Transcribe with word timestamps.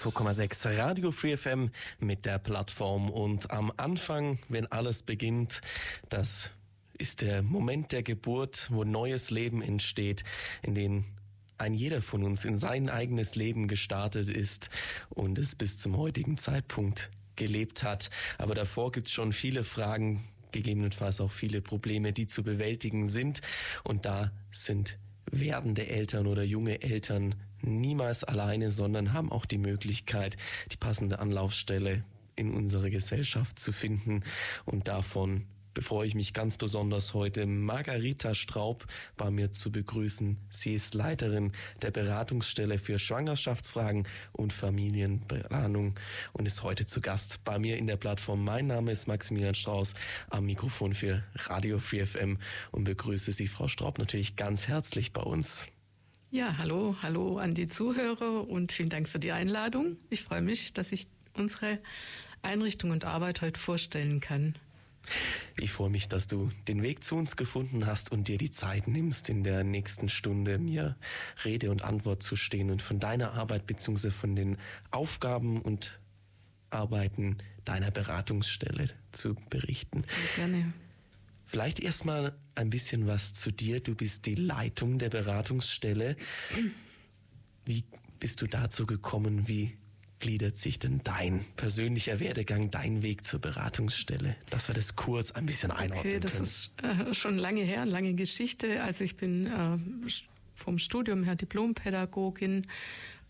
102,6 0.00 0.78
Radio 0.78 1.12
Free 1.12 1.36
FM 1.36 1.70
mit 1.98 2.24
der 2.24 2.38
Plattform 2.38 3.10
und 3.10 3.50
am 3.50 3.70
Anfang, 3.76 4.38
wenn 4.48 4.66
alles 4.72 5.02
beginnt, 5.02 5.60
das 6.08 6.52
ist 6.96 7.20
der 7.20 7.42
Moment 7.42 7.92
der 7.92 8.02
Geburt, 8.02 8.68
wo 8.70 8.84
neues 8.84 9.30
Leben 9.30 9.60
entsteht, 9.60 10.24
in 10.62 10.74
den 10.74 11.04
ein 11.58 11.74
jeder 11.74 12.00
von 12.00 12.24
uns 12.24 12.46
in 12.46 12.56
sein 12.56 12.88
eigenes 12.88 13.34
Leben 13.34 13.68
gestartet 13.68 14.30
ist 14.30 14.70
und 15.10 15.36
es 15.36 15.54
bis 15.54 15.78
zum 15.78 15.98
heutigen 15.98 16.38
Zeitpunkt 16.38 17.10
gelebt 17.36 17.82
hat. 17.82 18.08
Aber 18.38 18.54
davor 18.54 18.92
gibt 18.92 19.08
es 19.08 19.12
schon 19.12 19.34
viele 19.34 19.64
Fragen, 19.64 20.24
gegebenenfalls 20.50 21.20
auch 21.20 21.30
viele 21.30 21.60
Probleme, 21.60 22.14
die 22.14 22.26
zu 22.26 22.42
bewältigen 22.42 23.06
sind. 23.06 23.42
Und 23.84 24.06
da 24.06 24.32
sind 24.50 24.98
werdende 25.30 25.88
Eltern 25.88 26.26
oder 26.26 26.42
junge 26.42 26.80
Eltern 26.80 27.34
niemals 27.62 28.24
alleine, 28.24 28.72
sondern 28.72 29.12
haben 29.12 29.32
auch 29.32 29.46
die 29.46 29.58
Möglichkeit, 29.58 30.36
die 30.72 30.76
passende 30.76 31.18
Anlaufstelle 31.18 32.04
in 32.36 32.54
unserer 32.54 32.90
Gesellschaft 32.90 33.58
zu 33.58 33.72
finden 33.72 34.22
und 34.64 34.88
davon 34.88 35.46
befreue 35.74 36.06
ich 36.06 36.14
mich 36.14 36.34
ganz 36.34 36.56
besonders 36.58 37.14
heute, 37.14 37.46
Margarita 37.46 38.34
Straub 38.34 38.86
bei 39.16 39.30
mir 39.30 39.52
zu 39.52 39.70
begrüßen. 39.70 40.36
Sie 40.50 40.74
ist 40.74 40.94
Leiterin 40.94 41.52
der 41.82 41.90
Beratungsstelle 41.90 42.78
für 42.78 42.98
Schwangerschaftsfragen 42.98 44.08
und 44.32 44.52
Familienplanung 44.52 45.94
und 46.32 46.46
ist 46.46 46.62
heute 46.62 46.86
zu 46.86 47.00
Gast 47.00 47.44
bei 47.44 47.58
mir 47.58 47.76
in 47.76 47.86
der 47.86 47.96
Plattform. 47.96 48.44
Mein 48.44 48.66
Name 48.66 48.92
ist 48.92 49.06
Maximilian 49.06 49.54
Strauß 49.54 49.94
am 50.28 50.46
Mikrofon 50.46 50.94
für 50.94 51.22
Radio 51.34 51.78
Free 51.78 52.04
FM 52.04 52.38
und 52.72 52.84
begrüße 52.84 53.32
Sie, 53.32 53.46
Frau 53.46 53.68
Straub, 53.68 53.98
natürlich 53.98 54.36
ganz 54.36 54.68
herzlich 54.68 55.12
bei 55.12 55.22
uns. 55.22 55.68
Ja, 56.32 56.58
hallo, 56.58 56.94
hallo 57.02 57.38
an 57.38 57.54
die 57.54 57.66
Zuhörer 57.66 58.48
und 58.48 58.70
vielen 58.70 58.88
Dank 58.88 59.08
für 59.08 59.18
die 59.18 59.32
Einladung. 59.32 59.96
Ich 60.10 60.22
freue 60.22 60.42
mich, 60.42 60.72
dass 60.72 60.92
ich 60.92 61.08
unsere 61.34 61.80
Einrichtung 62.40 62.92
und 62.92 63.04
Arbeit 63.04 63.42
heute 63.42 63.58
vorstellen 63.58 64.20
kann. 64.20 64.54
Ich 65.58 65.72
freue 65.72 65.90
mich, 65.90 66.08
dass 66.08 66.28
du 66.28 66.52
den 66.68 66.84
Weg 66.84 67.02
zu 67.02 67.16
uns 67.16 67.34
gefunden 67.36 67.84
hast 67.84 68.12
und 68.12 68.28
dir 68.28 68.38
die 68.38 68.52
Zeit 68.52 68.86
nimmst, 68.86 69.28
in 69.28 69.42
der 69.42 69.64
nächsten 69.64 70.08
Stunde 70.08 70.58
mir 70.58 70.94
Rede 71.44 71.68
und 71.72 71.82
Antwort 71.82 72.22
zu 72.22 72.36
stehen 72.36 72.70
und 72.70 72.80
von 72.80 73.00
deiner 73.00 73.32
Arbeit 73.32 73.66
bzw. 73.66 74.10
von 74.10 74.36
den 74.36 74.56
Aufgaben 74.92 75.60
und 75.60 75.98
Arbeiten 76.70 77.38
deiner 77.64 77.90
Beratungsstelle 77.90 78.90
zu 79.10 79.34
berichten. 79.48 80.04
Sehr 80.04 80.46
gerne. 80.46 80.72
Vielleicht 81.50 81.80
erstmal 81.80 82.32
ein 82.54 82.70
bisschen 82.70 83.08
was 83.08 83.34
zu 83.34 83.50
dir. 83.50 83.80
Du 83.80 83.96
bist 83.96 84.24
die 84.26 84.36
Leitung 84.36 85.00
der 85.00 85.08
Beratungsstelle. 85.10 86.14
Wie 87.64 87.82
bist 88.20 88.40
du 88.40 88.46
dazu 88.46 88.86
gekommen? 88.86 89.48
Wie 89.48 89.76
gliedert 90.20 90.56
sich 90.56 90.78
denn 90.78 91.00
dein 91.02 91.44
persönlicher 91.56 92.20
Werdegang, 92.20 92.70
dein 92.70 93.02
Weg 93.02 93.24
zur 93.24 93.40
Beratungsstelle? 93.40 94.36
Dass 94.48 94.68
wir 94.68 94.76
das 94.76 94.94
kurz 94.94 95.32
ein 95.32 95.44
bisschen 95.44 95.72
einordnen 95.72 95.98
Okay, 95.98 96.20
das 96.20 96.34
können. 96.34 96.44
ist 96.44 97.08
äh, 97.10 97.14
schon 97.14 97.36
lange 97.36 97.62
her, 97.62 97.82
eine 97.82 97.90
lange 97.90 98.14
Geschichte. 98.14 98.84
Also 98.84 99.02
ich 99.02 99.16
bin 99.16 99.46
äh, 99.48 100.10
vom 100.54 100.78
Studium 100.78 101.24
her 101.24 101.34
Diplompädagogin 101.34 102.68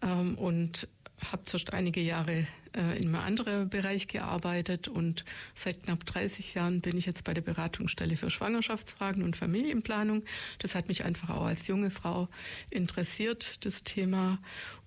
ähm, 0.03 0.36
und 0.36 0.88
habe 1.25 1.47
zuerst 1.47 1.72
einige 1.72 2.03
Jahre 2.03 2.47
äh, 2.75 2.98
in 2.98 3.06
einem 3.06 3.16
anderen 3.16 3.69
Bereich 3.69 4.08
gearbeitet 4.08 4.88
und 4.88 5.25
seit 5.54 5.82
knapp 5.84 6.06
30 6.06 6.54
Jahren 6.54 6.81
bin 6.81 6.97
ich 6.97 7.06
jetzt 7.06 7.25
bei 7.25 7.34
der 7.34 7.41
Beratungsstelle 7.42 8.16
für 8.16 8.31
Schwangerschaftsfragen 8.31 9.22
und 9.22 9.36
Familienplanung. 9.36 10.25
Das 10.58 10.75
hat 10.75 10.88
mich 10.88 11.04
einfach 11.04 11.30
auch 11.30 11.47
als 11.47 11.66
junge 11.66 11.91
Frau 11.91 12.28
interessiert, 12.70 13.64
das 13.64 13.84
Thema. 13.84 14.38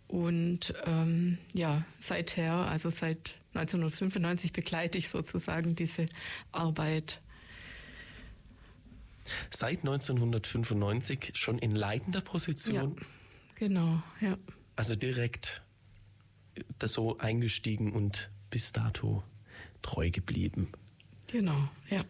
Und 0.07 0.73
ähm, 0.85 1.39
ja, 1.53 1.85
seither, 1.99 2.53
also 2.53 2.89
seit 2.89 3.35
1995 3.55 4.53
begleite 4.53 4.97
ich 4.97 5.09
sozusagen 5.09 5.75
diese 5.75 6.07
Arbeit. 6.51 7.21
Seit 9.49 9.79
1995 9.79 11.31
schon 11.35 11.57
in 11.57 11.75
leitender 11.75 12.21
Position, 12.21 12.95
Ja, 12.99 13.05
genau, 13.55 14.03
ja. 14.19 14.37
also 14.75 14.95
direkt 14.95 15.61
das 16.79 16.93
so 16.93 17.17
eingestiegen 17.17 17.91
und 17.91 18.29
bis 18.49 18.71
dato 18.71 19.23
treu 19.81 20.09
geblieben. 20.09 20.71
Genau, 21.27 21.69
ja. 21.89 22.03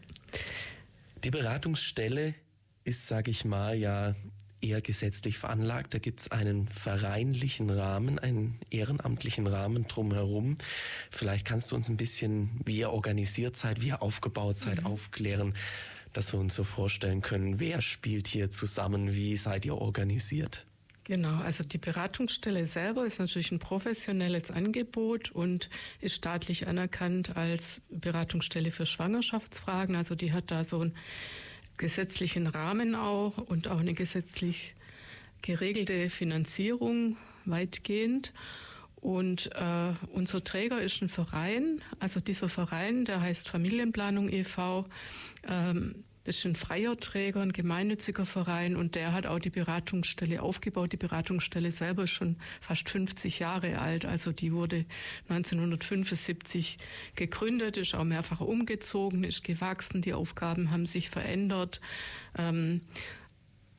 Die 1.24 1.32
Beratungsstelle 1.32 2.36
ist, 2.84 3.08
sage 3.08 3.32
ich 3.32 3.46
mal, 3.46 3.76
ja 3.76 4.16
eher 4.64 4.82
gesetzlich 4.82 5.38
veranlagt. 5.38 5.94
Da 5.94 6.00
gibt 6.00 6.22
es 6.22 6.32
einen 6.32 6.68
vereinlichen 6.70 7.70
Rahmen, 7.70 8.18
einen 8.18 8.60
ehrenamtlichen 8.70 9.46
Rahmen 9.46 9.88
drumherum. 9.88 10.58
Vielleicht 11.12 11.46
kannst 11.46 11.72
du 11.72 11.76
uns 11.76 11.90
ein 11.90 11.98
bisschen, 11.98 12.62
wie 12.66 12.78
ihr 12.78 12.92
organisiert 12.92 13.58
seid, 13.58 13.82
wie 13.82 13.88
ihr 13.88 14.02
aufgebaut 14.02 14.58
seid, 14.58 14.86
aufklären, 14.86 15.54
dass 16.14 16.34
wir 16.34 16.40
uns 16.40 16.56
so 16.56 16.64
vorstellen 16.64 17.22
können, 17.22 17.60
wer 17.60 17.82
spielt 17.82 18.28
hier 18.28 18.50
zusammen, 18.50 19.14
wie 19.14 19.36
seid 19.36 19.66
ihr 19.66 19.76
organisiert? 19.76 20.66
Genau, 21.06 21.42
also 21.42 21.66
die 21.66 21.78
Beratungsstelle 21.78 22.66
selber 22.66 23.06
ist 23.06 23.20
natürlich 23.20 23.52
ein 23.52 23.60
professionelles 23.60 24.52
Angebot 24.52 25.32
und 25.32 25.70
ist 26.00 26.16
staatlich 26.16 26.68
anerkannt 26.68 27.36
als 27.36 27.82
Beratungsstelle 27.90 28.72
für 28.72 28.86
Schwangerschaftsfragen. 28.86 29.98
Also 29.98 30.16
die 30.16 30.32
hat 30.32 30.50
da 30.50 30.64
so 30.64 30.80
einen 30.80 30.96
gesetzlichen 31.76 32.48
Rahmen 32.48 32.96
auch 32.96 33.38
und 33.38 33.68
auch 33.68 33.80
eine 33.80 33.94
gesetzlich 33.94 34.76
geregelte 35.42 36.10
Finanzierung 36.10 37.18
weitgehend. 37.44 38.32
Und 38.96 39.52
äh, 39.56 39.94
unser 40.14 40.42
Träger 40.46 40.82
ist 40.82 41.02
ein 41.02 41.10
Verein, 41.10 41.82
also 42.00 42.22
dieser 42.22 42.48
Verein, 42.48 43.04
der 43.04 43.20
heißt 43.20 43.50
Familienplanung 43.50 44.30
e.V. 44.30 44.86
Ähm, 45.46 46.06
das 46.26 46.38
ist 46.38 46.46
ein 46.46 46.56
freier 46.56 46.98
Träger, 46.98 47.42
ein 47.42 47.52
gemeinnütziger 47.52 48.26
Verein 48.26 48.78
und 48.78 48.96
der 48.96 49.12
hat 49.12 49.26
auch 49.26 49.40
die 49.40 49.50
Beratungsstelle 49.50 50.42
aufgebaut. 50.42 50.94
Die 50.94 50.98
Beratungsstelle 50.98 51.72
selber 51.72 52.04
ist 52.04 52.12
schon 52.12 52.38
fast 52.62 52.90
50 52.90 53.40
Jahre 53.40 53.80
alt. 53.80 54.06
Also 54.06 54.32
die 54.32 54.54
wurde 54.54 54.86
1975 55.28 56.78
gegründet, 57.16 57.78
ist 57.78 57.94
auch 57.94 58.06
mehrfach 58.06 58.40
umgezogen, 58.40 59.26
ist 59.26 59.44
gewachsen. 59.44 60.02
Die 60.02 60.14
Aufgaben 60.14 60.72
haben 60.72 60.86
sich 60.86 61.10
verändert. 61.10 61.82
Ähm, 62.38 62.82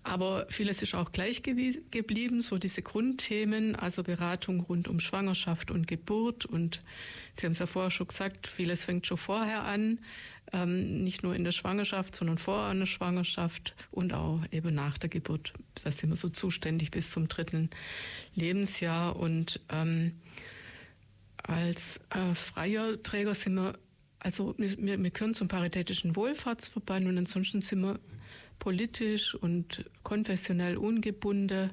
aber 0.04 0.46
vieles 0.50 0.82
ist 0.82 0.94
auch 0.94 1.12
gleich 1.12 1.42
geblieben, 1.42 2.42
so 2.42 2.58
diese 2.58 2.82
Grundthemen, 2.82 3.74
also 3.74 4.02
Beratung 4.02 4.60
rund 4.60 4.86
um 4.86 5.00
Schwangerschaft 5.00 5.70
und 5.70 5.88
Geburt. 5.88 6.44
Und 6.44 6.82
Sie 7.38 7.46
haben 7.46 7.52
es 7.52 7.58
ja 7.58 7.66
vorher 7.66 7.90
schon 7.90 8.08
gesagt, 8.08 8.46
vieles 8.46 8.84
fängt 8.84 9.06
schon 9.06 9.16
vorher 9.16 9.64
an, 9.64 9.98
ähm, 10.52 11.02
nicht 11.02 11.22
nur 11.22 11.34
in 11.34 11.42
der 11.42 11.52
Schwangerschaft, 11.52 12.14
sondern 12.14 12.36
vor 12.36 12.66
einer 12.66 12.84
Schwangerschaft 12.84 13.74
und 13.90 14.12
auch 14.12 14.40
eben 14.52 14.74
nach 14.74 14.98
der 14.98 15.08
Geburt. 15.08 15.54
Da 15.82 15.90
sind 15.90 16.10
wir 16.10 16.16
so 16.16 16.28
zuständig 16.28 16.90
bis 16.90 17.10
zum 17.10 17.28
dritten 17.28 17.70
Lebensjahr. 18.34 19.16
Und 19.16 19.60
ähm, 19.70 20.12
als 21.42 22.02
äh, 22.10 22.34
freier 22.34 23.02
Träger 23.02 23.34
sind 23.34 23.54
wir, 23.54 23.78
also 24.18 24.54
wir 24.58 25.02
wir 25.02 25.10
gehören 25.10 25.32
zum 25.32 25.48
Paritätischen 25.48 26.14
Wohlfahrtsverband 26.14 27.06
und 27.06 27.16
ansonsten 27.16 27.62
sind 27.62 27.80
wir 27.80 27.98
politisch 28.64 29.34
und 29.34 29.84
konfessionell 30.04 30.78
ungebunden 30.78 31.70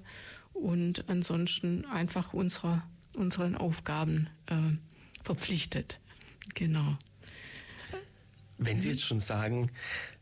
und 0.51 1.07
ansonsten 1.07 1.85
einfach 1.85 2.33
unserer, 2.33 2.83
unseren 3.15 3.55
Aufgaben 3.55 4.27
äh, 4.47 4.55
verpflichtet. 5.23 6.01
Genau. 6.53 6.97
Wenn 8.57 8.77
Sie 8.77 8.89
jetzt 8.89 9.05
schon 9.05 9.19
sagen, 9.19 9.71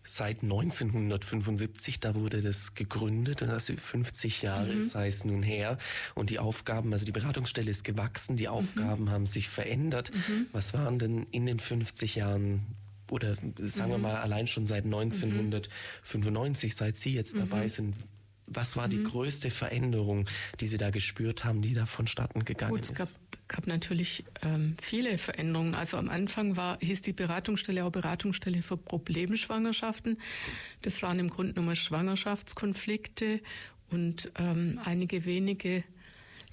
seit 0.05 0.43
1975, 0.43 2.01
da 2.01 2.13
wurde 2.13 2.43
das 2.43 2.75
gegründet 2.75 3.41
also 3.41 3.75
50 3.75 4.43
Jahre 4.43 4.79
sei 4.79 5.07
es 5.07 5.25
nun 5.25 5.41
her 5.41 5.79
und 6.13 6.29
die 6.29 6.37
Aufgaben, 6.37 6.93
also 6.93 7.03
die 7.03 7.11
Beratungsstelle 7.11 7.71
ist 7.71 7.83
gewachsen, 7.83 8.35
die 8.35 8.47
Aufgaben 8.47 9.09
haben 9.09 9.25
sich 9.25 9.49
verändert. 9.49 10.11
Was 10.51 10.75
waren 10.75 10.99
denn 10.99 11.25
in 11.31 11.47
den 11.47 11.59
50 11.59 12.13
Jahren 12.13 12.75
oder 13.11 13.35
sagen 13.57 13.91
wir 13.91 13.97
mal 13.97 14.17
allein 14.17 14.47
schon 14.47 14.65
seit 14.65 14.85
1995, 14.85 16.75
seit 16.75 16.95
Sie 16.95 17.13
jetzt 17.13 17.37
dabei 17.37 17.67
sind, 17.67 17.95
Was 18.51 18.75
war 18.75 18.87
mhm. 18.87 18.91
die 18.91 19.03
größte 19.03 19.51
Veränderung, 19.51 20.25
die 20.59 20.67
Sie 20.67 20.77
da 20.77 20.89
gespürt 20.89 21.45
haben, 21.45 21.61
die 21.61 21.73
da 21.73 21.85
vonstatten 21.85 22.45
gegangen 22.45 22.71
Gut, 22.71 22.81
ist? 22.81 22.91
Es 22.91 22.97
gab, 22.97 23.09
gab 23.47 23.67
natürlich 23.67 24.25
ähm, 24.41 24.75
viele 24.81 25.19
Veränderungen. 25.19 25.75
Also 25.75 25.97
am 25.97 26.09
Anfang 26.09 26.55
war, 26.55 26.79
hieß 26.79 27.01
die 27.01 27.13
Beratungsstelle 27.13 27.85
auch 27.85 27.91
Beratungsstelle 27.91 28.63
für 28.63 28.77
Problemschwangerschaften. 28.77 30.19
Das 30.81 31.01
waren 31.03 31.19
im 31.19 31.29
Grunde 31.29 31.61
nur 31.61 31.75
Schwangerschaftskonflikte 31.75 33.41
und 33.91 34.31
ähm, 34.37 34.79
einige 34.83 35.25
wenige 35.25 35.83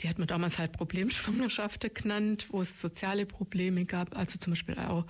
die 0.00 0.08
hat 0.08 0.18
man 0.18 0.28
damals 0.28 0.58
halt 0.58 0.72
Problemschwangerschaften 0.72 1.92
genannt, 1.92 2.48
wo 2.50 2.60
es 2.60 2.80
soziale 2.80 3.24
Probleme 3.24 3.84
gab. 3.86 4.16
Also 4.16 4.38
zum 4.38 4.52
Beispiel 4.52 4.78
auch, 4.78 5.04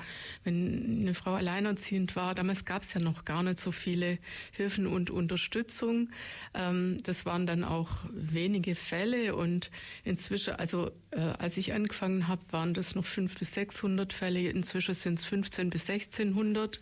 wenn 0.44 1.00
eine 1.00 1.14
Frau 1.14 1.34
alleinerziehend 1.34 2.14
war. 2.14 2.34
Damals 2.34 2.64
gab 2.64 2.82
es 2.82 2.94
ja 2.94 3.00
noch 3.00 3.24
gar 3.24 3.42
nicht 3.42 3.58
so 3.58 3.72
viele 3.72 4.18
Hilfen 4.52 4.86
und 4.86 5.10
Unterstützung. 5.10 6.10
Ähm, 6.54 6.98
das 7.02 7.26
waren 7.26 7.46
dann 7.46 7.64
auch 7.64 7.90
wenige 8.12 8.74
Fälle 8.76 9.34
und 9.34 9.70
inzwischen, 10.04 10.54
also 10.54 10.92
äh, 11.10 11.20
als 11.20 11.56
ich 11.56 11.72
angefangen 11.72 12.28
habe, 12.28 12.42
waren 12.50 12.72
das 12.72 12.94
noch 12.94 13.06
500 13.06 13.38
bis 13.38 13.54
600 13.54 14.12
Fälle. 14.12 14.48
Inzwischen 14.48 14.94
sind 14.94 15.18
es 15.18 15.24
15 15.24 15.70
bis 15.70 15.88
1600 15.90 16.76
äh, 16.76 16.80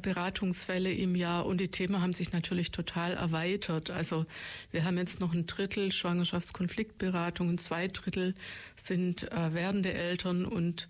Beratungsfälle 0.00 0.92
im 0.92 1.14
Jahr 1.14 1.46
und 1.46 1.58
die 1.58 1.68
Themen 1.68 2.00
haben 2.00 2.12
sich 2.12 2.32
natürlich 2.32 2.70
total 2.70 3.14
erweitert. 3.14 3.90
Also 3.90 4.26
wir 4.70 4.84
haben 4.84 4.96
jetzt 4.96 5.20
noch 5.20 5.34
ein 5.34 5.46
Drittel 5.46 5.92
Schwangerschaftskonfliktberatungen, 5.92 7.58
zwei 7.58 7.88
Drittel 7.88 8.34
sind 8.82 9.30
äh, 9.30 9.52
werdende 9.52 9.92
Eltern 9.92 10.46
und 10.46 10.88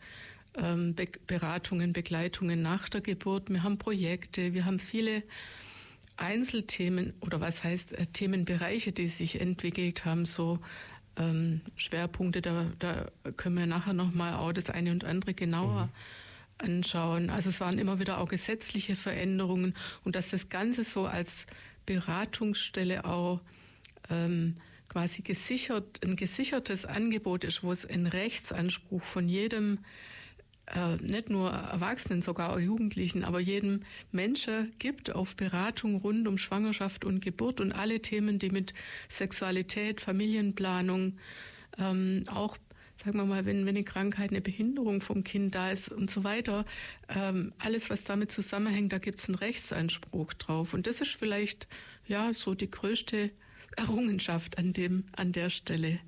ähm, 0.56 0.94
Be 0.94 1.06
Beratungen, 1.26 1.92
Begleitungen 1.92 2.62
nach 2.62 2.88
der 2.88 3.00
Geburt. 3.00 3.50
Wir 3.50 3.62
haben 3.62 3.78
Projekte, 3.78 4.54
wir 4.54 4.64
haben 4.64 4.78
viele 4.78 5.22
Einzelthemen 6.16 7.14
oder 7.20 7.40
was 7.40 7.64
heißt 7.64 7.92
äh, 7.92 8.06
Themenbereiche, 8.06 8.92
die 8.92 9.08
sich 9.08 9.40
entwickelt 9.40 10.04
haben, 10.04 10.26
so 10.26 10.60
ähm, 11.16 11.60
Schwerpunkte, 11.76 12.42
da, 12.42 12.66
da 12.78 13.08
können 13.36 13.56
wir 13.56 13.66
nachher 13.66 13.92
nochmal 13.92 14.34
auch 14.34 14.52
das 14.52 14.70
eine 14.70 14.92
und 14.92 15.04
andere 15.04 15.34
genauer 15.34 15.86
mhm 15.86 16.23
anschauen. 16.58 17.30
Also 17.30 17.50
es 17.50 17.60
waren 17.60 17.78
immer 17.78 18.00
wieder 18.00 18.18
auch 18.18 18.28
gesetzliche 18.28 18.96
Veränderungen 18.96 19.74
und 20.04 20.16
dass 20.16 20.30
das 20.30 20.48
Ganze 20.48 20.84
so 20.84 21.06
als 21.06 21.46
Beratungsstelle 21.86 23.04
auch 23.04 23.40
ähm, 24.10 24.56
quasi 24.88 25.22
gesichert, 25.22 26.00
ein 26.04 26.16
gesichertes 26.16 26.84
Angebot 26.84 27.44
ist, 27.44 27.62
wo 27.62 27.72
es 27.72 27.84
einen 27.84 28.06
Rechtsanspruch 28.06 29.02
von 29.02 29.28
jedem 29.28 29.78
äh, 30.66 30.96
nicht 30.96 31.28
nur 31.28 31.50
Erwachsenen, 31.50 32.22
sogar 32.22 32.52
auch 32.52 32.58
Jugendlichen, 32.58 33.24
aber 33.24 33.40
jedem 33.40 33.82
Menschen 34.12 34.72
gibt 34.78 35.14
auf 35.14 35.36
Beratung 35.36 35.96
rund 35.96 36.26
um 36.26 36.38
Schwangerschaft 36.38 37.04
und 37.04 37.20
Geburt 37.20 37.60
und 37.60 37.72
alle 37.72 38.00
Themen, 38.00 38.38
die 38.38 38.50
mit 38.50 38.72
Sexualität, 39.08 40.00
Familienplanung, 40.00 41.18
ähm, 41.78 42.24
auch 42.28 42.56
sagen 43.04 43.18
wir 43.18 43.26
mal, 43.26 43.44
wenn, 43.44 43.66
wenn 43.66 43.76
eine 43.76 43.84
Krankheit, 43.84 44.30
eine 44.30 44.40
Behinderung 44.40 45.00
vom 45.02 45.24
Kind 45.24 45.54
da 45.54 45.70
ist 45.70 45.90
und 45.90 46.10
so 46.10 46.24
weiter, 46.24 46.64
ähm, 47.08 47.52
alles, 47.58 47.90
was 47.90 48.02
damit 48.04 48.32
zusammenhängt, 48.32 48.92
da 48.92 48.98
gibt 48.98 49.18
es 49.18 49.28
einen 49.28 49.34
Rechtsanspruch 49.34 50.32
drauf. 50.34 50.72
Und 50.72 50.86
das 50.86 51.00
ist 51.00 51.14
vielleicht 51.14 51.66
ja 52.06 52.32
so 52.32 52.54
die 52.54 52.70
größte 52.70 53.30
Errungenschaft 53.76 54.56
an 54.58 54.72
dem, 54.72 55.04
an 55.12 55.32
der 55.32 55.50
Stelle. 55.50 56.00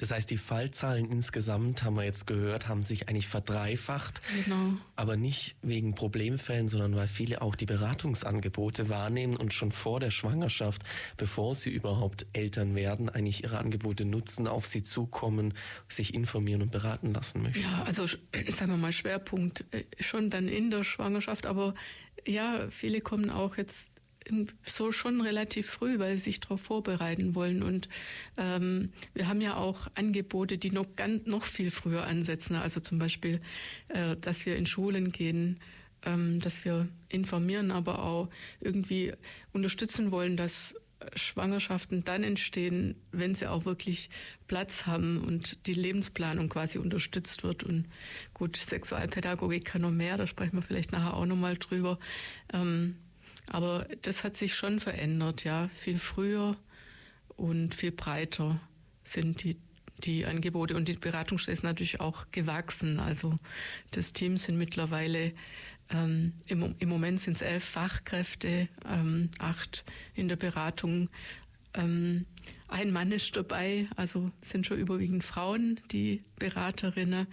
Das 0.00 0.12
heißt, 0.12 0.30
die 0.30 0.38
Fallzahlen 0.38 1.04
insgesamt, 1.04 1.82
haben 1.82 1.96
wir 1.96 2.04
jetzt 2.04 2.26
gehört, 2.26 2.68
haben 2.68 2.82
sich 2.82 3.10
eigentlich 3.10 3.28
verdreifacht. 3.28 4.22
Genau. 4.44 4.72
Aber 4.96 5.18
nicht 5.18 5.56
wegen 5.60 5.94
Problemfällen, 5.94 6.68
sondern 6.68 6.96
weil 6.96 7.06
viele 7.06 7.42
auch 7.42 7.54
die 7.54 7.66
Beratungsangebote 7.66 8.88
wahrnehmen 8.88 9.36
und 9.36 9.52
schon 9.52 9.72
vor 9.72 10.00
der 10.00 10.10
Schwangerschaft, 10.10 10.84
bevor 11.18 11.54
sie 11.54 11.68
überhaupt 11.68 12.24
Eltern 12.32 12.74
werden, 12.74 13.10
eigentlich 13.10 13.42
ihre 13.44 13.58
Angebote 13.58 14.06
nutzen, 14.06 14.48
auf 14.48 14.66
sie 14.66 14.82
zukommen, 14.82 15.52
sich 15.86 16.14
informieren 16.14 16.62
und 16.62 16.70
beraten 16.70 17.12
lassen 17.12 17.42
möchten. 17.42 17.60
Ja, 17.60 17.82
also 17.82 18.06
sagen 18.50 18.70
wir 18.70 18.78
mal 18.78 18.92
Schwerpunkt 18.92 19.66
äh, 19.70 19.84
schon 20.00 20.30
dann 20.30 20.48
in 20.48 20.70
der 20.70 20.82
Schwangerschaft, 20.82 21.44
aber 21.44 21.74
ja, 22.26 22.68
viele 22.70 23.02
kommen 23.02 23.28
auch 23.28 23.58
jetzt 23.58 23.99
so 24.64 24.92
schon 24.92 25.20
relativ 25.20 25.68
früh, 25.68 25.98
weil 25.98 26.16
sie 26.16 26.24
sich 26.24 26.40
darauf 26.40 26.60
vorbereiten 26.60 27.34
wollen. 27.34 27.62
Und 27.62 27.88
ähm, 28.36 28.92
wir 29.14 29.28
haben 29.28 29.40
ja 29.40 29.56
auch 29.56 29.88
Angebote, 29.94 30.58
die 30.58 30.70
noch, 30.70 30.86
ganz, 30.96 31.26
noch 31.26 31.44
viel 31.44 31.70
früher 31.70 32.06
ansetzen. 32.06 32.56
Also 32.56 32.80
zum 32.80 32.98
Beispiel, 32.98 33.40
äh, 33.88 34.16
dass 34.16 34.46
wir 34.46 34.56
in 34.56 34.66
Schulen 34.66 35.12
gehen, 35.12 35.60
ähm, 36.04 36.40
dass 36.40 36.64
wir 36.64 36.88
informieren, 37.08 37.70
aber 37.70 38.02
auch 38.02 38.28
irgendwie 38.60 39.12
unterstützen 39.52 40.10
wollen, 40.10 40.36
dass 40.36 40.74
Schwangerschaften 41.14 42.04
dann 42.04 42.22
entstehen, 42.22 42.94
wenn 43.12 43.34
sie 43.34 43.46
auch 43.46 43.64
wirklich 43.64 44.10
Platz 44.46 44.86
haben 44.86 45.22
und 45.22 45.66
die 45.66 45.74
Lebensplanung 45.74 46.48
quasi 46.48 46.78
unterstützt 46.78 47.42
wird. 47.42 47.62
Und 47.62 47.86
gut, 48.34 48.56
Sexualpädagogik 48.56 49.64
kann 49.64 49.82
noch 49.82 49.90
mehr, 49.90 50.18
da 50.18 50.26
sprechen 50.26 50.56
wir 50.56 50.62
vielleicht 50.62 50.92
nachher 50.92 51.14
auch 51.14 51.26
nochmal 51.26 51.56
drüber. 51.56 51.98
Ähm, 52.52 52.96
aber 53.50 53.86
das 54.02 54.22
hat 54.22 54.36
sich 54.36 54.54
schon 54.54 54.78
verändert, 54.78 55.44
ja. 55.44 55.68
Viel 55.74 55.98
früher 55.98 56.56
und 57.36 57.74
viel 57.74 57.90
breiter 57.90 58.60
sind 59.02 59.42
die, 59.42 59.56
die 59.98 60.24
Angebote. 60.24 60.76
Und 60.76 60.86
die 60.86 60.94
Beratungsstelle 60.94 61.54
ist 61.54 61.64
natürlich 61.64 62.00
auch 62.00 62.26
gewachsen. 62.30 63.00
Also 63.00 63.38
das 63.90 64.12
Team 64.12 64.38
sind 64.38 64.56
mittlerweile, 64.56 65.32
ähm, 65.90 66.32
im, 66.46 66.76
im 66.78 66.88
Moment 66.88 67.18
sind 67.18 67.34
es 67.34 67.42
elf 67.42 67.64
Fachkräfte, 67.64 68.68
ähm, 68.88 69.30
acht 69.40 69.84
in 70.14 70.28
der 70.28 70.36
Beratung. 70.36 71.08
Ähm, 71.74 72.26
ein 72.68 72.92
Mann 72.92 73.10
ist 73.10 73.36
dabei, 73.36 73.88
also 73.96 74.30
sind 74.42 74.64
schon 74.64 74.78
überwiegend 74.78 75.24
Frauen, 75.24 75.80
die 75.90 76.22
Beraterinnen. 76.38 77.26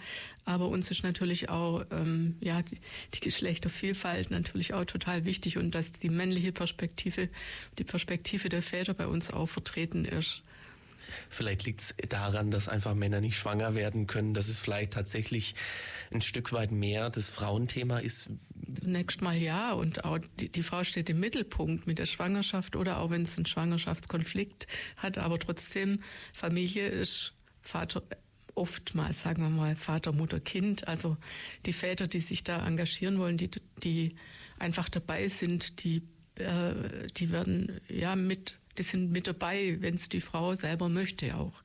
Aber 0.45 0.67
uns 0.67 0.89
ist 0.89 1.03
natürlich 1.03 1.49
auch 1.49 1.85
ähm, 1.91 2.37
ja, 2.39 2.63
die, 2.63 2.79
die 3.13 3.19
Geschlechtervielfalt 3.19 4.31
natürlich 4.31 4.73
auch 4.73 4.85
total 4.85 5.25
wichtig 5.25 5.57
und 5.57 5.75
dass 5.75 5.91
die 5.91 6.09
männliche 6.09 6.51
Perspektive, 6.51 7.29
die 7.77 7.83
Perspektive 7.83 8.49
der 8.49 8.63
Väter 8.63 8.95
bei 8.95 9.05
uns 9.05 9.31
auch 9.31 9.47
vertreten 9.47 10.05
ist. 10.05 10.43
Vielleicht 11.29 11.65
liegt 11.65 11.81
es 11.81 11.95
daran, 12.09 12.51
dass 12.51 12.67
einfach 12.67 12.93
Männer 12.93 13.21
nicht 13.21 13.37
schwanger 13.37 13.75
werden 13.75 14.07
können, 14.07 14.33
dass 14.33 14.47
es 14.47 14.59
vielleicht 14.59 14.93
tatsächlich 14.93 15.55
ein 16.13 16.21
Stück 16.21 16.53
weit 16.53 16.71
mehr 16.71 17.09
das 17.09 17.29
Frauenthema 17.29 17.99
ist. 17.99 18.29
Zunächst 18.79 19.21
mal 19.21 19.35
ja 19.35 19.73
und 19.73 20.05
auch 20.05 20.19
die, 20.39 20.49
die 20.49 20.63
Frau 20.63 20.83
steht 20.83 21.09
im 21.09 21.19
Mittelpunkt 21.19 21.87
mit 21.87 21.99
der 21.99 22.05
Schwangerschaft 22.05 22.75
oder 22.75 22.99
auch 22.99 23.09
wenn 23.09 23.23
es 23.23 23.37
einen 23.37 23.45
Schwangerschaftskonflikt 23.45 24.67
hat, 24.97 25.17
aber 25.17 25.39
trotzdem 25.39 26.01
Familie 26.33 26.87
ist 26.87 27.33
Vater 27.61 28.03
oftmals, 28.57 29.21
sagen 29.21 29.43
wir 29.43 29.49
mal, 29.49 29.75
Vater, 29.75 30.11
Mutter, 30.11 30.39
Kind. 30.39 30.87
Also 30.87 31.15
die 31.65 31.73
Väter, 31.73 32.07
die 32.07 32.19
sich 32.19 32.43
da 32.43 32.65
engagieren 32.65 33.19
wollen, 33.19 33.37
die, 33.37 33.51
die 33.83 34.15
einfach 34.57 34.89
dabei 34.89 35.29
sind, 35.29 35.83
die, 35.83 36.01
äh, 36.35 36.73
die 37.15 37.31
werden 37.31 37.79
ja 37.87 38.15
mit 38.15 38.55
die 38.77 38.83
sind 38.83 39.11
mit 39.11 39.27
dabei, 39.27 39.77
wenn 39.79 39.95
es 39.95 40.09
die 40.09 40.21
Frau 40.21 40.55
selber 40.55 40.89
möchte 40.89 41.35
auch. 41.35 41.63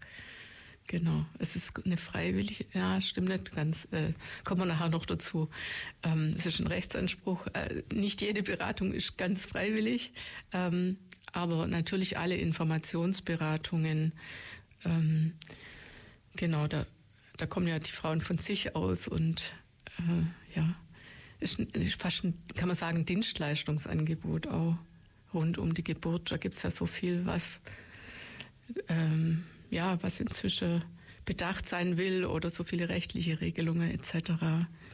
Genau, 0.89 1.25
es 1.39 1.55
ist 1.55 1.71
eine 1.85 1.97
freiwillige, 1.97 2.65
ja, 2.73 3.01
stimmt 3.01 3.29
nicht 3.29 3.55
ganz, 3.55 3.87
äh, 3.93 4.13
kommen 4.43 4.63
wir 4.63 4.67
nachher 4.67 4.89
noch 4.89 5.07
dazu. 5.07 5.49
Ähm, 6.03 6.35
es 6.37 6.45
ist 6.45 6.59
ein 6.59 6.67
Rechtsanspruch. 6.67 7.47
Äh, 7.53 7.83
nicht 7.95 8.21
jede 8.21 8.43
Beratung 8.43 8.93
ist 8.93 9.17
ganz 9.17 9.47
freiwillig, 9.47 10.13
ähm, 10.53 10.99
aber 11.33 11.69
natürlich 11.69 12.19
alle 12.19 12.37
Informationsberatungen, 12.37 14.13
ähm, 14.85 15.35
genau, 16.35 16.67
da, 16.67 16.85
da 17.37 17.47
kommen 17.47 17.69
ja 17.69 17.79
die 17.79 17.93
Frauen 17.93 18.21
von 18.21 18.39
sich 18.39 18.75
aus 18.75 19.07
und 19.07 19.53
äh, 19.99 20.57
ja, 20.57 20.75
ist, 21.39 21.61
ist 21.61 22.03
fast 22.03 22.25
ein, 22.25 22.35
kann 22.57 22.67
man 22.67 22.77
sagen, 22.77 23.07
Dienstleistungsangebot 23.07 24.49
auch 24.49 24.77
rund 25.35 25.59
um 25.59 25.75
die 25.75 25.85
Geburt. 25.85 26.31
Da 26.31 26.37
gibt 26.37 26.57
es 26.57 26.63
ja 26.63 26.71
so 26.71 26.87
viel, 26.87 27.27
was, 27.27 27.61
ähm, 28.89 29.45
ja, 29.71 30.03
was 30.03 30.21
inzwischen 30.21 30.85
bedacht 31.25 31.69
sein 31.69 31.97
will 31.97 32.25
oder 32.25 32.51
so 32.51 32.65
viele 32.65 32.89
rechtliche 32.89 33.41
Regelungen 33.41 33.91
etc. 33.91 34.33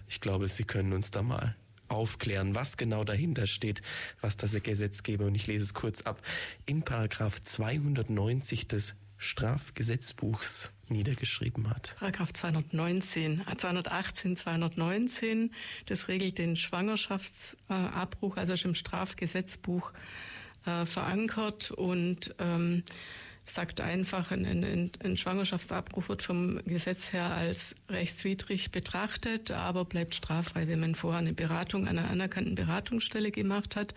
Ich 0.09 0.21
glaube, 0.21 0.49
Sie 0.49 0.65
können 0.65 0.93
uns 0.93 1.11
da 1.11 1.23
mal 1.23 1.57
aufklären, 1.89 2.55
was 2.55 2.77
genau 2.77 3.05
dahinter 3.05 3.47
steht, 3.47 3.83
was 4.21 4.37
das 4.37 4.61
Gesetzgeber, 4.63 5.25
und 5.27 5.35
ich 5.35 5.47
lese 5.47 5.65
es 5.65 5.75
kurz 5.75 6.03
ab, 6.03 6.23
in 6.67 6.83
Paragraph 6.83 7.43
290 7.43 8.69
des 8.69 8.95
Strafgesetzbuchs 9.17 10.71
niedergeschrieben 10.91 11.71
hat. 11.71 11.95
Paragraph 11.99 12.33
219, 12.33 13.43
218, 13.57 14.37
219, 14.37 15.53
das 15.87 16.09
regelt 16.09 16.39
den 16.39 16.57
Schwangerschaftsabbruch, 16.57 18.37
also 18.37 18.53
ist 18.53 18.65
im 18.65 18.75
Strafgesetzbuch 18.75 19.93
äh, 20.67 20.87
verankert 20.87 21.71
und 21.71 22.35
ähm, 22.39 22.83
sagt 23.51 23.81
einfach, 23.81 24.31
ein, 24.31 24.45
ein, 24.45 24.93
ein, 25.03 25.17
Schwangerschaftsabbruch 25.17 26.09
wird 26.09 26.23
vom 26.23 26.63
Gesetz 26.65 27.13
her 27.13 27.31
als 27.31 27.77
rechtswidrig 27.89 28.71
betrachtet, 28.71 29.51
aber 29.51 29.85
bleibt 29.85 30.15
straffrei, 30.15 30.69
wenn 30.69 30.81
man 30.81 30.95
vorher 30.95 31.21
eine 31.21 31.33
Beratung 31.33 31.89
an 31.89 31.99
einer 31.99 32.11
anerkannten 32.11 32.55
Beratungsstelle 32.55 33.31
gemacht 33.31 33.77
hat. 33.77 33.95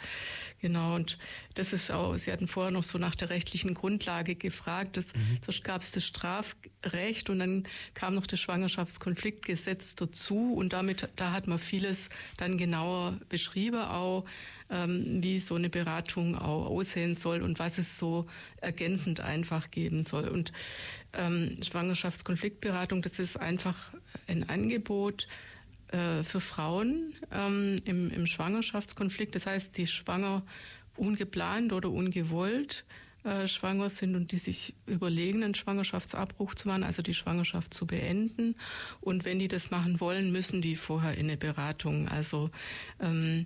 Genau, 0.61 0.95
und 0.95 1.17
das 1.55 1.73
ist 1.73 1.91
auch, 1.91 2.15
Sie 2.17 2.31
hatten 2.31 2.47
vorher 2.47 2.71
noch 2.71 2.83
so 2.83 2.97
nach 2.97 3.15
der 3.15 3.29
rechtlichen 3.29 3.73
Grundlage 3.73 4.35
gefragt. 4.35 4.97
Das, 4.97 5.07
mhm. 5.13 5.39
Zuerst 5.41 5.63
gab 5.63 5.81
es 5.81 5.91
das 5.91 6.05
Strafrecht 6.05 7.29
und 7.29 7.39
dann 7.39 7.67
kam 7.93 8.15
noch 8.15 8.27
das 8.27 8.39
Schwangerschaftskonfliktgesetz 8.39 9.95
dazu 9.95 10.53
und 10.53 10.73
damit, 10.73 11.09
da 11.15 11.31
hat 11.31 11.47
man 11.47 11.59
vieles 11.59 12.09
dann 12.37 12.57
genauer 12.57 13.19
beschrieben 13.29 13.81
auch 13.81 14.25
wie 14.71 15.37
so 15.37 15.55
eine 15.55 15.69
Beratung 15.69 16.37
auch 16.37 16.67
aussehen 16.67 17.15
soll 17.15 17.41
und 17.41 17.59
was 17.59 17.77
es 17.77 17.99
so 17.99 18.25
ergänzend 18.61 19.19
einfach 19.19 19.69
geben 19.69 20.05
soll. 20.05 20.29
Und 20.29 20.53
ähm, 21.13 21.57
Schwangerschaftskonfliktberatung, 21.61 23.01
das 23.01 23.19
ist 23.19 23.37
einfach 23.37 23.91
ein 24.27 24.47
Angebot 24.47 25.27
äh, 25.91 26.23
für 26.23 26.39
Frauen 26.39 27.13
ähm, 27.31 27.77
im, 27.83 28.09
im 28.11 28.27
Schwangerschaftskonflikt. 28.27 29.35
Das 29.35 29.45
heißt, 29.45 29.75
die 29.77 29.87
schwanger 29.87 30.43
ungeplant 30.95 31.73
oder 31.73 31.89
ungewollt 31.89 32.85
äh, 33.23 33.47
schwanger 33.47 33.89
sind 33.89 34.15
und 34.15 34.31
die 34.31 34.37
sich 34.37 34.73
überlegen, 34.87 35.43
einen 35.43 35.53
Schwangerschaftsabbruch 35.53 36.55
zu 36.55 36.67
machen, 36.67 36.83
also 36.83 37.01
die 37.01 37.13
Schwangerschaft 37.13 37.73
zu 37.73 37.85
beenden. 37.85 38.55
Und 38.99 39.25
wenn 39.25 39.37
die 39.37 39.47
das 39.47 39.69
machen 39.69 39.99
wollen, 39.99 40.31
müssen 40.31 40.61
die 40.61 40.75
vorher 40.75 41.17
in 41.17 41.27
eine 41.27 41.37
Beratung. 41.37 42.07
Also 42.07 42.49
ähm, 42.99 43.45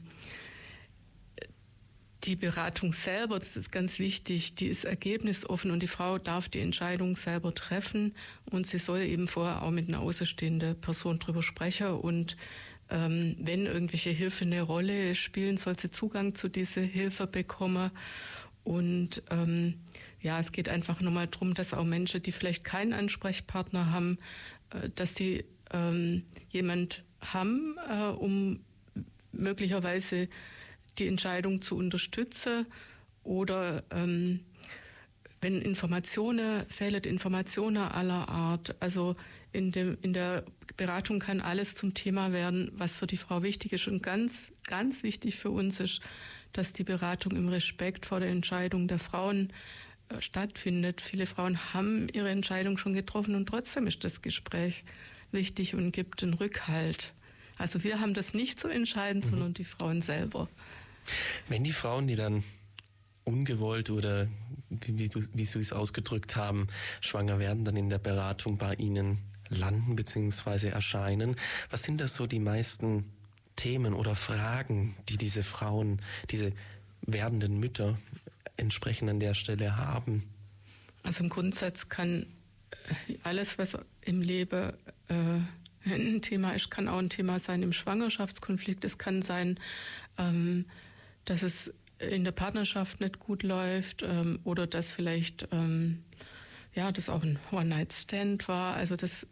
die 2.25 2.36
Beratung 2.36 2.94
selber, 2.94 3.39
das 3.39 3.55
ist 3.58 3.72
ganz 3.72 4.00
wichtig, 4.00 4.55
die 4.55 4.67
ist 4.67 4.86
ergebnisoffen 4.86 5.72
und 5.72 5.82
die 5.82 5.88
Frau 5.88 6.17
darf 6.17 6.50
die 6.50 6.60
Entscheidung 6.60 7.15
selber 7.15 7.53
treffen 7.53 8.15
und 8.51 8.67
sie 8.67 8.79
soll 8.79 9.01
eben 9.01 9.27
vorher 9.27 9.63
auch 9.63 9.72
mit 9.72 9.88
einer 9.88 10.00
außenstehenden 10.00 10.79
Person 10.82 11.20
drüber 11.20 11.44
sprechen 11.44 11.88
und 11.88 12.36
ähm, 12.89 13.36
wenn 13.39 13.65
irgendwelche 13.65 14.12
Hilfe 14.12 14.46
eine 14.46 14.62
Rolle 14.62 15.15
spielen, 15.15 15.58
soll 15.58 15.77
sie 15.79 15.91
Zugang 15.91 16.36
zu 16.36 16.50
dieser 16.50 16.82
Hilfe 16.82 17.27
bekommen 17.27 17.91
und 18.63 19.24
ähm, 19.29 19.75
ja, 20.22 20.39
es 20.39 20.51
geht 20.51 20.70
einfach 20.70 21.01
nochmal 21.01 21.27
darum, 21.27 21.53
dass 21.53 21.74
auch 21.74 21.84
Menschen, 21.84 22.24
die 22.24 22.32
vielleicht 22.32 22.63
keinen 22.63 22.94
Ansprechpartner 22.94 23.91
haben, 23.91 24.17
äh, 24.72 24.89
dass 24.96 25.15
sie 25.15 25.46
ähm, 25.72 26.24
jemand 26.50 27.03
haben, 27.22 27.75
äh, 27.89 28.08
um 28.08 28.60
möglicherweise 29.32 30.29
die 30.97 31.07
Entscheidung 31.07 31.61
zu 31.61 31.77
unterstützen 31.77 32.65
oder 33.23 33.83
ähm, 33.91 34.41
wenn 35.41 35.61
Informationen, 35.61 36.65
fehlen 36.69 37.03
Informationen 37.03 37.77
aller 37.77 38.29
Art. 38.29 38.75
Also 38.79 39.15
in, 39.51 39.71
dem, 39.71 39.97
in 40.01 40.13
der 40.13 40.43
Beratung 40.75 41.19
kann 41.19 41.39
alles 41.39 41.75
zum 41.75 41.93
Thema 41.93 42.31
werden, 42.31 42.71
was 42.73 42.97
für 42.97 43.07
die 43.07 43.17
Frau 43.17 43.43
wichtig 43.43 43.73
ist. 43.73 43.87
Und 43.87 44.01
ganz, 44.01 44.51
ganz 44.65 45.03
wichtig 45.03 45.35
für 45.35 45.51
uns 45.51 45.79
ist, 45.79 46.01
dass 46.53 46.73
die 46.73 46.83
Beratung 46.83 47.33
im 47.33 47.49
Respekt 47.49 48.05
vor 48.05 48.19
der 48.19 48.29
Entscheidung 48.29 48.87
der 48.87 48.99
Frauen 48.99 49.51
äh, 50.09 50.21
stattfindet. 50.21 51.01
Viele 51.01 51.25
Frauen 51.25 51.73
haben 51.73 52.07
ihre 52.09 52.29
Entscheidung 52.29 52.77
schon 52.77 52.93
getroffen 52.93 53.35
und 53.35 53.47
trotzdem 53.47 53.87
ist 53.87 54.03
das 54.03 54.21
Gespräch 54.21 54.83
wichtig 55.31 55.75
und 55.75 55.91
gibt 55.91 56.23
einen 56.23 56.33
Rückhalt. 56.33 57.13
Also 57.57 57.83
wir 57.83 57.99
haben 57.99 58.13
das 58.13 58.33
nicht 58.33 58.59
zu 58.59 58.67
entscheiden, 58.67 59.21
mhm. 59.21 59.25
sondern 59.25 59.53
die 59.53 59.63
Frauen 59.63 60.01
selber. 60.01 60.49
Wenn 61.47 61.63
die 61.63 61.74
Frauen, 61.74 62.07
die 62.07 62.15
dann 62.15 62.43
ungewollt 63.24 63.89
oder 63.89 64.27
wie, 64.69 65.09
wie 65.33 65.45
Sie 65.45 65.59
es 65.59 65.74
ausgedrückt 65.74 66.35
haben, 66.35 66.67
schwanger 67.01 67.39
werden, 67.39 67.65
dann 67.65 67.75
in 67.75 67.89
der 67.89 67.97
Beratung 67.97 68.57
bei 68.57 68.75
Ihnen 68.75 69.19
landen 69.50 69.95
bzw. 69.95 70.69
erscheinen, 70.69 71.35
was 71.69 71.83
sind 71.83 72.01
das 72.01 72.15
so 72.15 72.27
die 72.27 72.39
meisten 72.39 73.05
Themen 73.55 73.93
oder 73.93 74.15
Fragen, 74.15 74.95
die 75.09 75.17
diese 75.17 75.43
Frauen, 75.43 76.01
diese 76.29 76.51
werdenden 77.01 77.59
Mütter 77.59 77.97
entsprechend 78.57 79.09
an 79.09 79.19
der 79.19 79.33
Stelle 79.33 79.77
haben? 79.77 80.24
Also 81.03 81.24
im 81.24 81.29
Grundsatz 81.29 81.89
kann 81.89 82.25
äh, 83.07 83.17
alles, 83.24 83.57
was 83.57 83.77
im 84.01 84.21
Leben 84.21 84.74
äh, 85.07 85.39
ein 85.85 86.21
Thema 86.21 86.51
ist, 86.51 86.71
kann 86.71 86.88
auch 86.88 86.97
ein 86.97 87.09
Thema 87.09 87.39
sein 87.39 87.62
im 87.62 87.74
Schwangerschaftskonflikt. 87.74 88.83
Es 88.83 88.97
kann 88.97 89.21
sein, 89.21 89.59
ähm, 90.17 90.65
dass 91.25 91.44
es 91.44 91.74
in 92.00 92.24
der 92.24 92.32
Partnerschaft 92.32 93.00
nicht 93.01 93.20
gut 93.20 93.44
läuft 93.44 94.03
ähm, 94.03 94.39
oder 94.44 94.67
dass 94.67 94.91
vielleicht 94.91 95.48
ähm, 95.51 96.03
ja 96.74 96.91
das 96.91 97.10
auch 97.10 97.24
ein 97.24 97.39
One-Night-Stand 97.51 98.48
war. 98.48 98.75
Also 98.75 98.96
dass 98.96 99.27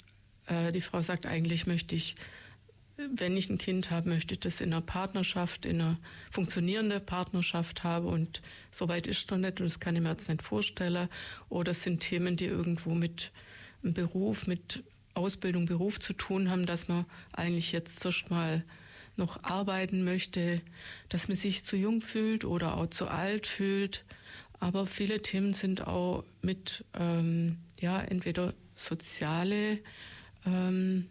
äh, 0.48 0.72
die 0.72 0.82
Frau 0.82 1.02
sagt, 1.02 1.26
eigentlich 1.26 1.68
möchte 1.68 1.96
ich, 1.96 2.16
wenn 2.98 3.36
ich 3.36 3.50
ein 3.50 3.58
Kind 3.58 3.92
habe, 3.92 4.10
möchte 4.10 4.36
ich 4.36 4.40
das 4.40 4.62
in 4.62 4.72
einer 4.72 4.82
Partnerschaft, 4.82 5.66
in 5.66 5.82
einer 5.82 5.98
funktionierenden 6.32 7.06
Partnerschaft 7.06 7.84
haben 7.84 8.08
und 8.08 8.42
soweit 8.72 9.08
ist 9.08 9.30
noch 9.32 9.38
nicht 9.38 9.60
und 9.60 9.66
das 9.66 9.80
kann 9.80 9.96
ich 9.96 10.02
mir 10.02 10.12
jetzt 10.12 10.30
nicht 10.30 10.44
vorstellen. 10.44 11.10
Oder 11.50 11.72
es 11.72 11.84
sind 11.84 12.00
Themen, 12.00 12.38
die 12.38 12.46
irgendwo 12.46 12.94
mit 12.94 13.32
Beruf, 13.82 14.48
mit 14.48 14.84
Ausbildung, 15.16 15.66
Beruf 15.66 16.00
zu 16.00 16.14
tun 16.14 16.50
haben, 16.50 16.66
dass 16.66 16.88
man 16.88 17.06
eigentlich 17.34 17.72
jetzt 17.72 18.00
zuerst 18.00 18.30
mal 18.30 18.64
noch 19.16 19.44
arbeiten 19.44 20.04
möchte, 20.04 20.62
dass 21.10 21.28
man 21.28 21.38
sich 21.38 21.66
zu 21.66 21.76
jung 21.76 22.02
fühlt 22.02 22.46
oder 22.46 22.78
auch 22.78 22.88
zu 22.88 23.08
alt 23.08 23.48
fühlt. 23.48 24.04
Aber 24.60 24.86
viele 24.86 25.22
Themen 25.22 25.54
sind 25.54 25.86
auch 25.86 26.24
mit 26.42 26.86
ähm, 26.98 27.58
ja, 27.80 28.02
entweder 28.02 28.54
soziale 28.76 29.80
ähm, 30.46 31.10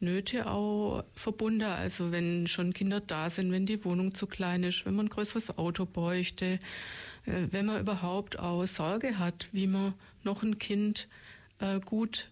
Nöte 0.00 0.46
auch 0.46 1.04
verbunden. 1.14 1.62
Also 1.62 2.12
wenn 2.12 2.46
schon 2.46 2.72
Kinder 2.72 3.00
da 3.00 3.30
sind, 3.30 3.52
wenn 3.52 3.66
die 3.66 3.84
Wohnung 3.84 4.14
zu 4.14 4.26
klein 4.26 4.62
ist, 4.62 4.86
wenn 4.86 4.94
man 4.94 5.06
ein 5.06 5.10
größeres 5.10 5.58
Auto 5.58 5.86
bräuchte, 5.86 6.60
äh, 7.26 7.48
wenn 7.50 7.66
man 7.66 7.80
überhaupt 7.80 8.38
auch 8.38 8.64
Sorge 8.66 9.18
hat, 9.18 9.48
wie 9.52 9.66
man 9.66 9.94
noch 10.22 10.42
ein 10.42 10.58
Kind 10.58 11.08
äh, 11.58 11.80
gut 11.80 12.30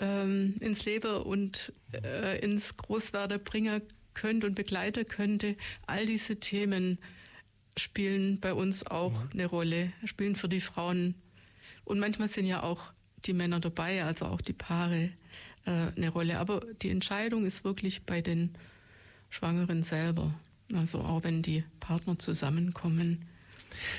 ähm, 0.00 0.54
ins 0.60 0.84
Leben 0.84 1.22
und 1.22 1.72
äh, 1.92 2.38
ins 2.40 2.76
Großwerden 2.76 3.42
bringen 3.42 3.82
könnte 4.16 4.46
und 4.46 4.54
begleiten 4.54 5.06
könnte. 5.06 5.56
All 5.86 6.06
diese 6.06 6.40
Themen 6.40 6.98
spielen 7.76 8.40
bei 8.40 8.54
uns 8.54 8.84
auch 8.86 9.12
mhm. 9.12 9.30
eine 9.32 9.46
Rolle, 9.46 9.92
spielen 10.04 10.34
für 10.34 10.48
die 10.48 10.60
Frauen. 10.60 11.14
Und 11.84 12.00
manchmal 12.00 12.28
sind 12.28 12.46
ja 12.46 12.62
auch 12.62 12.92
die 13.26 13.34
Männer 13.34 13.60
dabei, 13.60 14.02
also 14.02 14.24
auch 14.24 14.40
die 14.40 14.54
Paare 14.54 15.10
äh, 15.66 15.70
eine 15.94 16.08
Rolle. 16.08 16.38
Aber 16.38 16.62
die 16.82 16.90
Entscheidung 16.90 17.44
ist 17.44 17.62
wirklich 17.62 18.02
bei 18.04 18.22
den 18.22 18.54
Schwangeren 19.30 19.82
selber. 19.82 20.34
Also 20.72 21.00
auch 21.00 21.22
wenn 21.22 21.42
die 21.42 21.62
Partner 21.78 22.18
zusammenkommen. 22.18 23.26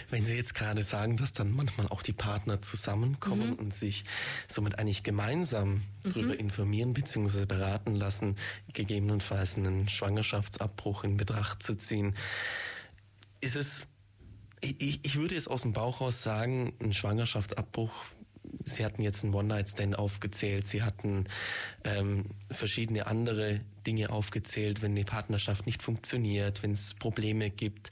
Wenn 0.10 0.26
Sie 0.26 0.36
jetzt 0.36 0.56
gerade 0.56 0.84
sagen, 0.84 1.18
dass 1.18 1.34
dann 1.34 1.52
manchmal 1.52 1.88
auch 1.88 2.02
die 2.02 2.14
Partner 2.14 2.62
zusammenkommen 2.62 3.52
mhm. 3.52 3.56
und 3.56 3.74
sich 3.74 4.06
somit 4.48 4.80
eigentlich 4.80 5.04
gemeinsam 5.04 5.76
mhm. 6.04 6.10
darüber 6.10 6.40
informieren 6.40 6.94
bzw. 6.94 7.46
beraten 7.46 7.96
lassen, 7.96 8.36
gegebenenfalls 8.74 9.58
einen 9.58 9.90
Schwangerschaftsabbruch 9.90 11.04
in 11.04 11.18
Betracht 11.18 11.64
zu 11.64 11.76
ziehen, 11.76 12.16
ist 13.42 13.56
es, 13.56 13.86
ich, 14.62 15.06
ich 15.06 15.16
würde 15.18 15.36
es 15.36 15.48
aus 15.48 15.62
dem 15.62 15.74
Bauch 15.74 16.02
raus 16.02 16.24
sagen, 16.24 16.74
ein 16.82 16.94
Schwangerschaftsabbruch 16.94 17.94
Sie 18.64 18.84
hatten 18.84 19.02
jetzt 19.02 19.24
einen 19.24 19.34
One-Night-Stand 19.34 19.98
aufgezählt, 19.98 20.68
Sie 20.68 20.84
hatten 20.84 21.26
ähm, 21.84 22.26
verschiedene 22.52 23.08
andere 23.08 23.62
Dinge 23.86 24.10
aufgezählt, 24.10 24.82
wenn 24.82 24.96
die 24.96 25.04
Partnerschaft 25.04 25.66
nicht 25.66 25.82
funktioniert, 25.82 26.64
wenn 26.64 26.72
es 26.72 26.94
Probleme 26.94 27.50
gibt, 27.50 27.92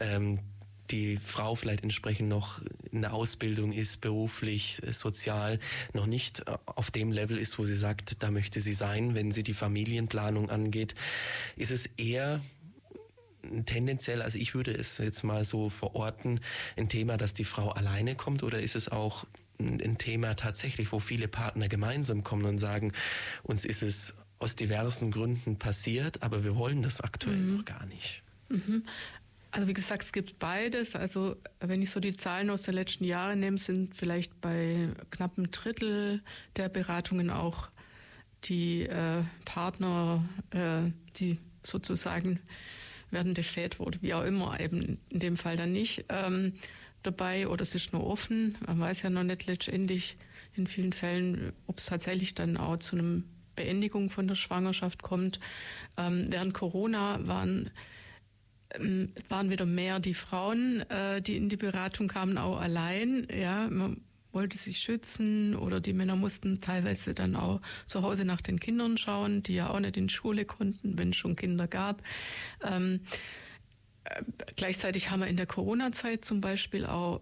ähm, 0.00 0.40
die 0.90 1.18
Frau 1.18 1.54
vielleicht 1.54 1.82
entsprechend 1.82 2.28
noch 2.28 2.60
in 2.90 3.02
der 3.02 3.14
Ausbildung 3.14 3.72
ist, 3.72 4.00
beruflich, 4.00 4.82
äh, 4.82 4.92
sozial, 4.92 5.58
noch 5.92 6.06
nicht 6.06 6.40
äh, 6.40 6.56
auf 6.66 6.90
dem 6.90 7.12
Level 7.12 7.38
ist, 7.38 7.58
wo 7.58 7.64
sie 7.64 7.76
sagt, 7.76 8.22
da 8.22 8.30
möchte 8.30 8.60
sie 8.60 8.74
sein, 8.74 9.14
wenn 9.14 9.32
sie 9.32 9.42
die 9.42 9.54
Familienplanung 9.54 10.50
angeht, 10.50 10.94
ist 11.56 11.70
es 11.70 11.86
eher 11.96 12.40
tendenziell, 13.66 14.22
also 14.22 14.38
ich 14.38 14.54
würde 14.54 14.72
es 14.72 14.98
jetzt 14.98 15.22
mal 15.22 15.44
so 15.44 15.68
verorten, 15.68 16.40
ein 16.76 16.88
Thema, 16.88 17.16
dass 17.16 17.34
die 17.34 17.44
Frau 17.44 17.70
alleine 17.70 18.14
kommt 18.14 18.42
oder 18.42 18.60
ist 18.60 18.74
es 18.74 18.88
auch 18.88 19.26
ein 19.58 19.98
Thema 19.98 20.34
tatsächlich, 20.34 20.92
wo 20.92 20.98
viele 20.98 21.28
Partner 21.28 21.68
gemeinsam 21.68 22.24
kommen 22.24 22.44
und 22.44 22.58
sagen, 22.58 22.92
uns 23.42 23.64
ist 23.64 23.82
es 23.82 24.16
aus 24.38 24.56
diversen 24.56 25.10
Gründen 25.10 25.58
passiert, 25.58 26.22
aber 26.22 26.44
wir 26.44 26.56
wollen 26.56 26.82
das 26.82 27.00
aktuell 27.00 27.36
mhm. 27.36 27.56
noch 27.58 27.64
gar 27.64 27.86
nicht. 27.86 28.22
Mhm. 28.48 28.84
Also 29.54 29.68
wie 29.68 29.74
gesagt, 29.74 30.02
es 30.02 30.12
gibt 30.12 30.40
beides. 30.40 30.96
Also 30.96 31.36
wenn 31.60 31.80
ich 31.80 31.90
so 31.90 32.00
die 32.00 32.16
Zahlen 32.16 32.50
aus 32.50 32.62
den 32.62 32.74
letzten 32.74 33.04
Jahren 33.04 33.38
nehme, 33.38 33.56
sind 33.56 33.94
vielleicht 33.94 34.40
bei 34.40 34.88
knapp 35.12 35.38
einem 35.38 35.52
Drittel 35.52 36.24
der 36.56 36.68
Beratungen 36.68 37.30
auch 37.30 37.68
die 38.42 38.82
äh, 38.82 39.22
Partner, 39.44 40.24
äh, 40.50 40.90
die 41.18 41.38
sozusagen 41.62 42.40
werdende 43.12 43.44
Väter 43.44 43.86
wie 44.00 44.12
auch 44.14 44.24
immer, 44.24 44.58
eben 44.58 44.98
in 45.10 45.20
dem 45.20 45.36
Fall 45.36 45.56
dann 45.56 45.70
nicht, 45.70 46.04
ähm, 46.08 46.54
dabei 47.04 47.46
oder 47.46 47.62
es 47.62 47.76
ist 47.76 47.92
nur 47.92 48.04
offen. 48.04 48.58
Man 48.66 48.80
weiß 48.80 49.02
ja 49.02 49.10
noch 49.10 49.22
nicht 49.22 49.46
letztendlich 49.46 50.16
in 50.56 50.66
vielen 50.66 50.92
Fällen, 50.92 51.52
ob 51.68 51.78
es 51.78 51.86
tatsächlich 51.86 52.34
dann 52.34 52.56
auch 52.56 52.78
zu 52.78 52.96
einem 52.96 53.22
Beendigung 53.54 54.10
von 54.10 54.26
der 54.26 54.34
Schwangerschaft 54.34 55.04
kommt. 55.04 55.38
Ähm, 55.96 56.26
während 56.28 56.54
Corona 56.54 57.24
waren 57.24 57.70
waren 59.28 59.50
wieder 59.50 59.66
mehr 59.66 60.00
die 60.00 60.14
Frauen, 60.14 60.80
äh, 60.90 61.22
die 61.22 61.36
in 61.36 61.48
die 61.48 61.56
Beratung 61.56 62.08
kamen, 62.08 62.38
auch 62.38 62.58
allein. 62.58 63.28
Ja, 63.30 63.68
man 63.68 64.00
wollte 64.32 64.58
sich 64.58 64.80
schützen 64.80 65.54
oder 65.54 65.80
die 65.80 65.92
Männer 65.92 66.16
mussten 66.16 66.60
teilweise 66.60 67.14
dann 67.14 67.36
auch 67.36 67.60
zu 67.86 68.02
Hause 68.02 68.24
nach 68.24 68.40
den 68.40 68.58
Kindern 68.58 68.98
schauen, 68.98 69.42
die 69.42 69.54
ja 69.54 69.70
auch 69.70 69.80
nicht 69.80 69.96
in 69.96 70.08
Schule 70.08 70.44
konnten, 70.44 70.98
wenn 70.98 71.10
es 71.10 71.16
schon 71.16 71.36
Kinder 71.36 71.68
gab. 71.68 72.02
Ähm, 72.62 73.00
äh, 74.04 74.22
gleichzeitig 74.56 75.10
haben 75.10 75.20
wir 75.20 75.28
in 75.28 75.36
der 75.36 75.46
Corona-Zeit 75.46 76.24
zum 76.24 76.40
Beispiel 76.40 76.84
auch 76.84 77.20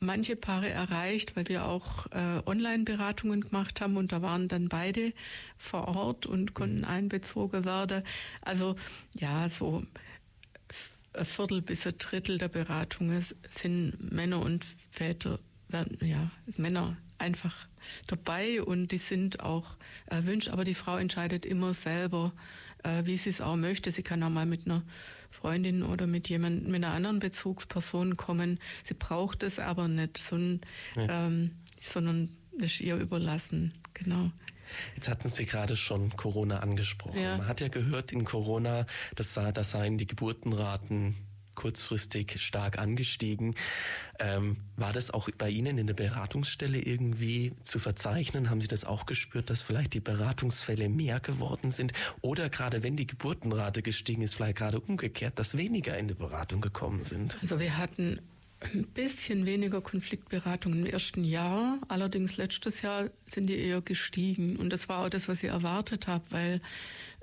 manche 0.00 0.36
Paare 0.36 0.68
erreicht, 0.68 1.36
weil 1.36 1.48
wir 1.48 1.64
auch 1.64 2.06
äh, 2.12 2.42
Online-Beratungen 2.46 3.42
gemacht 3.42 3.80
haben 3.80 3.96
und 3.96 4.12
da 4.12 4.22
waren 4.22 4.48
dann 4.48 4.68
beide 4.68 5.12
vor 5.56 5.88
Ort 5.88 6.26
und 6.26 6.54
konnten 6.54 6.78
mhm. 6.78 6.84
einbezogen 6.84 7.64
werden. 7.64 8.02
Also 8.42 8.76
ja, 9.18 9.48
so 9.48 9.84
ein 11.14 11.24
Viertel 11.24 11.62
bis 11.62 11.86
ein 11.86 11.94
Drittel 11.98 12.38
der 12.38 12.48
Beratungen 12.48 13.24
sind 13.56 14.12
Männer 14.12 14.40
und 14.40 14.64
Väter, 14.90 15.38
werden, 15.68 15.98
ja, 16.06 16.30
Männer 16.56 16.96
einfach 17.18 17.54
dabei 18.06 18.62
und 18.62 18.88
die 18.88 18.98
sind 18.98 19.40
auch 19.40 19.76
erwünscht, 20.06 20.48
aber 20.48 20.64
die 20.64 20.74
Frau 20.74 20.96
entscheidet 20.96 21.46
immer 21.46 21.74
selber, 21.74 22.32
äh, 22.82 23.04
wie 23.04 23.16
sie 23.16 23.30
es 23.30 23.40
auch 23.40 23.56
möchte. 23.56 23.90
Sie 23.90 24.02
kann 24.02 24.22
auch 24.22 24.30
mal 24.30 24.46
mit 24.46 24.66
einer 24.66 24.82
Freundin 25.30 25.82
oder 25.82 26.06
mit 26.06 26.28
jemand, 26.28 26.66
mit 26.66 26.76
einer 26.76 26.92
anderen 26.92 27.18
Bezugsperson 27.18 28.16
kommen. 28.16 28.60
Sie 28.84 28.94
braucht 28.94 29.42
es 29.42 29.58
aber 29.58 29.88
nicht, 29.88 30.18
sondern, 30.18 30.60
ja. 30.96 31.26
ähm, 31.26 31.50
sondern 31.78 32.30
ist 32.58 32.80
ihr 32.80 32.96
überlassen. 32.96 33.72
Genau. 33.94 34.30
Jetzt 34.94 35.08
hatten 35.08 35.28
Sie 35.28 35.46
gerade 35.46 35.76
schon 35.76 36.16
Corona 36.16 36.60
angesprochen. 36.60 37.20
Ja. 37.20 37.36
Man 37.36 37.48
hat 37.48 37.60
ja 37.60 37.68
gehört 37.68 38.12
in 38.12 38.24
Corona, 38.24 38.86
dass 39.14 39.34
da 39.34 39.64
seien 39.64 39.98
die 39.98 40.06
Geburtenraten 40.06 41.16
kurzfristig 41.54 42.40
stark 42.40 42.78
angestiegen. 42.78 43.54
Ähm, 44.18 44.56
war 44.76 44.92
das 44.92 45.10
auch 45.10 45.28
bei 45.36 45.50
Ihnen 45.50 45.78
in 45.78 45.86
der 45.86 45.94
Beratungsstelle 45.94 46.78
irgendwie 46.78 47.52
zu 47.62 47.78
verzeichnen? 47.78 48.50
Haben 48.50 48.60
Sie 48.60 48.68
das 48.68 48.84
auch 48.84 49.06
gespürt, 49.06 49.50
dass 49.50 49.62
vielleicht 49.62 49.94
die 49.94 50.00
Beratungsfälle 50.00 50.88
mehr 50.88 51.20
geworden 51.20 51.70
sind? 51.70 51.92
Oder 52.20 52.48
gerade 52.48 52.82
wenn 52.82 52.96
die 52.96 53.06
Geburtenrate 53.06 53.82
gestiegen 53.82 54.22
ist, 54.22 54.34
vielleicht 54.34 54.58
gerade 54.58 54.80
umgekehrt, 54.80 55.38
dass 55.38 55.56
weniger 55.56 55.96
in 55.96 56.08
die 56.08 56.14
Beratung 56.14 56.60
gekommen 56.60 57.02
sind? 57.02 57.38
Also 57.40 57.58
wir 57.58 57.76
hatten 57.76 58.20
ein 58.64 58.86
bisschen 58.86 59.46
weniger 59.46 59.80
Konfliktberatung 59.80 60.72
im 60.72 60.86
ersten 60.86 61.24
Jahr. 61.24 61.78
Allerdings 61.88 62.36
letztes 62.36 62.82
Jahr 62.82 63.10
sind 63.26 63.46
die 63.46 63.58
eher 63.58 63.80
gestiegen. 63.80 64.56
Und 64.56 64.70
das 64.70 64.88
war 64.88 65.04
auch 65.04 65.10
das, 65.10 65.28
was 65.28 65.42
ich 65.42 65.50
erwartet 65.50 66.06
habe, 66.06 66.24
weil 66.30 66.60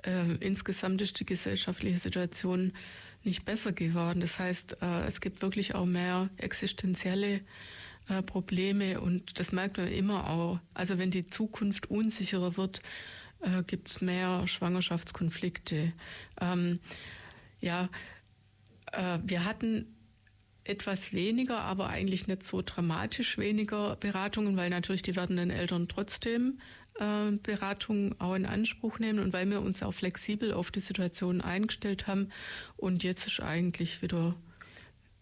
äh, 0.04 0.34
insgesamt 0.40 1.00
ist 1.00 1.18
die 1.20 1.24
gesellschaftliche 1.24 1.98
Situation 1.98 2.72
nicht 3.24 3.44
besser 3.44 3.72
geworden. 3.72 4.20
Das 4.20 4.38
heißt, 4.38 4.78
äh, 4.82 5.06
es 5.06 5.20
gibt 5.20 5.42
wirklich 5.42 5.74
auch 5.74 5.86
mehr 5.86 6.28
existenzielle 6.36 7.40
äh, 8.08 8.22
Probleme 8.22 9.00
und 9.00 9.38
das 9.38 9.52
merkt 9.52 9.78
man 9.78 9.88
immer 9.88 10.28
auch. 10.28 10.58
Also 10.74 10.98
wenn 10.98 11.10
die 11.10 11.26
Zukunft 11.28 11.90
unsicherer 11.90 12.56
wird, 12.56 12.82
äh, 13.40 13.62
gibt 13.64 13.88
es 13.88 14.00
mehr 14.00 14.46
Schwangerschaftskonflikte. 14.46 15.92
Ähm, 16.40 16.80
ja, 17.60 17.88
wir 19.24 19.46
hatten 19.46 19.86
etwas 20.64 21.12
weniger, 21.12 21.60
aber 21.60 21.88
eigentlich 21.88 22.26
nicht 22.26 22.44
so 22.44 22.62
dramatisch 22.64 23.38
weniger 23.38 23.96
Beratungen, 23.96 24.56
weil 24.56 24.70
natürlich 24.70 25.02
die 25.02 25.16
werdenden 25.16 25.50
Eltern 25.50 25.88
trotzdem 25.88 26.60
äh, 26.98 27.32
Beratung 27.42 28.14
auch 28.20 28.34
in 28.34 28.46
Anspruch 28.46 28.98
nehmen 28.98 29.18
und 29.18 29.32
weil 29.32 29.48
wir 29.50 29.60
uns 29.60 29.82
auch 29.82 29.92
flexibel 29.92 30.52
auf 30.52 30.70
die 30.70 30.80
Situation 30.80 31.40
eingestellt 31.40 32.06
haben. 32.06 32.30
Und 32.76 33.02
jetzt 33.02 33.26
ist 33.26 33.40
eigentlich 33.40 34.02
wieder 34.02 34.34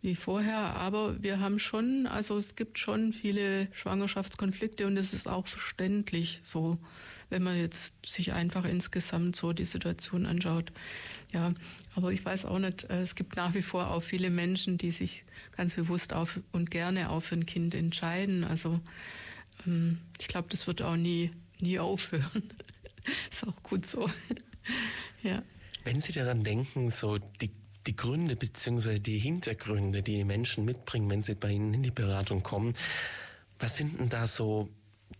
wie 0.02 0.14
vorher, 0.14 0.56
aber 0.56 1.22
wir 1.22 1.40
haben 1.40 1.58
schon, 1.58 2.06
also 2.06 2.38
es 2.38 2.56
gibt 2.56 2.78
schon 2.78 3.12
viele 3.12 3.68
Schwangerschaftskonflikte 3.72 4.86
und 4.86 4.96
es 4.96 5.12
ist 5.12 5.28
auch 5.28 5.46
verständlich 5.46 6.40
so, 6.42 6.78
wenn 7.30 7.42
man 7.42 7.58
jetzt 7.58 7.94
sich 8.04 8.32
einfach 8.32 8.64
insgesamt 8.64 9.36
so 9.36 9.52
die 9.52 9.64
Situation 9.64 10.26
anschaut. 10.26 10.72
Ja, 11.32 11.54
aber 11.94 12.12
ich 12.12 12.24
weiß 12.24 12.44
auch 12.44 12.58
nicht, 12.58 12.84
äh, 12.84 13.02
es 13.02 13.14
gibt 13.14 13.36
nach 13.36 13.54
wie 13.54 13.62
vor 13.62 13.90
auch 13.90 14.02
viele 14.02 14.30
Menschen, 14.30 14.78
die 14.78 14.90
sich 14.90 15.24
ganz 15.56 15.74
bewusst 15.74 16.12
auf 16.12 16.40
und 16.52 16.70
gerne 16.70 17.10
auch 17.10 17.20
für 17.20 17.36
ein 17.36 17.46
Kind 17.46 17.74
entscheiden. 17.74 18.44
Also 18.44 18.80
ähm, 19.66 19.98
ich 20.18 20.28
glaube, 20.28 20.48
das 20.50 20.66
wird 20.66 20.82
auch 20.82 20.96
nie 20.96 21.30
nie 21.60 21.78
aufhören. 21.78 22.50
Ist 23.30 23.46
auch 23.46 23.62
gut 23.62 23.86
so. 23.86 24.10
ja. 25.22 25.42
Wenn 25.84 26.00
Sie 26.00 26.12
daran 26.12 26.42
denken, 26.42 26.90
so 26.90 27.18
die, 27.18 27.50
die 27.86 27.96
Gründe 27.96 28.36
bzw. 28.36 28.98
die 28.98 29.18
Hintergründe, 29.18 30.02
die 30.02 30.16
die 30.16 30.24
Menschen 30.24 30.64
mitbringen, 30.64 31.08
wenn 31.10 31.22
sie 31.22 31.34
bei 31.34 31.50
Ihnen 31.50 31.74
in 31.74 31.82
die 31.82 31.90
Beratung 31.90 32.42
kommen, 32.42 32.74
was 33.58 33.76
sind 33.76 33.98
denn 33.98 34.08
da 34.08 34.26
so 34.26 34.68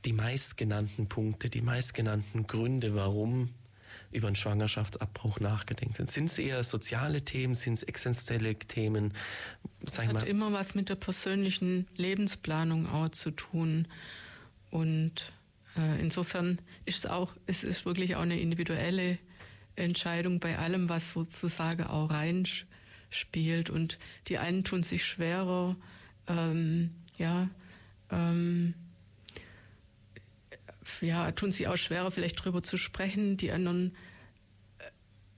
die 0.04 0.12
meistgenannten 0.12 1.08
Punkte, 1.08 1.50
die 1.50 1.62
meistgenannten 1.62 2.46
Gründe, 2.46 2.94
warum 2.94 3.50
über 4.12 4.26
einen 4.26 4.36
Schwangerschaftsabbruch 4.36 5.40
nachgedenkt 5.40 5.96
sind? 5.96 6.10
Sind 6.10 6.26
es 6.26 6.38
eher 6.38 6.64
soziale 6.64 7.22
Themen, 7.22 7.54
sind 7.54 7.74
es 7.74 7.82
existenzielle 7.82 8.58
Themen? 8.58 9.14
Es 9.86 9.98
hat 9.98 10.12
mal? 10.12 10.22
immer 10.24 10.52
was 10.52 10.74
mit 10.74 10.88
der 10.88 10.96
persönlichen 10.96 11.86
Lebensplanung 11.96 12.88
auch 12.88 13.10
zu 13.10 13.30
tun. 13.30 13.86
Und 14.70 15.32
äh, 15.76 16.00
insofern 16.00 16.58
ist 16.86 17.04
es 17.04 17.06
auch, 17.06 17.34
es 17.46 17.62
ist 17.62 17.84
wirklich 17.84 18.16
auch 18.16 18.22
eine 18.22 18.40
individuelle 18.40 19.18
Entscheidung 19.76 20.40
bei 20.40 20.58
allem, 20.58 20.88
was 20.88 21.12
sozusagen 21.12 21.84
auch 21.84 22.10
reinspielt. 22.10 23.70
Und 23.70 23.98
die 24.26 24.38
einen 24.38 24.64
tun 24.64 24.82
sich 24.82 25.04
schwerer, 25.04 25.76
ähm, 26.26 26.90
ja, 27.16 27.48
ähm, 28.10 28.74
ja, 31.00 31.32
tun 31.32 31.52
sich 31.52 31.68
auch 31.68 31.76
schwerer, 31.76 32.10
vielleicht 32.10 32.44
drüber 32.44 32.62
zu 32.62 32.76
sprechen. 32.76 33.36
Die 33.36 33.52
anderen 33.52 33.92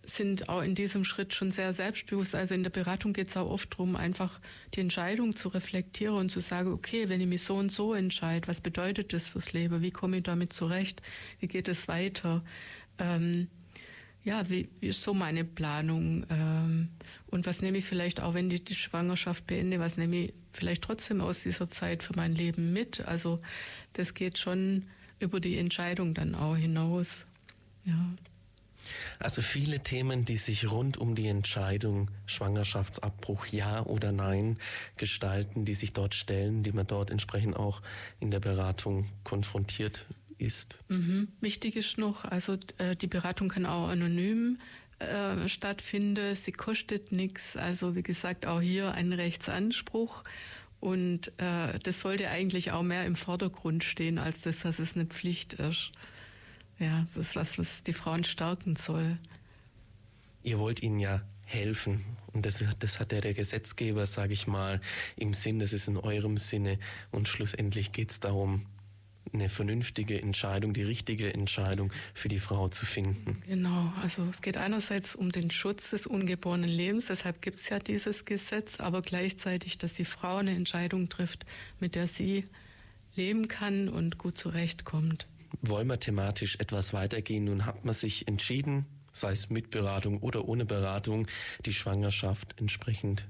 sind 0.05 0.49
auch 0.49 0.63
in 0.63 0.75
diesem 0.75 1.05
Schritt 1.05 1.33
schon 1.33 1.51
sehr 1.51 1.75
selbstbewusst. 1.75 2.35
Also 2.35 2.55
in 2.55 2.63
der 2.63 2.71
Beratung 2.71 3.13
geht 3.13 3.29
es 3.29 3.37
auch 3.37 3.49
oft 3.49 3.73
darum, 3.73 3.97
einfach 3.97 4.41
die 4.75 4.81
Entscheidung 4.81 5.37
zu 5.37 5.49
reflektieren 5.49 6.17
und 6.17 6.31
zu 6.31 6.41
sagen, 6.41 6.73
okay, 6.73 7.09
wenn 7.09 7.21
ich 7.21 7.27
mich 7.27 7.43
so 7.43 7.55
und 7.55 7.71
so 7.71 7.95
entscheide, 7.95 8.49
was 8.49 8.61
bedeutet 8.61 9.13
das 9.13 9.29
fürs 9.29 9.53
Leben? 9.53 9.83
Wie 9.83 9.91
komme 9.91 10.19
ich 10.19 10.23
damit 10.25 10.53
zurecht? 10.53 11.03
Wie 11.39 11.47
geht 11.47 11.69
es 11.69 11.89
weiter? 11.89 12.45
Ähm, 12.99 13.49
ja, 14.25 14.49
wie, 14.49 14.69
wie, 14.81 14.89
ist 14.89 15.03
so 15.03 15.15
meine 15.15 15.45
Planung? 15.45 16.27
Ähm, 16.31 16.89
und 17.29 17.47
was 17.47 17.61
nehme 17.61 17.79
ich 17.79 17.85
vielleicht 17.85 18.21
auch, 18.21 18.35
wenn 18.35 18.51
ich 18.51 18.65
die 18.65 18.75
Schwangerschaft 18.75 19.47
beende, 19.47 19.79
was 19.79 19.97
nehme 19.97 20.17
ich 20.17 20.35
vielleicht 20.53 20.83
trotzdem 20.83 21.21
aus 21.21 21.43
dieser 21.43 21.71
Zeit 21.71 22.03
für 22.03 22.15
mein 22.17 22.35
Leben 22.35 22.73
mit? 22.73 23.01
Also 23.01 23.41
das 23.93 24.15
geht 24.15 24.39
schon 24.39 24.85
über 25.23 25.41
die 25.41 25.59
Entscheidung 25.59 26.15
dann 26.15 26.35
auch 26.35 26.57
hinaus. 26.57 27.25
Ja. 27.85 28.15
Also 29.19 29.43
viele 29.43 29.81
Themen, 29.81 30.25
die 30.25 30.37
sich 30.37 30.71
rund 30.71 30.97
um 30.97 31.15
die 31.15 31.29
Entscheidung 31.29 32.11
Schwangerschaftsabbruch 32.27 33.47
ja 33.47 33.85
oder 33.85 34.13
nein 34.13 34.59
gestalten, 34.97 35.65
die 35.65 35.75
sich 35.75 35.93
dort 35.93 36.15
stellen, 36.15 36.63
die 36.63 36.73
man 36.73 36.87
dort 36.87 37.11
entsprechend 37.11 37.57
auch 37.57 37.83
in 38.21 38.31
der 38.31 38.41
Beratung 38.41 39.09
konfrontiert 39.25 40.07
ist. 40.39 40.83
Mhm. 40.89 41.29
Wichtig 41.41 41.77
ist 41.77 41.99
noch, 41.99 42.25
also 42.25 42.59
äh, 42.79 42.97
die 42.97 43.07
Beratung 43.07 43.49
kann 43.49 43.67
auch 43.67 43.89
anonym 43.89 44.59
äh, 44.99 45.49
stattfinden. 45.49 46.35
Sie 46.35 46.53
kostet 46.53 47.13
nichts. 47.13 47.57
Also 47.57 47.95
wie 47.95 48.03
gesagt, 48.03 48.47
auch 48.47 48.61
hier 48.61 48.93
ein 48.93 49.13
Rechtsanspruch. 49.13 50.25
Und 50.83 51.29
äh, 51.39 51.79
das 51.79 52.01
sollte 52.01 52.29
eigentlich 52.29 52.73
auch 52.73 52.83
mehr 52.83 53.07
im 53.07 53.15
Vordergrund 53.15 53.85
stehen, 53.85 54.19
als 54.19 54.41
das, 54.41 54.63
dass 54.63 54.81
es 54.81 54.97
eine 54.97 55.07
Pflicht 55.07 55.53
ist. 55.53 55.93
Ja, 56.81 57.07
das 57.15 57.29
ist 57.29 57.37
was, 57.37 57.57
was 57.57 57.85
die 57.85 57.93
Frauen 57.93 58.25
stärken 58.25 58.75
soll. 58.75 59.17
Ihr 60.43 60.59
wollt 60.59 60.83
ihnen 60.83 60.99
ja 60.99 61.23
helfen. 61.45 62.05
Und 62.33 62.47
das, 62.47 62.65
das 62.81 62.99
hat 62.99 63.13
ja 63.13 63.21
der 63.21 63.33
Gesetzgeber, 63.33 64.07
sage 64.07 64.33
ich 64.33 64.49
mal, 64.49 64.81
im 65.15 65.35
Sinn, 65.35 65.61
das 65.61 65.73
ist 65.73 65.87
in 65.87 65.99
eurem 65.99 66.37
Sinne. 66.37 66.81
Und 67.13 67.29
schlussendlich 67.29 67.93
geht 67.93 68.11
es 68.11 68.19
darum, 68.19 68.67
eine 69.33 69.49
vernünftige 69.49 70.21
Entscheidung, 70.21 70.75
die 70.75 70.83
richtige 70.83 71.33
Entscheidung 71.33 71.93
für 72.15 72.29
die 72.29 72.39
Frau 72.39 72.69
zu 72.69 72.87
finden. 72.87 73.43
Genau, 73.47 73.93
also 74.03 74.25
es 74.31 74.43
geht 74.43 74.57
einerseits 74.57 75.15
um 75.15 75.33
den 75.33 75.51
Schutz 75.51 75.91
des 75.91 76.07
ungeborenen 76.07 76.71
Lebens, 76.71 77.07
deshalb 77.07 77.43
gibt 77.43 77.61
es 77.61 77.69
ja 77.69 77.79
dieses 77.79 78.25
Gesetz, 78.25 78.81
aber 78.81 79.03
gleichzeitig, 79.03 79.79
dass 79.79 79.93
die 79.93 80.05
Frau 80.05 80.37
eine 80.37 80.55
Entscheidung 80.55 81.09
trifft, 81.09 81.47
mit 81.81 81.95
der 81.95 82.07
sie 82.07 82.45
leben 83.15 83.49
kann 83.49 83.89
und 83.89 84.19
gut 84.19 84.39
zurechtkommt 84.39 85.27
wollen 85.61 85.87
wir 85.87 86.01
thematisch 86.01 86.57
etwas 86.59 86.93
weitergehen. 86.93 87.45
Nun 87.45 87.67
hat 87.67 87.85
man 87.85 87.95
sich 87.95 88.27
entschieden, 88.27 88.87
sei 89.13 89.33
es 89.33 89.51
mit 89.51 89.71
Beratung 89.71 90.19
oder 90.19 90.49
ohne 90.49 90.65
Beratung, 90.65 91.27
die 91.67 91.73
Schwangerschaft 91.73 92.59
entsprechend 92.59 93.27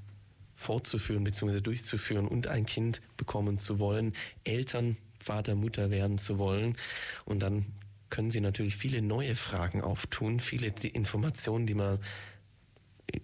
fortzuführen 0.54 1.24
bzw. 1.24 1.60
durchzuführen 1.60 2.28
und 2.28 2.46
ein 2.46 2.66
Kind 2.66 3.00
bekommen 3.16 3.58
zu 3.58 3.80
wollen, 3.80 4.14
Eltern, 4.44 4.96
Vater, 5.22 5.54
Mutter 5.54 5.90
werden 5.90 6.18
zu 6.18 6.38
wollen. 6.38 6.76
Und 7.24 7.40
dann 7.40 7.66
können 8.10 8.30
sie 8.30 8.40
natürlich 8.40 8.76
viele 8.76 9.00
neue 9.00 9.34
Fragen 9.34 9.80
auftun, 9.80 10.40
viele 10.40 10.68
Informationen, 10.68 11.66
die 11.66 11.74
man 11.74 11.98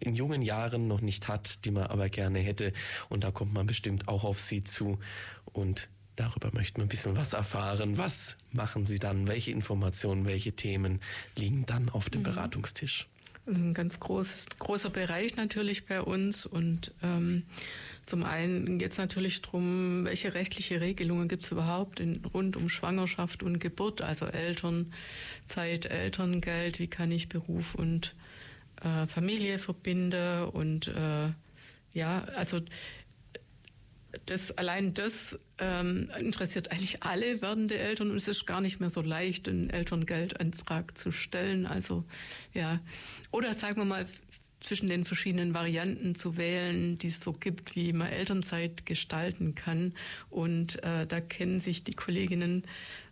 in 0.00 0.14
jungen 0.14 0.42
Jahren 0.42 0.88
noch 0.88 1.00
nicht 1.00 1.28
hat, 1.28 1.64
die 1.64 1.70
man 1.70 1.84
aber 1.84 2.08
gerne 2.08 2.38
hätte. 2.38 2.72
Und 3.08 3.24
da 3.24 3.30
kommt 3.30 3.52
man 3.52 3.66
bestimmt 3.66 4.08
auch 4.08 4.24
auf 4.24 4.40
sie 4.40 4.64
zu. 4.64 4.98
Und 5.44 5.88
darüber 6.16 6.50
möchten 6.52 6.78
wir 6.78 6.86
ein 6.86 6.88
bisschen 6.88 7.16
was 7.16 7.32
erfahren. 7.32 7.96
Was 7.98 8.36
machen 8.52 8.86
sie 8.86 8.98
dann? 8.98 9.28
Welche 9.28 9.50
Informationen, 9.50 10.24
welche 10.24 10.52
Themen 10.52 11.00
liegen 11.36 11.66
dann 11.66 11.88
auf 11.88 12.10
dem 12.10 12.22
mhm. 12.22 12.24
Beratungstisch? 12.24 13.08
Ein 13.48 13.72
ganz 13.72 13.98
großes, 13.98 14.46
großer 14.58 14.90
Bereich 14.90 15.36
natürlich 15.36 15.86
bei 15.86 16.02
uns. 16.02 16.44
Und 16.44 16.92
ähm, 17.02 17.44
zum 18.04 18.24
einen 18.24 18.78
geht 18.78 18.92
es 18.92 18.98
natürlich 18.98 19.40
darum, 19.40 20.04
welche 20.04 20.34
rechtliche 20.34 20.80
Regelungen 20.80 21.28
gibt 21.28 21.44
es 21.44 21.52
überhaupt 21.52 22.00
in, 22.00 22.24
rund 22.26 22.56
um 22.56 22.68
Schwangerschaft 22.68 23.42
und 23.42 23.58
Geburt, 23.58 24.02
also 24.02 24.26
Elternzeit, 24.26 25.86
Elterngeld, 25.86 26.78
wie 26.78 26.88
kann 26.88 27.10
ich 27.10 27.28
Beruf 27.28 27.74
und 27.74 28.14
äh, 28.82 29.06
Familie 29.06 29.58
verbinden 29.58 30.44
und 30.44 30.88
äh, 30.88 31.30
ja, 31.94 32.24
also 32.36 32.60
das, 34.26 34.56
allein 34.56 34.94
das 34.94 35.38
ähm, 35.58 36.10
interessiert 36.18 36.70
eigentlich 36.72 37.02
alle 37.02 37.42
werdende 37.42 37.78
Eltern 37.78 38.10
und 38.10 38.16
es 38.16 38.28
ist 38.28 38.46
gar 38.46 38.60
nicht 38.60 38.80
mehr 38.80 38.90
so 38.90 39.02
leicht, 39.02 39.48
einen 39.48 39.70
Elterngeldantrag 39.70 40.96
zu 40.96 41.12
stellen. 41.12 41.66
Also 41.66 42.04
ja, 42.54 42.80
oder 43.30 43.54
sagen 43.54 43.76
wir 43.76 43.84
mal 43.84 44.06
zwischen 44.60 44.88
den 44.88 45.04
verschiedenen 45.04 45.54
Varianten 45.54 46.14
zu 46.14 46.36
wählen, 46.36 46.98
die 46.98 47.08
es 47.08 47.20
so 47.20 47.32
gibt, 47.32 47.76
wie 47.76 47.92
man 47.92 48.08
Elternzeit 48.08 48.86
gestalten 48.86 49.54
kann. 49.54 49.94
Und 50.30 50.82
äh, 50.82 51.06
da 51.06 51.20
kennen 51.20 51.60
sich 51.60 51.84
die 51.84 51.94
Kolleginnen 51.94 52.64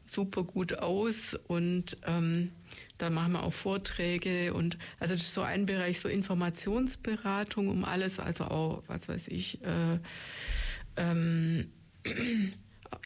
super 0.06 0.44
gut 0.44 0.78
aus 0.78 1.34
und 1.48 1.96
ähm, 2.06 2.50
da 2.98 3.10
machen 3.10 3.32
wir 3.32 3.42
auch 3.42 3.52
Vorträge 3.52 4.54
und 4.54 4.78
also 5.00 5.14
das 5.14 5.24
ist 5.24 5.34
so 5.34 5.42
ein 5.42 5.66
Bereich, 5.66 6.00
so 6.00 6.08
Informationsberatung 6.08 7.68
um 7.68 7.84
alles, 7.84 8.20
also 8.20 8.44
auch, 8.44 8.82
was 8.86 9.08
weiß 9.08 9.28
ich, 9.28 9.62
äh, 9.62 9.98
ähm, 10.96 11.70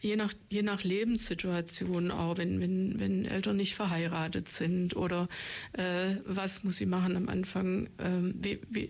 je 0.01 0.15
nach, 0.15 0.33
je 0.49 0.63
nach 0.63 0.83
Lebenssituation 0.83 2.11
auch, 2.11 2.37
wenn, 2.37 2.59
wenn, 2.59 2.99
wenn 2.99 3.25
Eltern 3.25 3.57
nicht 3.57 3.75
verheiratet 3.75 4.47
sind 4.49 4.95
oder 4.95 5.27
äh, 5.73 6.15
was 6.25 6.63
muss 6.63 6.81
ich 6.81 6.87
machen 6.87 7.15
am 7.15 7.29
Anfang, 7.29 7.87
äh, 7.97 8.33
wie, 8.33 8.59
wie, 8.69 8.89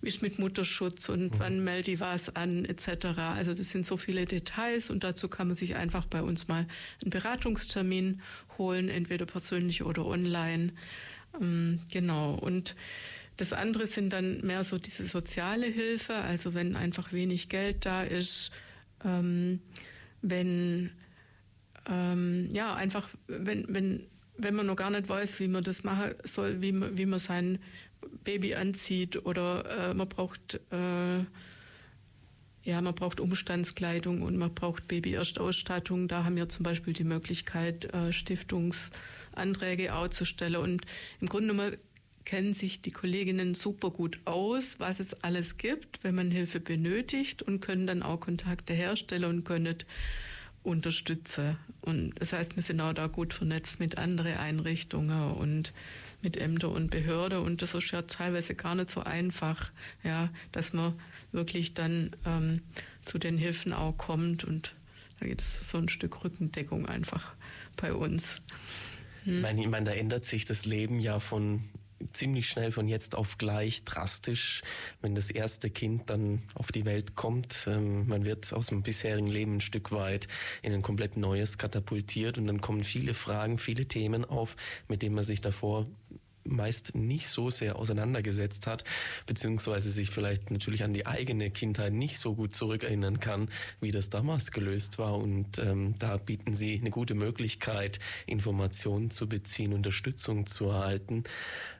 wie 0.00 0.08
ist 0.08 0.22
mit 0.22 0.38
Mutterschutz 0.38 1.08
und 1.08 1.34
mhm. 1.34 1.38
wann 1.38 1.64
melde 1.64 1.92
ich 1.92 2.00
was 2.00 2.34
an 2.34 2.64
etc. 2.64 3.06
Also 3.18 3.54
das 3.54 3.70
sind 3.70 3.84
so 3.86 3.96
viele 3.96 4.24
Details 4.24 4.90
und 4.90 5.04
dazu 5.04 5.28
kann 5.28 5.48
man 5.48 5.56
sich 5.56 5.76
einfach 5.76 6.06
bei 6.06 6.22
uns 6.22 6.48
mal 6.48 6.66
einen 7.02 7.10
Beratungstermin 7.10 8.22
holen, 8.58 8.88
entweder 8.88 9.26
persönlich 9.26 9.82
oder 9.82 10.06
online. 10.06 10.72
Ähm, 11.40 11.80
genau 11.92 12.34
und 12.34 12.74
das 13.40 13.52
andere 13.52 13.86
sind 13.86 14.12
dann 14.12 14.40
mehr 14.42 14.64
so 14.64 14.78
diese 14.78 15.06
soziale 15.06 15.66
Hilfe, 15.66 16.14
also 16.14 16.54
wenn 16.54 16.76
einfach 16.76 17.12
wenig 17.12 17.48
Geld 17.48 17.86
da 17.86 18.02
ist, 18.02 18.50
ähm, 19.04 19.60
wenn 20.20 20.90
ähm, 21.88 22.48
ja 22.52 22.74
einfach 22.74 23.08
wenn 23.26 23.64
wenn 23.68 24.06
wenn 24.36 24.54
man 24.54 24.66
noch 24.66 24.76
gar 24.76 24.90
nicht 24.90 25.08
weiß, 25.08 25.40
wie 25.40 25.48
man 25.48 25.62
das 25.62 25.84
machen 25.84 26.14
soll, 26.24 26.62
wie 26.62 26.72
man, 26.72 26.96
wie 26.96 27.06
man 27.06 27.18
sein 27.18 27.58
Baby 28.24 28.54
anzieht 28.54 29.24
oder 29.24 29.90
äh, 29.90 29.94
man 29.94 30.08
braucht 30.08 30.60
äh, 30.70 31.24
ja, 32.62 32.80
man 32.82 32.94
braucht 32.94 33.20
Umstandskleidung 33.20 34.20
und 34.20 34.36
man 34.36 34.54
braucht 34.54 34.86
Baby-Erstausstattung. 34.86 36.08
Da 36.08 36.24
haben 36.24 36.36
wir 36.36 36.50
zum 36.50 36.62
Beispiel 36.62 36.92
die 36.92 37.04
Möglichkeit, 37.04 37.86
äh, 37.94 38.12
Stiftungsanträge 38.12 39.94
auszustellen. 39.94 40.56
Und 40.56 40.84
im 41.22 41.28
Grunde 41.28 41.48
genommen 41.48 41.76
kennen 42.24 42.54
sich 42.54 42.82
die 42.82 42.90
Kolleginnen 42.90 43.54
super 43.54 43.90
gut 43.90 44.20
aus, 44.24 44.78
was 44.78 45.00
es 45.00 45.14
alles 45.22 45.58
gibt, 45.58 46.02
wenn 46.04 46.14
man 46.14 46.30
Hilfe 46.30 46.60
benötigt 46.60 47.42
und 47.42 47.60
können 47.60 47.86
dann 47.86 48.02
auch 48.02 48.20
Kontakte 48.20 48.74
herstellen 48.74 49.24
und 49.24 49.44
können 49.44 49.76
unterstützen. 50.62 51.56
Und 51.80 52.12
das 52.20 52.32
heißt, 52.32 52.56
wir 52.56 52.62
sind 52.62 52.80
auch 52.80 52.92
da 52.92 53.06
gut 53.06 53.32
vernetzt 53.32 53.80
mit 53.80 53.96
anderen 53.96 54.36
Einrichtungen 54.36 55.32
und 55.32 55.72
mit 56.22 56.36
Ämter 56.36 56.70
und 56.70 56.90
Behörde 56.90 57.40
und 57.40 57.62
das 57.62 57.74
ist 57.74 57.90
ja 57.92 58.02
teilweise 58.02 58.54
gar 58.54 58.74
nicht 58.74 58.90
so 58.90 59.00
einfach, 59.00 59.70
ja, 60.04 60.28
dass 60.52 60.72
man 60.74 60.92
wirklich 61.32 61.72
dann 61.72 62.14
ähm, 62.26 62.60
zu 63.06 63.18
den 63.18 63.38
Hilfen 63.38 63.72
auch 63.72 63.96
kommt 63.96 64.44
und 64.44 64.74
da 65.18 65.26
gibt 65.26 65.40
es 65.40 65.68
so 65.68 65.78
ein 65.78 65.88
Stück 65.88 66.22
Rückendeckung 66.24 66.86
einfach 66.86 67.34
bei 67.76 67.92
uns. 67.92 68.42
Hm. 69.24 69.36
Ich 69.36 69.42
meine, 69.42 69.60
ich 69.62 69.68
meine, 69.68 69.86
da 69.86 69.92
ändert 69.92 70.24
sich 70.24 70.44
das 70.44 70.66
Leben 70.66 71.00
ja 71.00 71.20
von 71.20 71.64
ziemlich 72.12 72.48
schnell 72.48 72.72
von 72.72 72.88
jetzt 72.88 73.16
auf 73.16 73.38
gleich 73.38 73.84
drastisch, 73.84 74.62
wenn 75.00 75.14
das 75.14 75.30
erste 75.30 75.70
Kind 75.70 76.10
dann 76.10 76.42
auf 76.54 76.72
die 76.72 76.84
Welt 76.84 77.14
kommt. 77.14 77.66
Ähm, 77.66 78.06
man 78.08 78.24
wird 78.24 78.52
aus 78.52 78.66
dem 78.66 78.82
bisherigen 78.82 79.26
Leben 79.26 79.56
ein 79.56 79.60
Stück 79.60 79.92
weit 79.92 80.28
in 80.62 80.72
ein 80.72 80.82
komplett 80.82 81.16
neues 81.16 81.58
katapultiert 81.58 82.38
und 82.38 82.46
dann 82.46 82.60
kommen 82.60 82.84
viele 82.84 83.14
Fragen, 83.14 83.58
viele 83.58 83.86
Themen 83.86 84.24
auf, 84.24 84.56
mit 84.88 85.02
denen 85.02 85.14
man 85.14 85.24
sich 85.24 85.40
davor 85.40 85.86
meist 86.50 86.94
nicht 86.94 87.28
so 87.28 87.50
sehr 87.50 87.76
auseinandergesetzt 87.76 88.66
hat, 88.66 88.84
beziehungsweise 89.26 89.90
sich 89.90 90.10
vielleicht 90.10 90.50
natürlich 90.50 90.84
an 90.84 90.92
die 90.92 91.06
eigene 91.06 91.50
Kindheit 91.50 91.92
nicht 91.92 92.18
so 92.18 92.34
gut 92.34 92.54
zurückerinnern 92.54 93.20
kann, 93.20 93.48
wie 93.80 93.90
das 93.90 94.10
damals 94.10 94.52
gelöst 94.52 94.98
war. 94.98 95.18
Und 95.18 95.58
ähm, 95.58 95.94
da 95.98 96.16
bieten 96.16 96.54
sie 96.54 96.78
eine 96.78 96.90
gute 96.90 97.14
Möglichkeit, 97.14 98.00
Informationen 98.26 99.10
zu 99.10 99.28
beziehen, 99.28 99.72
Unterstützung 99.72 100.46
zu 100.46 100.66
erhalten, 100.66 101.24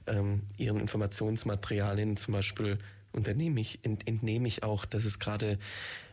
ähm, 0.06 0.42
ihren 0.56 0.80
Informationsmaterialien 0.80 2.16
zum 2.16 2.32
Beispiel 2.32 2.78
unternehme 3.12 3.60
ich, 3.60 3.84
ent, 3.84 4.06
entnehme 4.06 4.48
ich 4.48 4.62
auch, 4.62 4.84
dass 4.84 5.04
es 5.04 5.18
gerade 5.18 5.58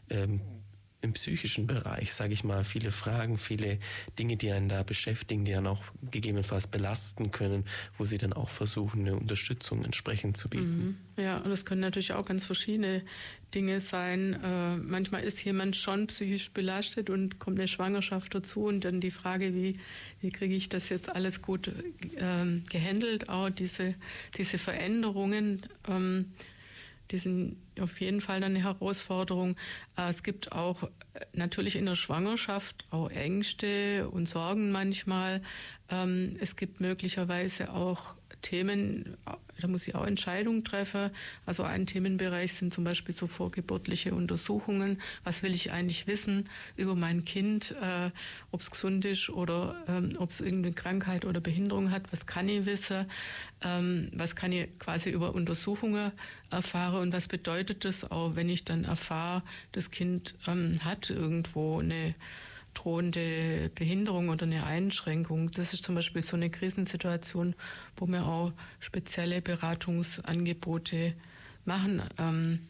ähm, 0.10 0.42
im 1.08 1.14
psychischen 1.14 1.68
Bereich, 1.68 2.14
sage 2.14 2.34
ich 2.34 2.44
mal, 2.44 2.64
viele 2.64 2.92
Fragen, 2.92 3.38
viele 3.38 3.80
Dinge, 4.20 4.38
die 4.38 4.52
einen 4.52 4.70
da 4.70 4.84
beschäftigen, 4.84 5.46
die 5.46 5.56
einen 5.56 5.68
auch 5.68 5.84
gegebenenfalls 6.12 6.68
belasten 6.68 7.32
können, 7.32 7.66
wo 7.98 8.06
sie 8.06 8.18
dann 8.18 8.34
auch 8.34 8.50
versuchen, 8.50 9.02
eine 9.02 9.16
Unterstützung 9.16 9.84
entsprechend 9.86 10.38
zu 10.38 10.50
bieten. 10.50 10.98
Mhm. 11.16 11.24
Ja, 11.24 11.38
und 11.38 11.50
das 11.50 11.66
können 11.66 11.82
natürlich 11.82 12.14
auch 12.14 12.26
ganz 12.26 12.46
verschiedene 12.46 13.04
Dinge 13.56 13.80
sein. 13.80 14.34
Äh, 14.44 14.78
manchmal 14.78 15.24
ist 15.24 15.44
jemand 15.44 15.76
schon 15.76 16.08
psychisch 16.08 16.52
belastet 16.52 17.10
und 17.10 17.40
kommt 17.40 17.58
eine 17.58 17.68
Schwangerschaft 17.68 18.36
dazu 18.36 18.66
und 18.66 18.82
dann 18.84 19.00
die 19.00 19.12
Frage, 19.12 19.56
wie, 19.56 19.80
wie 20.22 20.30
kriege 20.30 20.56
ich 20.56 20.70
das 20.70 20.90
jetzt 20.90 21.10
alles 21.10 21.42
gut 21.42 21.70
äh, 21.70 22.60
gehandelt, 22.70 23.30
auch 23.30 23.50
diese, 23.50 23.96
diese 24.38 24.58
Veränderungen. 24.58 25.66
Ähm, 25.88 26.34
die 27.12 27.18
sind 27.18 27.58
auf 27.80 28.00
jeden 28.02 28.22
Fall 28.22 28.44
eine 28.44 28.64
Herausforderung. 28.64 29.56
Äh, 29.98 30.10
es 30.10 30.24
gibt 30.24 30.52
auch 30.52 30.84
äh, 30.84 30.90
natürlich 31.34 31.76
in 31.76 31.86
der 31.86 31.96
Schwangerschaft 31.96 32.86
auch 32.90 33.10
Ängste 33.10 34.10
und 34.10 34.28
Sorgen 34.28 34.72
manchmal. 34.72 35.42
Ähm, 35.90 36.32
es 36.40 36.56
gibt 36.56 36.82
möglicherweise 36.82 37.74
auch 37.74 38.16
Themen, 38.42 39.18
da 39.62 39.68
muss 39.68 39.88
ich 39.88 39.96
auch 39.96 40.06
Entscheidungen 40.06 40.64
treffen. 40.64 41.12
Also 41.46 41.64
ein 41.64 41.86
Themenbereich 41.86 42.54
sind 42.54 42.74
zum 42.74 42.84
Beispiel 42.84 43.16
so 43.16 43.28
vorgeburtliche 43.28 44.14
Untersuchungen. 44.14 45.02
Was 45.24 45.44
will 45.44 45.54
ich 45.54 45.72
eigentlich 45.72 46.08
wissen 46.08 46.50
über 46.76 46.96
mein 46.96 47.26
Kind, 47.26 47.76
äh, 47.82 48.12
ob 48.52 48.62
es 48.62 48.72
gesund 48.72 49.06
ist 49.06 49.30
oder 49.30 49.76
ähm, 49.88 50.16
ob 50.18 50.30
es 50.30 50.42
irgendeine 50.42 50.76
Krankheit 50.76 51.26
oder 51.26 51.42
Behinderung 51.42 51.92
hat? 51.92 52.04
Was 52.12 52.26
kann 52.26 52.50
ich 52.50 52.66
wissen? 52.66 53.06
Ähm, 53.62 54.10
was 54.14 54.36
kann 54.36 54.52
ich 54.52 54.68
quasi 54.80 55.10
über 55.10 55.34
Untersuchungen 55.34 56.12
erfahren? 56.50 57.02
Und 57.02 57.14
was 57.14 57.28
bedeutet 57.28 57.86
das 57.86 58.10
auch, 58.10 58.36
wenn 58.36 58.50
ich 58.50 58.66
dann 58.66 58.84
erfahre, 58.84 59.44
das 59.72 59.92
Kind 59.92 60.36
ähm, 60.48 60.80
hat 60.84 61.10
irgendwo 61.10 61.80
eine 61.80 62.16
drohende 62.78 63.72
Behinderung 63.74 64.30
oder 64.30 64.46
eine 64.46 64.66
Einschränkung. 64.66 65.50
Das 65.52 65.74
ist 65.74 65.84
zum 65.84 65.96
Beispiel 65.96 66.22
so 66.22 66.36
eine 66.36 66.50
Krisensituation, 66.50 67.56
wo 67.96 68.06
wir 68.06 68.26
auch 68.26 68.52
spezielle 68.80 69.42
Beratungsangebote 69.42 71.14
machen 71.66 72.04
ähm, 72.20 72.68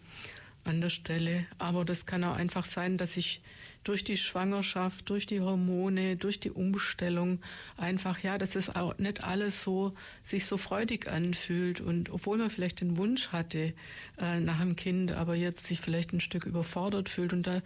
an 0.63 0.81
der 0.81 0.89
Stelle. 0.89 1.45
Aber 1.57 1.83
das 1.83 2.05
kann 2.05 2.23
auch 2.23 2.35
einfach 2.35 2.65
sein, 2.65 2.97
dass 2.97 3.17
ich 3.17 3.41
durch 3.83 4.03
die 4.03 4.17
Schwangerschaft, 4.17 5.09
durch 5.09 5.25
die 5.25 5.41
Hormone, 5.41 6.17
durch 6.17 6.39
die 6.39 6.51
Umstellung 6.51 7.39
einfach, 7.77 8.19
ja, 8.19 8.37
dass 8.37 8.55
es 8.55 8.75
auch 8.75 8.97
nicht 8.97 9.23
alles 9.23 9.63
so 9.63 9.93
sich 10.23 10.45
so 10.45 10.57
freudig 10.57 11.07
anfühlt 11.07 11.79
und 11.79 12.09
obwohl 12.09 12.37
man 12.37 12.49
vielleicht 12.49 12.81
den 12.81 12.97
Wunsch 12.97 13.29
hatte 13.29 13.73
äh, 14.19 14.39
nach 14.39 14.59
einem 14.59 14.75
Kind, 14.75 15.11
aber 15.11 15.35
jetzt 15.35 15.65
sich 15.65 15.79
vielleicht 15.79 16.13
ein 16.13 16.19
Stück 16.19 16.45
überfordert 16.45 17.09
fühlt. 17.09 17.33
Und 17.33 17.47
da 17.47 17.61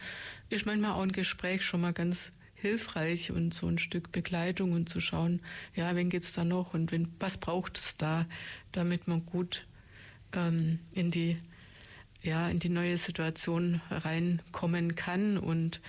ist 0.50 0.65
manchmal 0.65 0.91
auch 0.91 1.02
ein 1.02 1.12
Gespräch 1.12 1.63
schon 1.63 1.82
mal 1.82 1.93
ganz 1.93 2.32
hilfreich 2.54 3.32
und 3.32 3.54
so 3.54 3.67
ein 3.67 3.80
Stück 3.80 4.12
Begleitung 4.12 4.74
und 4.74 4.88
zu 4.88 5.02
schauen, 5.02 5.41
ja, 5.76 5.95
wen 5.95 6.10
gibt 6.10 6.26
es 6.26 6.34
da 6.34 6.43
noch 6.43 6.74
und 6.74 6.91
wen, 6.91 7.12
was 7.19 7.38
braucht 7.38 7.78
es 7.78 7.97
da, 7.97 8.28
damit 8.71 9.08
man 9.08 9.26
gut 9.26 9.65
ähm, 10.34 10.80
in 10.93 11.10
die 11.12 11.39
ja, 12.22 12.50
in 12.50 12.60
die 12.60 12.70
neue 12.70 12.98
Situation 12.98 13.82
reinkommen 13.90 14.96
kann 14.96 15.38
und 15.38 15.82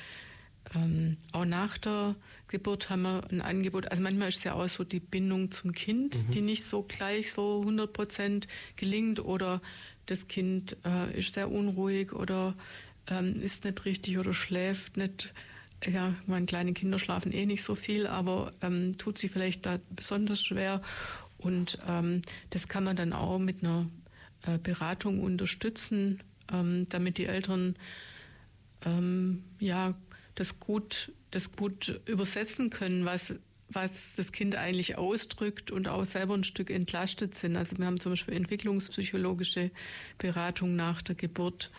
ähm, 0.74 1.16
auch 1.32 1.44
nach 1.44 1.76
der 1.78 2.14
Geburt 2.48 2.90
haben 2.90 3.02
wir 3.02 3.24
ein 3.30 3.42
Angebot. 3.42 3.90
Also 3.90 4.02
manchmal 4.02 4.28
ist 4.28 4.38
es 4.38 4.44
ja 4.44 4.54
auch 4.54 4.68
so 4.68 4.84
die 4.84 5.00
Bindung 5.00 5.50
zum 5.50 5.72
Kind, 5.72 6.26
mhm. 6.26 6.30
die 6.30 6.40
nicht 6.40 6.66
so 6.66 6.82
gleich 6.82 7.32
so 7.32 7.60
100 7.60 7.92
Prozent 7.92 8.48
gelingt 8.76 9.20
oder 9.20 9.60
das 10.06 10.28
Kind 10.28 10.76
äh, 10.84 11.18
ist 11.18 11.34
sehr 11.34 11.50
unruhig 11.50 12.12
oder 12.12 12.54
ähm, 13.08 13.40
ist 13.40 13.64
nicht 13.64 13.84
richtig 13.84 14.18
oder 14.18 14.34
schläft 14.34 14.96
nicht. 14.96 15.32
Ja, 15.84 16.14
meine 16.26 16.46
kleinen 16.46 16.74
Kinder 16.74 16.98
schlafen 16.98 17.32
eh 17.32 17.44
nicht 17.44 17.64
so 17.64 17.74
viel, 17.74 18.06
aber 18.06 18.52
ähm, 18.62 18.96
tut 18.98 19.18
sie 19.18 19.28
vielleicht 19.28 19.66
da 19.66 19.80
besonders 19.90 20.42
schwer. 20.42 20.80
Und 21.38 21.78
ähm, 21.88 22.22
das 22.50 22.68
kann 22.68 22.84
man 22.84 22.94
dann 22.94 23.12
auch 23.12 23.38
mit 23.40 23.64
einer 23.64 23.86
äh, 24.42 24.58
Beratung 24.58 25.20
unterstützen, 25.20 26.20
ähm, 26.52 26.86
damit 26.88 27.18
die 27.18 27.26
Eltern 27.26 27.76
ähm, 28.84 29.44
ja 29.58 29.94
das 30.34 30.58
gut, 30.58 31.12
das 31.30 31.52
gut 31.52 32.00
übersetzen 32.06 32.70
können, 32.70 33.04
was, 33.04 33.34
was 33.68 33.90
das 34.16 34.32
Kind 34.32 34.56
eigentlich 34.56 34.96
ausdrückt 34.96 35.70
und 35.70 35.88
auch 35.88 36.04
selber 36.04 36.34
ein 36.34 36.44
Stück 36.44 36.70
entlastet 36.70 37.36
sind. 37.36 37.56
Also 37.56 37.78
wir 37.78 37.86
haben 37.86 38.00
zum 38.00 38.12
Beispiel 38.12 38.34
entwicklungspsychologische 38.34 39.70
Beratung 40.18 40.76
nach 40.76 41.02
der 41.02 41.14
Geburt, 41.14 41.70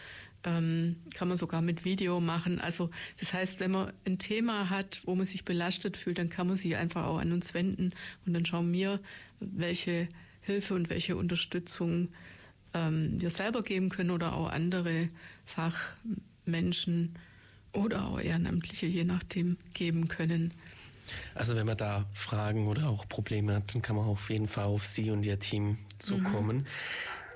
ähm, 0.46 0.98
kann 1.14 1.30
man 1.30 1.38
sogar 1.38 1.62
mit 1.62 1.86
Video 1.86 2.20
machen. 2.20 2.60
Also 2.60 2.90
das 3.20 3.34
heißt, 3.34 3.60
wenn 3.60 3.72
man 3.72 3.94
ein 4.06 4.20
Thema 4.20 4.70
hat, 4.70 5.02
wo 5.06 5.16
man 5.16 5.26
sich 5.26 5.46
belastet 5.46 5.98
fühlt, 5.98 6.18
dann 6.18 6.30
kann 6.30 6.48
man 6.48 6.58
sich 6.58 6.76
einfach 6.76 7.06
auch 7.06 7.18
an 7.18 7.32
uns 7.32 7.54
wenden 7.54 7.92
und 8.26 8.34
dann 8.34 8.46
schauen 8.46 8.72
wir, 8.74 9.00
welche 9.40 10.10
Hilfe 10.42 10.74
und 10.74 10.90
welche 10.90 11.16
Unterstützung 11.16 12.10
ähm, 12.74 13.22
wir 13.22 13.30
selber 13.30 13.62
geben 13.62 13.90
können 13.90 14.12
oder 14.12 14.34
auch 14.34 14.50
andere 14.50 15.10
Fachmenschen 15.46 17.16
oder 17.74 18.08
auch 18.08 18.20
Ehrenamtliche, 18.20 18.86
je 18.86 19.04
nachdem, 19.04 19.58
geben 19.74 20.08
können. 20.08 20.54
Also 21.36 21.56
wenn 21.56 21.66
man 21.66 21.78
da 21.78 22.06
Fragen 22.14 22.68
oder 22.68 22.90
auch 22.90 23.08
Probleme 23.08 23.56
hat, 23.56 23.74
dann 23.74 23.82
kann 23.82 23.96
man 23.96 24.06
auf 24.06 24.30
jeden 24.30 24.48
Fall 24.48 24.66
auf 24.66 24.86
Sie 24.86 25.12
und 25.12 25.26
Ihr 25.26 25.40
Team 25.40 25.78
zukommen. 26.00 26.58
Mhm. 26.58 26.66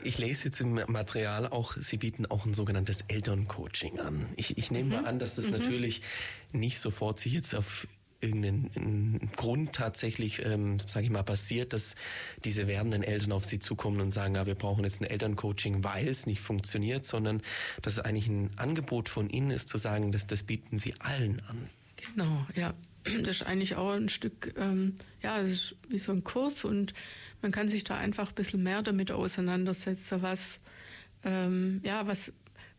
Ich 0.04 0.20
lese 0.20 0.46
jetzt 0.46 0.62
im 0.62 0.74
Material 0.88 1.48
auch, 1.48 1.76
Sie 1.78 1.98
bieten 1.98 2.26
auch 2.28 2.46
ein 2.46 2.54
sogenanntes 2.54 3.02
Elterncoaching 3.08 4.00
an. 4.00 4.28
Ich, 4.36 4.58
ich 4.58 4.72
nehme 4.72 4.96
mhm. 4.96 5.02
mal 5.02 5.10
an, 5.10 5.20
dass 5.20 5.36
das 5.36 5.48
mhm. 5.48 5.54
natürlich 5.54 6.02
nicht 6.54 6.80
sofort 6.80 7.20
sich 7.20 7.34
jetzt 7.34 7.56
auf 7.56 7.88
irgendeinen 8.20 9.32
Grund 9.36 9.74
tatsächlich, 9.74 10.44
ähm, 10.46 10.80
sage 10.80 11.06
ich 11.06 11.12
mal, 11.12 11.24
passiert, 11.24 11.74
dass 11.74 11.96
diese 12.44 12.68
werdenden 12.68 13.04
Eltern 13.04 13.32
auf 13.32 13.46
sie 13.46 13.60
zukommen 13.60 14.02
und 14.02 14.12
sagen, 14.12 14.36
ja, 14.36 14.46
wir 14.46 14.56
brauchen 14.56 14.84
jetzt 14.84 15.02
ein 15.02 15.06
Elterncoaching, 15.06 15.84
weil 15.84 16.08
es 16.08 16.26
nicht 16.26 16.42
funktioniert, 16.42 17.06
sondern 17.06 17.42
dass 17.82 17.94
es 17.94 18.00
eigentlich 18.00 18.28
ein 18.28 18.52
Angebot 18.58 19.10
von 19.10 19.30
Ihnen 19.30 19.52
ist, 19.52 19.70
zu 19.70 19.78
sagen, 19.78 20.12
dass 20.12 20.28
das 20.28 20.44
bieten 20.44 20.78
Sie 20.78 20.96
allen 21.00 21.42
an. 21.48 21.70
Genau, 21.96 22.46
ja. 22.56 22.74
Das 23.04 23.38
ist 23.38 23.44
eigentlich 23.44 23.76
auch 23.76 23.92
ein 23.92 24.10
Stück, 24.10 24.54
ähm, 24.58 24.98
ja, 25.24 25.42
das 25.42 25.52
ist 25.52 25.76
wie 25.88 25.98
so 25.98 26.12
ein 26.12 26.26
Kurs 26.26 26.66
und 26.66 26.94
man 27.42 27.52
kann 27.52 27.70
sich 27.70 27.86
da 27.86 27.98
einfach 27.98 28.30
ein 28.30 28.36
bisschen 28.36 28.64
mehr 28.64 28.82
damit 28.82 29.12
auseinandersetzen, 29.12 30.22
was, 30.22 30.60
ähm, 31.24 31.80
ja, 31.86 32.06
was, 32.06 32.34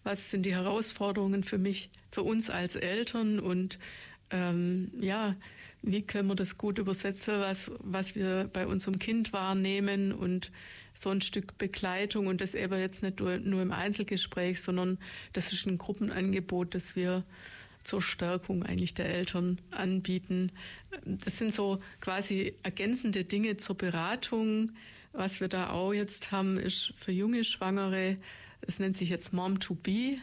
was 0.05 0.31
sind 0.31 0.45
die 0.45 0.55
Herausforderungen 0.55 1.45
für 1.45 1.57
mich, 1.57 1.89
für 2.11 2.23
uns 2.23 2.51
als 2.51 2.77
Eltern 2.77 3.41
und 3.41 3.79
ähm, 4.31 4.91
ja, 5.01 5.37
wie 5.83 6.03
können 6.03 6.29
wir 6.29 6.35
das 6.35 6.59
gut 6.59 6.79
übersetzen, 6.79 7.41
was, 7.41 7.71
was 7.79 8.15
wir 8.15 8.51
bei 8.53 8.67
unserem 8.67 8.99
Kind 8.99 9.33
wahrnehmen 9.33 10.13
und 10.13 10.51
so 11.01 11.11
ein 11.11 11.21
Stück 11.21 11.57
Begleitung 11.59 12.27
und 12.27 12.41
das 12.41 12.55
eben 12.55 12.79
jetzt 12.79 13.03
nicht 13.03 13.21
nur, 13.21 13.39
nur 13.39 13.63
im 13.63 13.73
Einzelgespräch, 13.73 14.61
sondern 14.61 14.99
das 15.33 15.53
ist 15.53 15.67
ein 15.67 15.79
Gruppenangebot, 15.79 16.75
das 16.75 16.97
wir 16.97 17.25
zur 17.85 18.03
Stärkung 18.03 18.65
eigentlich 18.65 18.95
der 18.95 19.09
Eltern 19.09 19.61
anbieten. 19.71 20.51
Das 21.05 21.39
sind 21.39 21.55
so 21.55 21.79
quasi 22.01 22.55
ergänzende 22.63 23.25
Dinge 23.25 23.57
zur 23.57 23.79
Beratung. 23.79 24.73
Was 25.13 25.41
wir 25.41 25.49
da 25.49 25.71
auch 25.71 25.93
jetzt 25.93 26.33
haben, 26.33 26.59
ist 26.59 26.93
für 26.97 27.13
junge 27.13 27.45
Schwangere, 27.45 28.19
es 28.61 28.79
nennt 28.79 28.97
sich 28.97 29.09
jetzt 29.09 29.33
Mom 29.33 29.61
to 29.61 29.75
Be 29.75 30.17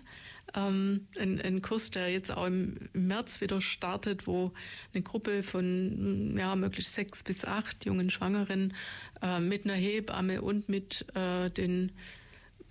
ähm, 0.54 1.08
ein, 1.20 1.42
ein 1.42 1.62
Kurs, 1.62 1.92
der 1.92 2.10
jetzt 2.10 2.32
auch 2.32 2.46
im, 2.46 2.90
März 2.94 3.42
wieder 3.42 3.62
startet, 3.62 4.28
wo 4.28 4.54
eine 4.94 5.04
Gruppe 5.04 5.44
von 5.44 6.36
ja, 6.38 6.56
möglichst 6.56 6.94
sechs 6.94 7.24
bis 7.24 7.46
acht 7.46 7.86
jungen 7.86 8.10
Schwangeren 8.10 8.74
äh, 9.22 9.40
mit 9.40 9.66
einer 9.66 9.74
Hebamme 9.74 10.42
und 10.42 10.70
mit 10.70 11.06
äh, 11.16 11.50
den 11.50 11.92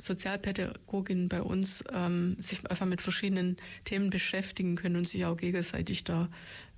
Sozialpädagoginnen 0.00 1.28
bei 1.28 1.42
uns 1.42 1.84
ähm, 1.92 2.36
sich 2.40 2.68
einfach 2.68 2.86
mit 2.86 3.00
verschiedenen 3.00 3.56
Themen 3.84 4.10
beschäftigen 4.10 4.76
können 4.76 4.96
und 4.96 5.08
sich 5.08 5.24
auch 5.24 5.36
gegenseitig 5.36 6.04
da 6.04 6.28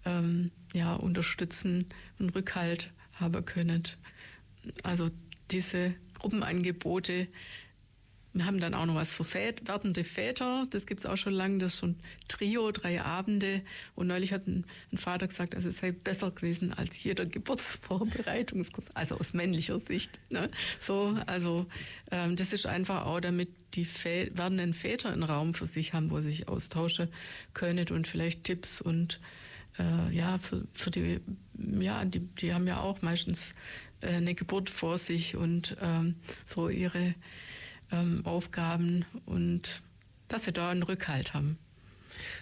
ähm, 0.04 0.50
ja, 0.74 0.94
unterstützen 0.94 1.86
und 2.18 2.34
Rückhalt 2.34 2.92
haben 3.14 3.44
können. 3.44 3.84
Also 4.82 5.10
diese 5.50 5.94
Gruppenangebote 6.18 7.28
wir 8.36 8.46
haben 8.46 8.60
dann 8.60 8.74
auch 8.74 8.86
noch 8.86 8.94
was 8.94 9.08
für 9.08 9.24
Vät 9.24 9.66
werdende 9.66 10.04
Väter. 10.04 10.66
Das 10.70 10.86
gibt 10.86 11.00
es 11.00 11.06
auch 11.06 11.16
schon 11.16 11.32
lange. 11.32 11.58
Das 11.58 11.74
ist 11.74 11.80
schon 11.80 11.96
Trio, 12.28 12.70
drei 12.70 13.00
Abende. 13.02 13.62
Und 13.94 14.08
neulich 14.08 14.32
hat 14.32 14.46
ein, 14.46 14.66
ein 14.92 14.98
Vater 14.98 15.26
gesagt, 15.26 15.54
also 15.54 15.70
es 15.70 15.78
sei 15.78 15.92
besser 15.92 16.30
gewesen 16.30 16.72
als 16.72 17.02
jeder 17.02 17.24
Geburtsvorbereitungskurs. 17.24 18.86
Also 18.94 19.18
aus 19.18 19.32
männlicher 19.32 19.80
Sicht. 19.80 20.20
Ne? 20.28 20.50
So, 20.80 21.16
also 21.26 21.66
ähm, 22.10 22.36
das 22.36 22.52
ist 22.52 22.66
einfach 22.66 23.06
auch, 23.06 23.20
damit 23.20 23.48
die 23.74 23.84
Vä 23.84 24.30
werdenden 24.34 24.74
Väter 24.74 25.12
einen 25.12 25.22
Raum 25.22 25.54
für 25.54 25.66
sich 25.66 25.92
haben, 25.92 26.10
wo 26.10 26.20
sie 26.20 26.30
sich 26.30 26.48
austauschen 26.48 27.08
können 27.54 27.88
und 27.88 28.06
vielleicht 28.06 28.44
Tipps 28.44 28.80
und 28.80 29.20
äh, 29.78 30.14
ja, 30.14 30.38
für, 30.38 30.66
für 30.72 30.90
die, 30.90 31.20
ja, 31.80 32.04
die, 32.04 32.20
die 32.20 32.54
haben 32.54 32.66
ja 32.66 32.80
auch 32.80 33.02
meistens 33.02 33.52
äh, 34.00 34.08
eine 34.08 34.34
Geburt 34.34 34.70
vor 34.70 34.98
sich 34.98 35.36
und 35.36 35.76
ähm, 35.80 36.16
so 36.44 36.68
ihre 36.68 37.14
ähm, 37.92 38.24
Aufgaben 38.24 39.04
und 39.24 39.82
dass 40.28 40.46
wir 40.46 40.52
da 40.52 40.70
einen 40.70 40.82
Rückhalt 40.82 41.34
haben. 41.34 41.58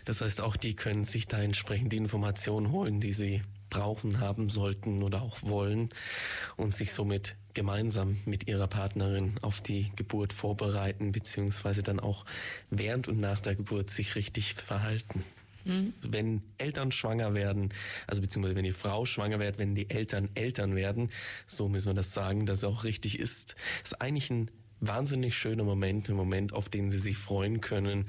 Das 0.04 0.20
heißt, 0.20 0.40
auch 0.40 0.56
die 0.56 0.74
können 0.74 1.04
sich 1.04 1.26
da 1.26 1.42
entsprechend 1.42 1.92
die 1.92 1.96
Informationen 1.96 2.70
holen, 2.70 3.00
die 3.00 3.12
sie 3.12 3.42
brauchen, 3.70 4.20
haben 4.20 4.50
sollten 4.50 5.02
oder 5.02 5.22
auch 5.22 5.42
wollen 5.42 5.90
und 6.56 6.74
sich 6.74 6.92
somit 6.92 7.36
gemeinsam 7.54 8.18
mit 8.24 8.46
ihrer 8.46 8.68
Partnerin 8.68 9.34
auf 9.42 9.60
die 9.60 9.90
Geburt 9.96 10.32
vorbereiten, 10.32 11.12
beziehungsweise 11.12 11.82
dann 11.82 12.00
auch 12.00 12.24
während 12.70 13.08
und 13.08 13.20
nach 13.20 13.40
der 13.40 13.56
Geburt 13.56 13.90
sich 13.90 14.14
richtig 14.14 14.54
verhalten. 14.54 15.24
Mhm. 15.64 15.94
Wenn 16.02 16.42
Eltern 16.58 16.92
schwanger 16.92 17.34
werden, 17.34 17.72
also 18.06 18.20
beziehungsweise 18.20 18.56
wenn 18.56 18.64
die 18.64 18.72
Frau 18.72 19.06
schwanger 19.06 19.38
wird, 19.38 19.58
wenn 19.58 19.74
die 19.74 19.88
Eltern 19.88 20.28
Eltern 20.34 20.76
werden, 20.76 21.10
so 21.46 21.68
müssen 21.68 21.88
wir 21.88 21.94
das 21.94 22.12
sagen, 22.12 22.46
dass 22.46 22.58
es 22.58 22.64
auch 22.64 22.84
richtig 22.84 23.18
ist, 23.18 23.56
ist 23.82 24.00
eigentlich 24.00 24.30
ein 24.30 24.50
wahnsinnig 24.88 25.36
schöner 25.36 25.64
Moment, 25.64 26.08
ein 26.08 26.16
Moment, 26.16 26.52
auf 26.52 26.68
den 26.68 26.90
sie 26.90 26.98
sich 26.98 27.16
freuen 27.16 27.60
können, 27.60 28.08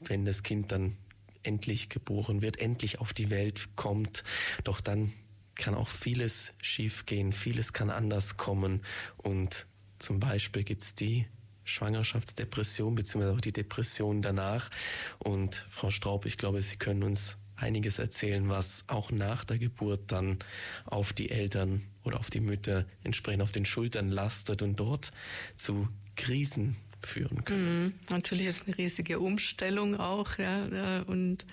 wenn 0.00 0.24
das 0.24 0.42
Kind 0.42 0.72
dann 0.72 0.96
endlich 1.42 1.88
geboren 1.88 2.42
wird, 2.42 2.58
endlich 2.58 3.00
auf 3.00 3.12
die 3.12 3.30
Welt 3.30 3.68
kommt. 3.76 4.24
Doch 4.64 4.80
dann 4.80 5.12
kann 5.54 5.74
auch 5.74 5.88
vieles 5.88 6.54
schiefgehen, 6.62 7.32
vieles 7.32 7.72
kann 7.72 7.90
anders 7.90 8.36
kommen 8.36 8.82
und 9.16 9.66
zum 9.98 10.20
Beispiel 10.20 10.62
gibt 10.62 10.84
es 10.84 10.94
die 10.94 11.26
Schwangerschaftsdepression 11.64 12.94
beziehungsweise 12.94 13.36
auch 13.36 13.40
die 13.40 13.52
Depression 13.52 14.22
danach. 14.22 14.70
Und 15.18 15.66
Frau 15.68 15.90
Straub, 15.90 16.24
ich 16.24 16.38
glaube, 16.38 16.62
Sie 16.62 16.76
können 16.76 17.02
uns 17.02 17.36
einiges 17.58 17.98
erzählen, 17.98 18.48
was 18.48 18.84
auch 18.88 19.10
nach 19.10 19.44
der 19.44 19.58
Geburt 19.58 20.00
dann 20.12 20.38
auf 20.84 21.12
die 21.12 21.30
Eltern 21.30 21.82
oder 22.04 22.20
auf 22.20 22.30
die 22.30 22.40
Mütter 22.40 22.86
entsprechend 23.04 23.42
auf 23.42 23.52
den 23.52 23.64
Schultern 23.64 24.10
lastet 24.10 24.62
und 24.62 24.76
dort 24.76 25.12
zu 25.56 25.88
Krisen 26.16 26.76
führen 27.02 27.44
kann. 27.44 27.84
Mhm, 27.84 27.92
natürlich 28.10 28.46
ist 28.46 28.66
eine 28.66 28.76
riesige 28.76 29.20
Umstellung 29.20 29.96
auch, 29.96 30.38
ja, 30.38 31.02
und 31.06 31.44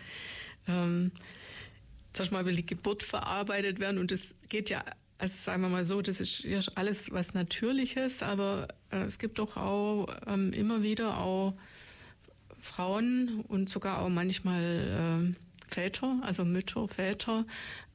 ähm, 0.68 1.12
sag 2.13 2.32
mal, 2.32 2.46
will 2.46 2.56
die 2.56 2.65
Geburt 2.65 3.04
verarbeitet 3.04 3.80
werden 3.80 4.00
und 4.00 4.12
es 4.12 4.22
geht 4.50 4.70
ja, 4.70 4.84
also 5.18 5.36
sagen 5.44 5.62
wir 5.62 5.70
mal 5.70 5.86
so, 5.86 6.02
das 6.02 6.20
ist 6.20 6.44
ja 6.44 6.60
alles 6.76 7.12
was 7.12 7.34
Natürliches, 7.34 8.24
aber 8.24 8.68
äh, 8.91 9.04
es 9.04 9.20
gibt 9.20 9.39
doch 9.39 9.58
auch 9.58 10.08
ähm, 10.28 10.54
immer 10.54 10.82
wieder 10.82 11.18
auch 11.18 11.54
Frauen 12.60 13.41
und 13.48 13.70
sogar 13.70 14.00
auch 14.00 14.10
manchmal 14.10 15.34
äh, 15.36 15.55
Väter, 15.76 16.20
also 16.22 16.46
Mütter, 16.46 16.88
Väter, 16.88 17.46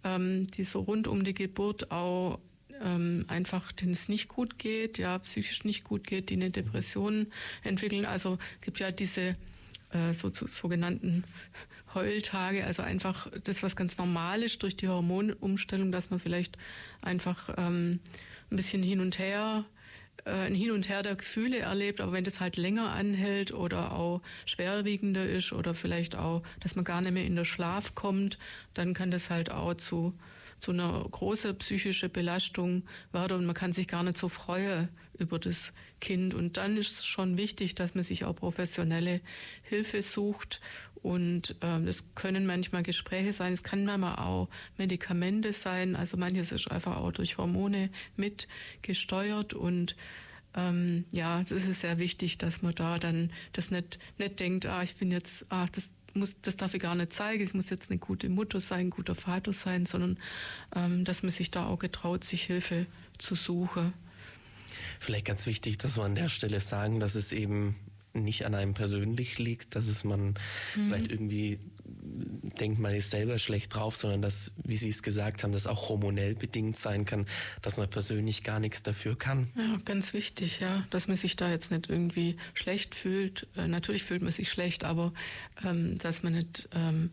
ähm, 0.04 0.46
die 0.48 0.64
so 0.64 0.80
rund 0.80 1.08
um 1.08 1.24
die 1.24 1.32
Geburt 1.32 1.90
auch 1.90 2.38
ähm, 2.82 3.24
einfach, 3.28 3.72
denen 3.72 3.92
es 3.92 4.08
nicht 4.08 4.28
gut 4.28 4.58
geht, 4.58 4.98
ja, 4.98 5.18
psychisch 5.18 5.64
nicht 5.64 5.84
gut 5.84 6.06
geht, 6.06 6.28
die 6.28 6.34
eine 6.34 6.50
Depression 6.50 7.26
entwickeln. 7.62 8.04
Also 8.04 8.38
gibt 8.60 8.80
ja 8.80 8.90
diese 8.90 9.34
äh, 9.92 10.12
so, 10.12 10.30
so, 10.30 10.46
sogenannten 10.46 11.24
Heultage, 11.94 12.64
also 12.64 12.82
einfach 12.82 13.28
das, 13.44 13.62
was 13.62 13.76
ganz 13.76 13.96
normal 13.96 14.42
ist 14.42 14.62
durch 14.62 14.76
die 14.76 14.88
Hormonumstellung, 14.88 15.90
dass 15.90 16.10
man 16.10 16.20
vielleicht 16.20 16.58
einfach 17.00 17.54
ähm, 17.56 18.00
ein 18.50 18.56
bisschen 18.56 18.82
hin 18.82 19.00
und 19.00 19.18
her 19.18 19.64
ein 20.32 20.54
Hin 20.54 20.70
und 20.70 20.88
Her 20.88 21.02
der 21.02 21.16
Gefühle 21.16 21.58
erlebt, 21.58 22.00
aber 22.00 22.12
wenn 22.12 22.24
das 22.24 22.40
halt 22.40 22.56
länger 22.56 22.90
anhält 22.90 23.52
oder 23.52 23.92
auch 23.92 24.22
schwerwiegender 24.46 25.26
ist 25.28 25.52
oder 25.52 25.74
vielleicht 25.74 26.16
auch, 26.16 26.42
dass 26.60 26.76
man 26.76 26.84
gar 26.84 27.00
nicht 27.00 27.12
mehr 27.12 27.24
in 27.24 27.36
den 27.36 27.44
Schlaf 27.44 27.94
kommt, 27.94 28.38
dann 28.74 28.94
kann 28.94 29.10
das 29.10 29.30
halt 29.30 29.50
auch 29.50 29.74
zu 29.74 30.14
zu 30.60 30.72
einer 30.72 31.06
großen 31.10 31.56
psychischen 31.56 32.10
Belastung 32.10 32.82
werden 33.12 33.38
und 33.38 33.46
man 33.46 33.54
kann 33.54 33.72
sich 33.72 33.88
gar 33.88 34.02
nicht 34.02 34.18
so 34.18 34.28
freuen 34.28 34.88
über 35.18 35.38
das 35.38 35.72
Kind. 36.00 36.34
Und 36.34 36.56
dann 36.56 36.76
ist 36.76 37.00
es 37.00 37.06
schon 37.06 37.36
wichtig, 37.36 37.74
dass 37.74 37.94
man 37.94 38.04
sich 38.04 38.24
auch 38.24 38.36
professionelle 38.36 39.20
Hilfe 39.62 40.02
sucht 40.02 40.60
und 41.02 41.56
ähm, 41.62 41.88
es 41.88 42.04
können 42.14 42.46
manchmal 42.46 42.82
Gespräche 42.82 43.32
sein, 43.32 43.52
es 43.52 43.62
kann 43.62 43.84
manchmal 43.84 44.16
auch 44.16 44.48
Medikamente 44.76 45.52
sein. 45.52 45.96
Also 45.96 46.16
manches 46.16 46.52
ist 46.52 46.70
einfach 46.70 46.96
auch 46.96 47.12
durch 47.12 47.38
Hormone 47.38 47.90
mitgesteuert 48.16 49.54
und 49.54 49.96
ähm, 50.54 51.04
ja, 51.12 51.40
es 51.40 51.50
ist 51.52 51.80
sehr 51.80 51.98
wichtig, 51.98 52.38
dass 52.38 52.62
man 52.62 52.74
da 52.74 52.98
dann 52.98 53.32
das 53.52 53.70
nicht, 53.70 53.98
nicht 54.18 54.40
denkt, 54.40 54.66
ah, 54.66 54.82
ich 54.82 54.96
bin 54.96 55.10
jetzt, 55.10 55.46
ah, 55.48 55.66
das 55.72 55.90
muss, 56.12 56.34
das 56.42 56.56
darf 56.56 56.74
ich 56.74 56.82
gar 56.82 56.94
nicht 56.94 57.12
zeigen, 57.12 57.44
ich 57.44 57.54
muss 57.54 57.70
jetzt 57.70 57.90
eine 57.90 57.98
gute 57.98 58.28
Mutter 58.28 58.60
sein, 58.60 58.86
ein 58.86 58.90
guter 58.90 59.14
Vater 59.14 59.52
sein, 59.52 59.86
sondern 59.86 60.18
ähm, 60.74 61.04
dass 61.04 61.22
man 61.22 61.30
sich 61.30 61.50
da 61.50 61.66
auch 61.66 61.78
getraut, 61.78 62.24
sich 62.24 62.42
Hilfe 62.44 62.86
zu 63.18 63.36
suchen. 63.36 63.92
Vielleicht 64.98 65.26
ganz 65.26 65.46
wichtig, 65.46 65.78
dass 65.78 65.96
wir 65.96 66.04
an 66.04 66.14
der 66.14 66.28
Stelle 66.28 66.60
sagen, 66.60 67.00
dass 67.00 67.14
es 67.14 67.32
eben 67.32 67.76
nicht 68.12 68.44
an 68.44 68.54
einem 68.54 68.74
persönlich 68.74 69.38
liegt, 69.38 69.76
dass 69.76 69.86
es 69.86 70.04
man 70.04 70.34
mhm. 70.74 70.88
vielleicht 70.88 71.10
irgendwie 71.10 71.58
denkt, 72.60 72.78
man 72.78 72.94
ist 72.94 73.10
selber 73.10 73.38
schlecht 73.38 73.74
drauf, 73.74 73.96
sondern 73.96 74.22
dass, 74.22 74.52
wie 74.64 74.76
Sie 74.76 74.88
es 74.88 75.02
gesagt 75.02 75.42
haben, 75.42 75.52
das 75.52 75.66
auch 75.66 75.88
hormonell 75.88 76.34
bedingt 76.34 76.76
sein 76.76 77.04
kann, 77.04 77.26
dass 77.62 77.76
man 77.76 77.88
persönlich 77.88 78.42
gar 78.42 78.60
nichts 78.60 78.82
dafür 78.82 79.16
kann. 79.16 79.48
Ja, 79.56 79.78
ganz 79.84 80.12
wichtig, 80.12 80.60
ja, 80.60 80.84
dass 80.90 81.08
man 81.08 81.16
sich 81.16 81.36
da 81.36 81.50
jetzt 81.50 81.70
nicht 81.70 81.88
irgendwie 81.88 82.36
schlecht 82.54 82.94
fühlt. 82.94 83.46
Äh, 83.56 83.68
natürlich 83.68 84.02
fühlt 84.02 84.22
man 84.22 84.32
sich 84.32 84.50
schlecht, 84.50 84.84
aber 84.84 85.12
ähm, 85.64 85.98
dass 85.98 86.22
man 86.22 86.34
nicht 86.34 86.68
ähm, 86.72 87.10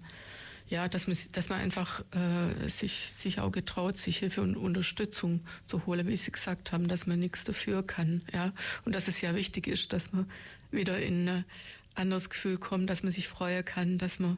ja, 0.70 0.90
dass 0.90 1.08
man, 1.08 1.18
dass 1.32 1.50
man 1.50 1.60
einfach 1.60 2.04
äh, 2.12 2.68
sich, 2.70 3.14
sich 3.18 3.40
auch 3.40 3.52
getraut, 3.52 3.98
sich 3.98 4.18
Hilfe 4.18 4.42
und 4.42 4.58
Unterstützung 4.58 5.42
zu 5.66 5.86
holen, 5.86 6.08
wie 6.08 6.18
Sie 6.18 6.32
gesagt 6.32 6.72
haben, 6.72 6.88
dass 6.88 7.08
man 7.08 7.20
nichts 7.20 7.44
dafür 7.44 7.84
kann. 7.84 8.24
Ja? 8.34 8.52
Und 8.84 8.94
dass 8.94 9.08
es 9.08 9.22
ja 9.22 9.36
wichtig 9.36 9.68
ist, 9.68 9.94
dass 9.94 10.12
man 10.12 10.30
wieder 10.72 11.00
in 11.00 11.30
ein 11.30 11.46
anderes 11.96 12.30
Gefühl 12.30 12.58
kommt, 12.58 12.90
dass 12.90 13.04
man 13.04 13.12
sich 13.12 13.28
freuen 13.28 13.64
kann, 13.64 13.98
dass 13.98 14.20
man 14.20 14.38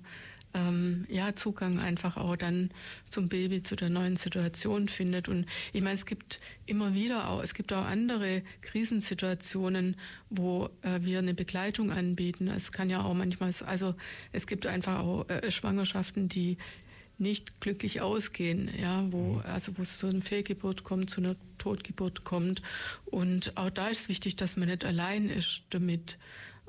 ähm, 0.53 1.05
ja, 1.09 1.35
Zugang 1.35 1.79
einfach 1.79 2.17
auch 2.17 2.35
dann 2.35 2.71
zum 3.09 3.29
Baby, 3.29 3.63
zu 3.63 3.75
der 3.75 3.89
neuen 3.89 4.17
Situation 4.17 4.87
findet. 4.87 5.27
Und 5.27 5.45
ich 5.73 5.81
meine, 5.81 5.95
es 5.95 6.05
gibt 6.05 6.39
immer 6.65 6.93
wieder 6.93 7.29
auch, 7.29 7.43
es 7.43 7.53
gibt 7.53 7.71
auch 7.73 7.85
andere 7.85 8.41
Krisensituationen, 8.61 9.95
wo 10.29 10.69
äh, 10.81 10.99
wir 11.01 11.19
eine 11.19 11.33
Begleitung 11.33 11.91
anbieten. 11.91 12.47
Es 12.47 12.71
kann 12.71 12.89
ja 12.89 13.03
auch 13.03 13.13
manchmal, 13.13 13.53
also 13.65 13.95
es 14.31 14.47
gibt 14.47 14.65
einfach 14.65 14.99
auch 14.99 15.29
äh, 15.29 15.51
Schwangerschaften, 15.51 16.29
die 16.29 16.57
nicht 17.19 17.59
glücklich 17.59 18.01
ausgehen, 18.01 18.71
ja, 18.79 19.05
wo, 19.11 19.33
mhm. 19.33 19.41
also 19.41 19.77
wo 19.77 19.81
es 19.81 19.97
zu 19.97 20.07
einer 20.07 20.21
Fehlgeburt 20.21 20.83
kommt, 20.83 21.09
zu 21.09 21.21
einer 21.21 21.35
Totgeburt 21.57 22.23
kommt. 22.23 22.61
Und 23.05 23.55
auch 23.57 23.69
da 23.69 23.89
ist 23.89 24.09
wichtig, 24.09 24.37
dass 24.37 24.57
man 24.57 24.69
nicht 24.69 24.85
allein 24.85 25.29
ist 25.29 25.63
damit. 25.69 26.17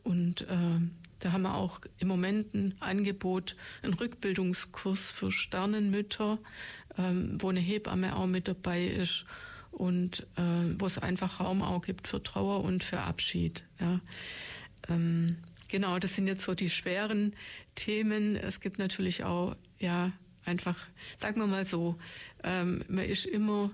Und 0.02 0.42
äh, 0.42 0.80
da 1.20 1.32
haben 1.32 1.42
wir 1.42 1.54
auch 1.54 1.80
im 1.98 2.08
Moment 2.08 2.54
ein 2.54 2.74
Angebot, 2.80 3.56
einen 3.82 3.94
Rückbildungskurs 3.94 5.12
für 5.12 5.30
Sternenmütter, 5.30 6.38
ähm, 6.98 7.36
wo 7.40 7.50
eine 7.50 7.60
Hebamme 7.60 8.16
auch 8.16 8.26
mit 8.26 8.48
dabei 8.48 8.84
ist 8.86 9.24
und 9.70 10.26
äh, 10.36 10.74
wo 10.78 10.86
es 10.86 10.98
einfach 10.98 11.40
Raum 11.40 11.62
auch 11.62 11.82
gibt 11.82 12.08
für 12.08 12.22
Trauer 12.22 12.64
und 12.64 12.82
für 12.82 13.00
Abschied. 13.00 13.64
Ja. 13.78 14.00
Ähm, 14.88 15.36
genau, 15.68 15.98
das 15.98 16.16
sind 16.16 16.26
jetzt 16.26 16.44
so 16.44 16.54
die 16.54 16.70
schweren 16.70 17.36
Themen. 17.74 18.36
Es 18.36 18.60
gibt 18.60 18.78
natürlich 18.78 19.24
auch, 19.24 19.56
ja, 19.78 20.12
einfach, 20.44 20.76
sagen 21.18 21.40
wir 21.40 21.46
mal 21.46 21.66
so, 21.66 21.96
ähm, 22.42 22.82
man 22.88 23.04
ist 23.04 23.26
immer 23.26 23.70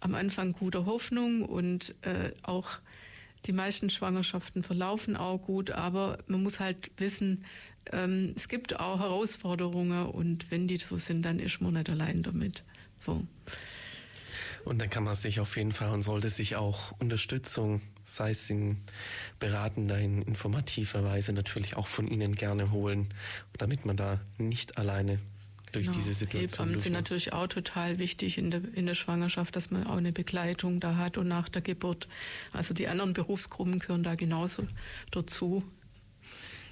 am 0.00 0.14
Anfang 0.14 0.52
guter 0.52 0.86
Hoffnung 0.86 1.42
und 1.42 1.94
äh, 2.02 2.32
auch 2.42 2.78
die 3.46 3.52
meisten 3.52 3.90
Schwangerschaften 3.90 4.62
verlaufen 4.62 5.16
auch 5.16 5.38
gut, 5.38 5.70
aber 5.70 6.18
man 6.26 6.42
muss 6.42 6.60
halt 6.60 6.90
wissen, 6.96 7.44
ähm, 7.92 8.32
es 8.36 8.48
gibt 8.48 8.78
auch 8.80 9.00
Herausforderungen 9.00 10.06
und 10.06 10.50
wenn 10.50 10.66
die 10.66 10.78
so 10.78 10.96
sind, 10.96 11.22
dann 11.22 11.38
ist 11.38 11.60
man 11.60 11.74
nicht 11.74 11.90
allein 11.90 12.22
damit. 12.22 12.64
So. 12.98 13.26
Und 14.64 14.80
dann 14.80 14.88
kann 14.88 15.04
man 15.04 15.14
sich 15.14 15.40
auf 15.40 15.56
jeden 15.56 15.72
Fall 15.72 15.92
und 15.92 16.02
sollte 16.02 16.30
sich 16.30 16.56
auch 16.56 16.92
Unterstützung, 16.98 17.82
sei 18.04 18.30
es 18.30 18.48
in 18.48 18.78
beratender, 19.38 19.98
in 19.98 20.22
informativer 20.22 21.04
Weise 21.04 21.34
natürlich 21.34 21.76
auch 21.76 21.86
von 21.86 22.08
Ihnen 22.08 22.34
gerne 22.34 22.70
holen, 22.70 23.12
damit 23.58 23.84
man 23.84 23.96
da 23.96 24.20
nicht 24.38 24.78
alleine 24.78 25.18
durch 25.74 25.86
genau. 25.86 25.98
diese 25.98 26.14
Situation. 26.14 26.66
Hebammen 26.66 26.80
sind 26.80 26.92
natürlich 26.92 27.32
auch 27.32 27.46
total 27.48 27.98
wichtig 27.98 28.38
in 28.38 28.50
der, 28.50 28.62
in 28.74 28.86
der 28.86 28.94
Schwangerschaft, 28.94 29.56
dass 29.56 29.70
man 29.70 29.86
auch 29.86 29.96
eine 29.96 30.12
Begleitung 30.12 30.80
da 30.80 30.96
hat 30.96 31.18
und 31.18 31.28
nach 31.28 31.48
der 31.48 31.62
Geburt. 31.62 32.08
Also 32.52 32.74
die 32.74 32.88
anderen 32.88 33.12
Berufsgruppen 33.12 33.78
gehören 33.78 34.02
da 34.02 34.14
genauso 34.14 34.66
dazu. 35.10 35.62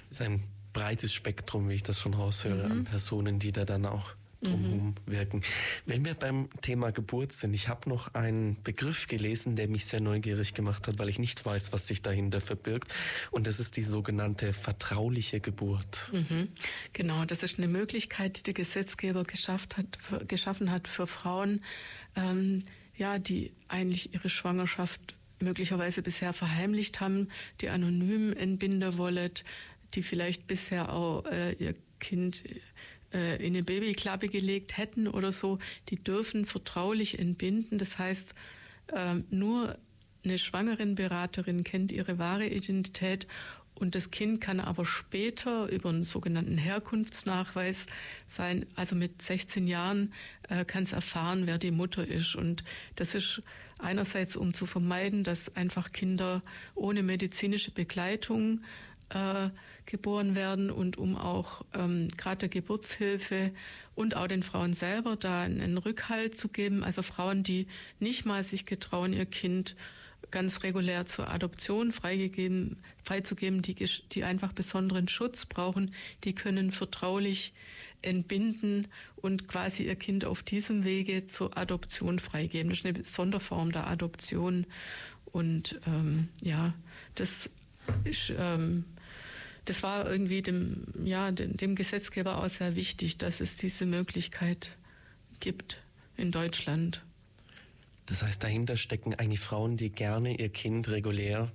Es 0.09 0.19
ist 0.19 0.25
ein 0.25 0.43
breites 0.73 1.13
Spektrum, 1.13 1.69
wie 1.69 1.75
ich 1.75 1.83
das 1.83 1.99
schon 1.99 2.13
raushöre, 2.13 2.65
mhm. 2.65 2.71
an 2.71 2.83
Personen, 2.85 3.39
die 3.39 3.51
da 3.51 3.65
dann 3.65 3.85
auch 3.85 4.11
drumherum 4.43 4.87
mhm. 4.87 5.11
wirken. 5.11 5.41
Wenn 5.85 6.05
wir 6.05 6.13
beim 6.13 6.49
Thema 6.61 6.91
Geburt 6.91 7.33
sind, 7.33 7.53
ich 7.53 7.67
habe 7.69 7.89
noch 7.89 8.13
einen 8.13 8.61
Begriff 8.63 9.07
gelesen, 9.07 9.55
der 9.55 9.67
mich 9.67 9.85
sehr 9.85 10.01
neugierig 10.01 10.53
gemacht 10.53 10.87
hat, 10.87 10.99
weil 10.99 11.09
ich 11.09 11.19
nicht 11.19 11.45
weiß, 11.45 11.73
was 11.73 11.87
sich 11.87 12.01
dahinter 12.01 12.41
verbirgt. 12.41 12.93
Und 13.31 13.47
das 13.47 13.59
ist 13.59 13.77
die 13.77 13.83
sogenannte 13.83 14.53
vertrauliche 14.53 15.39
Geburt. 15.39 16.11
Mhm. 16.11 16.49
Genau, 16.93 17.25
das 17.25 17.43
ist 17.43 17.57
eine 17.57 17.67
Möglichkeit, 17.67 18.37
die 18.39 18.43
der 18.43 18.53
Gesetzgeber 18.53 19.23
geschafft 19.23 19.77
hat, 19.77 19.97
für, 19.99 20.25
geschaffen 20.25 20.71
hat 20.71 20.87
für 20.87 21.07
Frauen, 21.07 21.61
ähm, 22.15 22.63
ja, 22.95 23.19
die 23.19 23.51
eigentlich 23.67 24.13
ihre 24.13 24.29
Schwangerschaft 24.29 25.15
möglicherweise 25.39 26.01
bisher 26.01 26.33
verheimlicht 26.33 26.99
haben, 27.01 27.29
die 27.61 27.69
anonym 27.69 28.33
entbinden 28.33 28.97
wollen, 28.97 29.31
die 29.93 30.03
vielleicht 30.03 30.47
bisher 30.47 30.91
auch 30.91 31.25
äh, 31.25 31.53
ihr 31.53 31.75
Kind 31.99 32.43
äh, 33.13 33.35
in 33.37 33.53
eine 33.53 33.63
Babyklappe 33.63 34.27
gelegt 34.27 34.77
hätten 34.77 35.07
oder 35.07 35.31
so, 35.31 35.59
die 35.89 36.03
dürfen 36.03 36.45
vertraulich 36.45 37.19
entbinden. 37.19 37.77
Das 37.77 37.97
heißt, 37.99 38.33
äh, 38.87 39.15
nur 39.29 39.77
eine 40.23 40.37
Schwangerenberaterin 40.37 41.63
kennt 41.63 41.91
ihre 41.91 42.17
wahre 42.17 42.47
Identität 42.47 43.27
und 43.75 43.95
das 43.95 44.11
Kind 44.11 44.39
kann 44.39 44.59
aber 44.59 44.85
später 44.85 45.67
über 45.69 45.89
einen 45.89 46.03
sogenannten 46.03 46.57
Herkunftsnachweis 46.57 47.87
sein, 48.27 48.65
also 48.75 48.95
mit 48.95 49.21
16 49.21 49.67
Jahren 49.67 50.13
äh, 50.49 50.63
kann 50.63 50.83
es 50.83 50.93
erfahren, 50.93 51.47
wer 51.47 51.57
die 51.57 51.71
Mutter 51.71 52.07
ist. 52.07 52.35
Und 52.35 52.63
das 52.95 53.15
ist 53.15 53.41
einerseits, 53.79 54.35
um 54.35 54.53
zu 54.53 54.65
vermeiden, 54.67 55.23
dass 55.23 55.55
einfach 55.55 55.91
Kinder 55.91 56.43
ohne 56.75 57.03
medizinische 57.03 57.71
Begleitung 57.71 58.61
äh, 59.09 59.49
geboren 59.85 60.35
werden 60.35 60.71
und 60.71 60.97
um 60.97 61.15
auch 61.15 61.63
ähm, 61.73 62.07
gerade 62.17 62.39
der 62.39 62.49
Geburtshilfe 62.49 63.51
und 63.95 64.15
auch 64.15 64.27
den 64.27 64.43
Frauen 64.43 64.73
selber 64.73 65.15
da 65.15 65.41
einen 65.41 65.77
Rückhalt 65.77 66.37
zu 66.37 66.47
geben. 66.47 66.83
Also 66.83 67.01
Frauen, 67.01 67.43
die 67.43 67.67
nicht 67.99 68.25
mal 68.25 68.43
sich 68.43 68.65
getrauen, 68.65 69.13
ihr 69.13 69.25
Kind 69.25 69.75
ganz 70.31 70.63
regulär 70.63 71.05
zur 71.05 71.29
Adoption 71.29 71.91
freigegeben, 71.91 72.77
freizugeben, 73.03 73.61
die, 73.61 73.75
die 73.75 74.23
einfach 74.23 74.51
besonderen 74.51 75.07
Schutz 75.07 75.45
brauchen, 75.45 75.93
die 76.23 76.33
können 76.33 76.71
vertraulich 76.71 77.53
entbinden 78.01 78.87
und 79.15 79.47
quasi 79.47 79.83
ihr 79.83 79.95
Kind 79.95 80.25
auf 80.25 80.43
diesem 80.43 80.83
Wege 80.83 81.27
zur 81.27 81.57
Adoption 81.57 82.19
freigeben. 82.19 82.69
Das 82.69 82.79
ist 82.79 82.85
eine 82.85 83.03
Sonderform 83.03 83.71
der 83.71 83.87
Adoption. 83.87 84.65
Und 85.25 85.79
ähm, 85.87 86.29
ja, 86.41 86.73
das 87.15 87.49
ist 88.03 88.33
ähm, 88.37 88.85
das 89.65 89.83
war 89.83 90.09
irgendwie 90.09 90.41
dem, 90.41 90.83
ja, 91.03 91.31
dem, 91.31 91.55
dem 91.55 91.75
Gesetzgeber 91.75 92.43
auch 92.43 92.49
sehr 92.49 92.75
wichtig, 92.75 93.17
dass 93.17 93.39
es 93.39 93.55
diese 93.55 93.85
Möglichkeit 93.85 94.75
gibt 95.39 95.81
in 96.17 96.31
Deutschland. 96.31 97.01
Das 98.05 98.23
heißt, 98.23 98.43
dahinter 98.43 98.75
stecken 98.75 99.13
eigentlich 99.13 99.39
Frauen, 99.39 99.77
die 99.77 99.89
gerne 99.89 100.37
ihr 100.37 100.49
Kind 100.49 100.89
regulär 100.89 101.51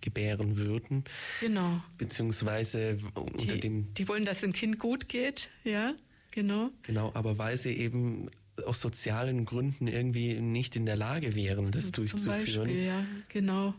gebären 0.00 0.56
würden. 0.56 1.04
Genau. 1.40 1.82
Beziehungsweise 1.96 2.98
unter 3.14 3.54
die, 3.54 3.60
dem. 3.60 3.94
Die 3.94 4.06
wollen, 4.06 4.24
dass 4.24 4.40
dem 4.40 4.52
Kind 4.52 4.78
gut 4.78 5.08
geht, 5.08 5.48
ja, 5.64 5.94
genau. 6.30 6.70
Genau, 6.82 7.10
aber 7.14 7.38
weil 7.38 7.56
sie 7.56 7.72
eben 7.72 8.30
aus 8.66 8.80
sozialen 8.80 9.46
Gründen 9.46 9.88
irgendwie 9.88 10.34
nicht 10.34 10.76
in 10.76 10.86
der 10.86 10.96
Lage 10.96 11.34
wären, 11.34 11.70
das 11.72 11.86
Zum 11.86 11.94
durchzuführen. 11.94 12.68
Beispiel, 12.68 12.84
ja, 12.84 13.04
genau. 13.28 13.74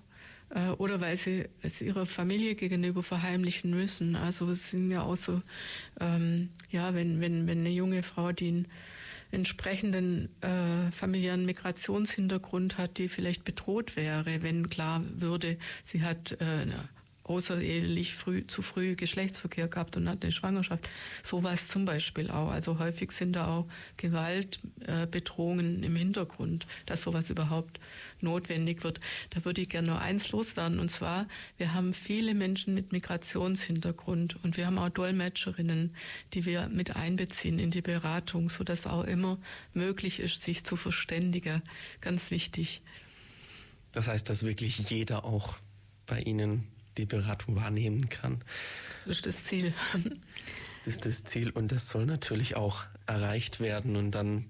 Äh, 0.50 0.70
oder 0.72 1.02
weil 1.02 1.18
sie 1.18 1.46
es 1.62 1.82
ihrer 1.82 2.06
Familie 2.06 2.56
gegenüber 2.56 3.04
verheimlichen 3.04 3.72
müssen. 3.72 4.16
Also 4.16 4.50
es 4.50 4.72
sind 4.72 4.91
ja 4.91 5.02
auch 5.02 5.18
so, 5.18 5.41
ähm, 6.00 6.50
ja, 6.72 6.93
wenn, 6.93 7.22
wenn, 7.22 7.48
wenn 7.48 7.60
eine 7.60 7.70
junge 7.70 8.04
Frau, 8.04 8.32
die 8.32 8.52
ein 8.52 8.68
entsprechenden 9.32 10.30
äh, 10.41 10.91
familiären 10.91 11.46
Migrationshintergrund 11.46 12.78
hat, 12.78 12.98
die 12.98 13.10
vielleicht 13.10 13.43
bedroht 13.43 13.96
wäre, 13.96 14.41
wenn 14.41 14.70
klar 14.70 15.04
würde, 15.16 15.58
sie 15.84 16.04
hat 16.04 16.38
äh, 16.39 16.66
außerehelich 17.26 18.14
früh, 18.14 18.46
zu 18.46 18.62
früh 18.62 18.96
Geschlechtsverkehr 18.96 19.68
gehabt 19.68 19.98
und 19.98 20.08
hat 20.08 20.24
eine 20.24 20.32
Schwangerschaft. 20.32 20.88
Sowas 21.24 21.68
zum 21.68 21.84
Beispiel 21.86 22.30
auch. 22.30 22.52
Also 22.52 22.78
häufig 22.78 23.12
sind 23.12 23.34
da 23.34 23.48
auch 23.48 23.66
Gewaltbedrohungen 23.98 25.82
äh, 25.82 25.88
im 25.88 25.96
Hintergrund, 25.96 26.68
dass 26.86 27.04
sowas 27.04 27.30
überhaupt 27.32 27.80
notwendig 28.22 28.84
wird. 28.84 29.00
Da 29.32 29.44
würde 29.44 29.62
ich 29.62 29.70
gerne 29.70 29.88
nur 29.88 30.02
eins 30.02 30.32
loswerden. 30.32 30.80
Und 30.80 30.90
zwar, 30.90 31.28
wir 31.58 31.74
haben 31.74 31.94
viele 31.94 32.36
Menschen 32.36 32.76
mit 32.76 32.92
Migrationshintergrund 32.92 34.38
und 34.44 34.58
wir 34.58 34.68
haben 34.68 34.78
auch 34.78 34.90
Dolmetscherinnen, 34.90 35.96
die 36.34 36.46
wir 36.46 36.68
mit 36.68 36.96
einbeziehen 36.96 37.58
in 37.58 37.72
die 37.72 37.82
Beratung, 37.82 38.50
sodass 38.50 38.86
auch 38.86 39.04
immer 39.04 39.40
möglich 39.74 40.20
ist, 40.20 40.44
sich 40.44 40.64
zu 40.64 40.76
verständigen. 40.76 41.64
Ganz 42.02 42.30
wichtig. 42.30 42.82
Das 43.94 44.08
heißt, 44.08 44.30
dass 44.30 44.44
wirklich 44.44 44.78
jeder 44.90 45.26
auch 45.26 45.58
bei 46.06 46.20
Ihnen 46.20 46.68
die 46.98 47.06
Beratung 47.06 47.56
wahrnehmen 47.56 48.10
kann. 48.10 48.43
Das 49.06 49.18
ist 49.18 49.26
das 49.26 49.43
Ziel. 49.43 49.74
Das 50.84 50.96
ist 50.96 51.06
das 51.06 51.24
Ziel 51.24 51.50
und 51.50 51.72
das 51.72 51.89
soll 51.89 52.06
natürlich 52.06 52.56
auch 52.56 52.84
erreicht 53.08 53.60
werden 53.60 53.96
und 53.96 54.12
dann 54.12 54.46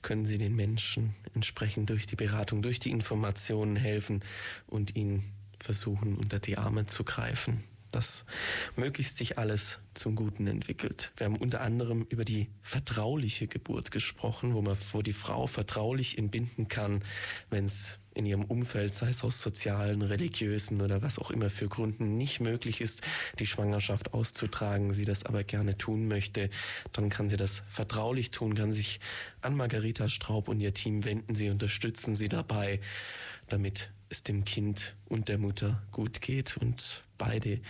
können 0.00 0.26
Sie 0.26 0.38
den 0.38 0.54
Menschen 0.54 1.16
entsprechend 1.34 1.90
durch 1.90 2.06
die 2.06 2.14
Beratung, 2.14 2.62
durch 2.62 2.78
die 2.78 2.90
Informationen 2.90 3.74
helfen 3.74 4.24
und 4.68 4.94
ihnen 4.94 5.24
versuchen, 5.58 6.16
unter 6.16 6.38
die 6.38 6.56
Arme 6.56 6.86
zu 6.86 7.02
greifen 7.02 7.64
dass 7.92 8.24
möglichst 8.76 9.16
sich 9.16 9.38
alles 9.38 9.80
zum 9.94 10.16
Guten 10.16 10.46
entwickelt. 10.46 11.12
Wir 11.16 11.26
haben 11.26 11.36
unter 11.36 11.60
anderem 11.60 12.06
über 12.08 12.24
die 12.24 12.48
vertrauliche 12.62 13.46
Geburt 13.46 13.90
gesprochen, 13.90 14.54
wo 14.54 14.62
man 14.62 14.76
wo 14.92 15.02
die 15.02 15.12
Frau 15.12 15.46
vertraulich 15.46 16.18
entbinden 16.18 16.68
kann, 16.68 17.04
wenn 17.50 17.66
es 17.66 17.98
in 18.14 18.26
ihrem 18.26 18.44
Umfeld, 18.44 18.92
sei 18.92 19.08
es 19.08 19.24
aus 19.24 19.40
sozialen, 19.40 20.02
religiösen 20.02 20.80
oder 20.80 21.02
was 21.02 21.18
auch 21.18 21.30
immer 21.30 21.50
für 21.50 21.68
Gründen 21.68 22.16
nicht 22.16 22.40
möglich 22.40 22.80
ist, 22.80 23.02
die 23.38 23.46
Schwangerschaft 23.46 24.12
auszutragen, 24.12 24.92
sie 24.92 25.04
das 25.04 25.24
aber 25.24 25.44
gerne 25.44 25.78
tun 25.78 26.08
möchte, 26.08 26.50
dann 26.92 27.08
kann 27.08 27.28
sie 27.28 27.36
das 27.36 27.62
vertraulich 27.68 28.30
tun, 28.30 28.54
kann 28.54 28.72
sich 28.72 29.00
an 29.40 29.56
Margarita 29.56 30.08
Straub 30.08 30.48
und 30.48 30.60
ihr 30.60 30.74
Team 30.74 31.04
wenden, 31.04 31.34
sie 31.34 31.50
unterstützen 31.50 32.14
sie 32.14 32.28
dabei, 32.28 32.80
damit 33.48 33.92
es 34.12 34.22
dem 34.22 34.44
Kind 34.44 34.94
und 35.06 35.28
der 35.28 35.38
Mutter 35.38 35.82
gut 35.90 36.20
geht 36.20 36.56
und 36.58 37.02
beide 37.18 37.60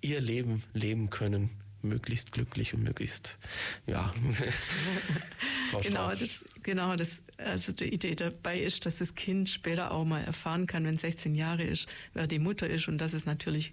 ihr 0.00 0.20
Leben 0.20 0.62
leben 0.74 1.08
können, 1.08 1.50
möglichst 1.82 2.32
glücklich 2.32 2.74
und 2.74 2.82
möglichst, 2.82 3.38
ja. 3.86 4.12
genau, 5.82 6.10
das, 6.10 6.44
genau, 6.62 6.96
das, 6.96 7.10
also 7.38 7.72
die 7.72 7.92
Idee 7.92 8.14
dabei 8.14 8.58
ist, 8.58 8.86
dass 8.86 8.98
das 8.98 9.14
Kind 9.14 9.48
später 9.48 9.92
auch 9.92 10.04
mal 10.04 10.24
erfahren 10.24 10.66
kann, 10.66 10.84
wenn 10.84 10.96
16 10.96 11.34
Jahre 11.34 11.62
ist, 11.62 11.86
wer 12.12 12.26
die 12.26 12.38
Mutter 12.38 12.68
ist 12.68 12.88
und 12.88 12.98
dass 12.98 13.12
es 13.12 13.24
natürlich 13.24 13.72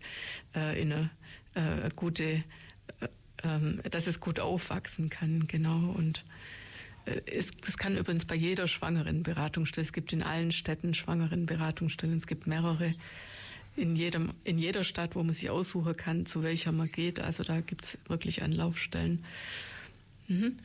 äh, 0.56 0.80
in 0.82 0.94
eine 0.94 1.10
äh, 1.56 1.90
gute, 1.96 2.24
äh, 2.24 2.44
ähm, 3.44 3.82
dass 3.90 4.08
es 4.08 4.20
gut 4.20 4.40
aufwachsen 4.40 5.10
kann, 5.10 5.48
genau 5.48 5.92
und 5.92 6.24
äh, 7.06 7.22
es, 7.26 7.50
das 7.66 7.78
kann 7.78 7.98
übrigens 7.98 8.26
bei 8.26 8.36
jeder 8.36 8.68
schwangeren 8.68 9.24
Beratungsstelle. 9.24 9.86
Es 9.86 9.94
gibt 9.94 10.14
in 10.14 10.24
allen 10.24 10.52
Städten 10.52 10.94
schwangeren 10.94 11.46
Beratungsstellen. 11.46 12.18
Es 12.18 12.28
gibt 12.28 12.48
mehrere 12.48 12.94
in, 13.76 13.96
jedem, 13.96 14.32
in 14.44 14.58
jeder 14.58 14.84
Stadt, 14.84 15.16
wo 15.16 15.24
man 15.24 15.34
sich 15.34 15.50
aussuchen 15.50 15.96
kann, 15.96 16.26
zu 16.26 16.44
welcher 16.44 16.72
man 16.72 16.92
geht. 16.92 17.20
Also 17.20 17.44
da 17.44 17.62
gibt 17.62 17.86
es 17.86 17.98
wirklich 18.08 18.44
Anlaufstellen. 18.44 19.24
Mhm. 20.28 20.60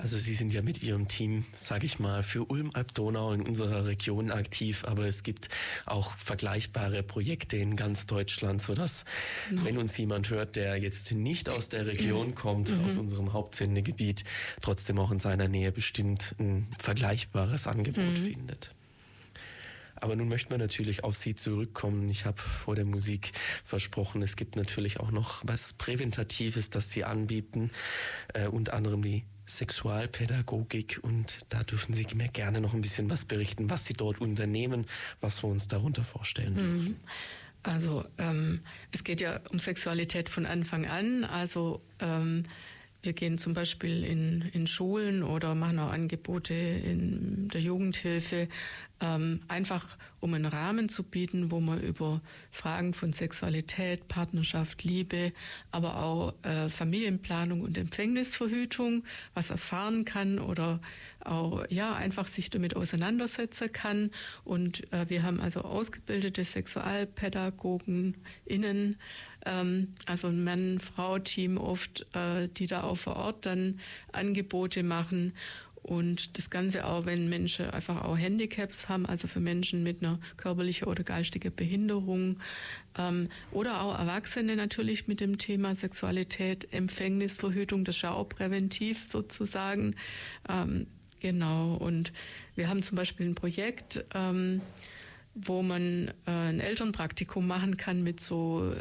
Also 0.00 0.18
Sie 0.18 0.34
sind 0.34 0.50
ja 0.50 0.62
mit 0.62 0.82
Ihrem 0.82 1.08
Team, 1.08 1.44
sage 1.54 1.84
ich 1.84 1.98
mal, 1.98 2.22
für 2.22 2.44
Ulm-Alb-Donau 2.46 3.32
in 3.34 3.42
unserer 3.42 3.84
Region 3.84 4.30
aktiv, 4.30 4.84
aber 4.84 5.04
es 5.04 5.22
gibt 5.22 5.50
auch 5.84 6.16
vergleichbare 6.16 7.02
Projekte 7.02 7.58
in 7.58 7.76
ganz 7.76 8.06
Deutschland, 8.06 8.62
sodass, 8.62 9.04
genau. 9.50 9.64
wenn 9.66 9.76
uns 9.76 9.98
jemand 9.98 10.30
hört, 10.30 10.56
der 10.56 10.76
jetzt 10.78 11.12
nicht 11.12 11.50
aus 11.50 11.68
der 11.68 11.86
Region 11.86 12.34
kommt, 12.34 12.70
mhm. 12.70 12.84
aus 12.84 12.96
unserem 12.96 13.34
Hauptsendegebiet, 13.34 14.24
trotzdem 14.62 14.98
auch 14.98 15.10
in 15.10 15.20
seiner 15.20 15.48
Nähe 15.48 15.70
bestimmt 15.70 16.34
ein 16.38 16.68
vergleichbares 16.78 17.66
Angebot 17.66 18.04
mhm. 18.04 18.16
findet. 18.16 18.74
Aber 19.96 20.16
nun 20.16 20.28
möchten 20.28 20.50
wir 20.50 20.56
natürlich 20.56 21.04
auf 21.04 21.14
Sie 21.14 21.34
zurückkommen. 21.34 22.08
Ich 22.08 22.24
habe 22.24 22.40
vor 22.40 22.74
der 22.74 22.86
Musik 22.86 23.32
versprochen, 23.64 24.22
es 24.22 24.36
gibt 24.36 24.56
natürlich 24.56 24.98
auch 24.98 25.10
noch 25.10 25.42
was 25.44 25.74
Präventatives, 25.74 26.70
das 26.70 26.90
Sie 26.90 27.04
anbieten, 27.04 27.70
äh, 28.32 28.46
unter 28.46 28.72
anderem 28.72 29.02
die 29.02 29.24
Sexualpädagogik 29.56 31.00
und 31.02 31.38
da 31.48 31.62
dürfen 31.62 31.94
Sie 31.94 32.06
mir 32.14 32.28
gerne 32.28 32.60
noch 32.60 32.74
ein 32.74 32.80
bisschen 32.80 33.10
was 33.10 33.24
berichten, 33.24 33.68
was 33.68 33.84
Sie 33.84 33.94
dort 33.94 34.20
unternehmen, 34.20 34.86
was 35.20 35.42
wir 35.42 35.48
uns 35.48 35.68
darunter 35.68 36.04
vorstellen 36.04 36.54
mhm. 36.54 36.56
dürfen. 36.56 37.00
Also 37.62 38.04
ähm, 38.18 38.60
es 38.90 39.04
geht 39.04 39.20
ja 39.20 39.40
um 39.50 39.58
Sexualität 39.58 40.28
von 40.28 40.46
Anfang 40.46 40.86
an. 40.86 41.24
Also 41.24 41.82
ähm, 41.98 42.44
wir 43.02 43.12
gehen 43.14 43.38
zum 43.38 43.54
Beispiel 43.54 44.04
in, 44.04 44.42
in 44.52 44.66
Schulen 44.66 45.22
oder 45.22 45.54
machen 45.54 45.78
auch 45.78 45.90
Angebote 45.90 46.54
in 46.54 47.48
der 47.48 47.60
Jugendhilfe, 47.60 48.48
ähm, 49.00 49.40
einfach 49.48 49.96
um 50.20 50.34
einen 50.34 50.44
Rahmen 50.44 50.90
zu 50.90 51.02
bieten, 51.02 51.50
wo 51.50 51.60
man 51.60 51.80
über 51.80 52.20
Fragen 52.50 52.92
von 52.92 53.14
Sexualität, 53.14 54.08
Partnerschaft, 54.08 54.84
Liebe, 54.84 55.32
aber 55.70 56.02
auch 56.02 56.34
äh, 56.42 56.68
Familienplanung 56.68 57.62
und 57.62 57.78
Empfängnisverhütung 57.78 59.04
was 59.32 59.48
erfahren 59.48 60.04
kann 60.04 60.38
oder 60.38 60.80
auch 61.24 61.64
ja 61.70 61.94
einfach 61.94 62.26
sich 62.26 62.50
damit 62.50 62.76
auseinandersetzen 62.76 63.72
kann. 63.72 64.10
Und 64.44 64.92
äh, 64.92 65.08
wir 65.08 65.22
haben 65.22 65.40
also 65.40 65.62
ausgebildete 65.62 66.44
Sexualpädagogen 66.44 68.16
innen, 68.44 68.98
ähm, 69.46 69.94
also 70.06 70.28
ein 70.28 70.44
Mann-Frau-Team 70.44 71.56
oft, 71.58 72.06
äh, 72.14 72.48
die 72.48 72.66
da 72.66 72.82
auch 72.82 72.96
vor 72.96 73.16
Ort 73.16 73.46
dann 73.46 73.80
Angebote 74.12 74.82
machen. 74.82 75.32
Und 75.82 76.36
das 76.36 76.50
Ganze 76.50 76.86
auch, 76.86 77.06
wenn 77.06 77.28
Menschen 77.28 77.70
einfach 77.70 78.04
auch 78.04 78.16
Handicaps 78.16 78.88
haben, 78.88 79.06
also 79.06 79.28
für 79.28 79.40
Menschen 79.40 79.82
mit 79.82 80.02
einer 80.02 80.18
körperlichen 80.36 80.86
oder 80.86 81.04
geistigen 81.04 81.54
Behinderung 81.54 82.38
ähm, 82.98 83.28
oder 83.50 83.80
auch 83.82 83.98
Erwachsene 83.98 84.56
natürlich 84.56 85.08
mit 85.08 85.20
dem 85.20 85.38
Thema 85.38 85.74
Sexualität, 85.74 86.72
Empfängnisverhütung, 86.72 87.84
das 87.84 87.96
ist 87.96 88.02
ja 88.02 88.12
auch 88.12 88.28
präventiv 88.28 89.06
sozusagen. 89.08 89.96
Ähm, 90.48 90.86
genau, 91.20 91.74
und 91.76 92.12
wir 92.56 92.68
haben 92.68 92.82
zum 92.82 92.96
Beispiel 92.96 93.26
ein 93.26 93.34
Projekt, 93.34 94.04
ähm, 94.14 94.60
wo 95.34 95.62
man 95.62 96.08
äh, 96.26 96.30
ein 96.30 96.60
Elternpraktikum 96.60 97.46
machen 97.46 97.78
kann 97.78 98.02
mit 98.02 98.20
so 98.20 98.74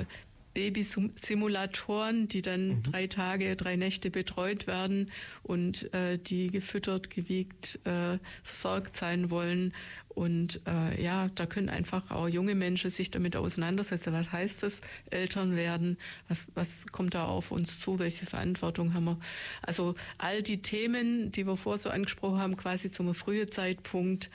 Babysimulatoren, 0.54 2.28
die 2.28 2.41
dann 2.41 2.68
mhm. 2.68 2.84
drei 2.84 3.08
Tage, 3.08 3.56
drei 3.56 3.76
Nächte 3.76 4.10
betreut 4.10 4.68
werden 4.68 5.12
und 5.43 5.93
äh, 5.93 6.18
die 6.18 6.52
gefüttert, 6.52 7.10
gewiegt, 7.10 7.80
äh, 7.86 8.18
versorgt 8.43 8.97
sein 8.97 9.30
wollen. 9.30 9.74
Und 10.10 10.62
äh, 10.68 11.02
ja, 11.02 11.30
da 11.36 11.45
können 11.45 11.70
einfach 11.70 12.12
auch 12.12 12.28
junge 12.28 12.56
Menschen 12.56 12.89
sich 12.89 13.12
damit 13.12 13.36
auseinandersetzen. 13.36 14.12
Was 14.12 14.32
heißt 14.32 14.64
das, 14.64 14.82
Eltern 15.12 15.56
werden? 15.56 15.97
Was, 16.28 16.47
was 16.56 16.68
kommt 16.91 17.14
da 17.14 17.26
auf 17.26 17.52
uns 17.52 17.80
zu? 17.80 18.00
Welche 18.00 18.26
Verantwortung 18.26 18.93
haben 18.93 19.06
wir? 19.06 19.20
Also 19.62 19.95
all 20.18 20.41
die 20.43 20.62
Themen, 20.62 21.32
die 21.32 21.45
wir 21.45 21.56
vorher 21.56 21.80
so 21.80 21.89
angesprochen 21.89 22.39
haben, 22.39 22.58
quasi 22.58 22.91
zum 22.91 23.14
frühen 23.14 23.52
Zeitpunkt. 23.52 24.30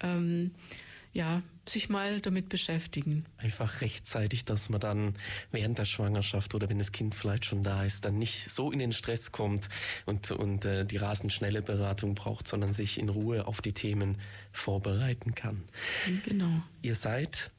Ähm, 0.00 0.52
ja, 1.18 1.42
sich 1.68 1.88
mal 1.88 2.20
damit 2.20 2.48
beschäftigen. 2.48 3.26
Einfach 3.36 3.80
rechtzeitig, 3.80 4.44
dass 4.44 4.68
man 4.70 4.80
dann 4.80 5.14
während 5.50 5.76
der 5.76 5.84
Schwangerschaft 5.84 6.54
oder 6.54 6.68
wenn 6.68 6.78
das 6.78 6.92
Kind 6.92 7.12
vielleicht 7.14 7.44
schon 7.44 7.64
da 7.64 7.84
ist, 7.84 8.04
dann 8.04 8.18
nicht 8.18 8.48
so 8.48 8.70
in 8.70 8.78
den 8.78 8.92
Stress 8.92 9.32
kommt 9.32 9.68
und, 10.06 10.30
und 10.30 10.64
äh, 10.64 10.86
die 10.86 10.96
rasend 10.96 11.32
schnelle 11.32 11.60
Beratung 11.60 12.14
braucht, 12.14 12.46
sondern 12.46 12.72
sich 12.72 13.00
in 13.00 13.08
Ruhe 13.08 13.48
auf 13.48 13.60
die 13.60 13.72
Themen 13.72 14.16
vorbereiten 14.52 15.34
kann. 15.34 15.64
Genau. 16.24 16.62
Ihr 16.82 16.94
seid 16.94 17.50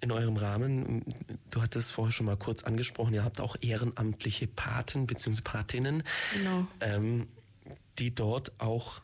in 0.00 0.10
eurem 0.10 0.36
Rahmen, 0.36 1.04
du 1.50 1.62
hattest 1.62 1.92
vorher 1.92 2.12
schon 2.12 2.26
mal 2.26 2.36
kurz 2.36 2.64
angesprochen, 2.64 3.14
ihr 3.14 3.24
habt 3.24 3.40
auch 3.40 3.56
ehrenamtliche 3.60 4.48
Paten 4.48 5.06
bzw. 5.06 5.40
Patinnen, 5.42 6.02
genau. 6.34 6.66
ähm, 6.80 7.28
die 7.98 8.12
dort 8.12 8.60
auch 8.60 9.00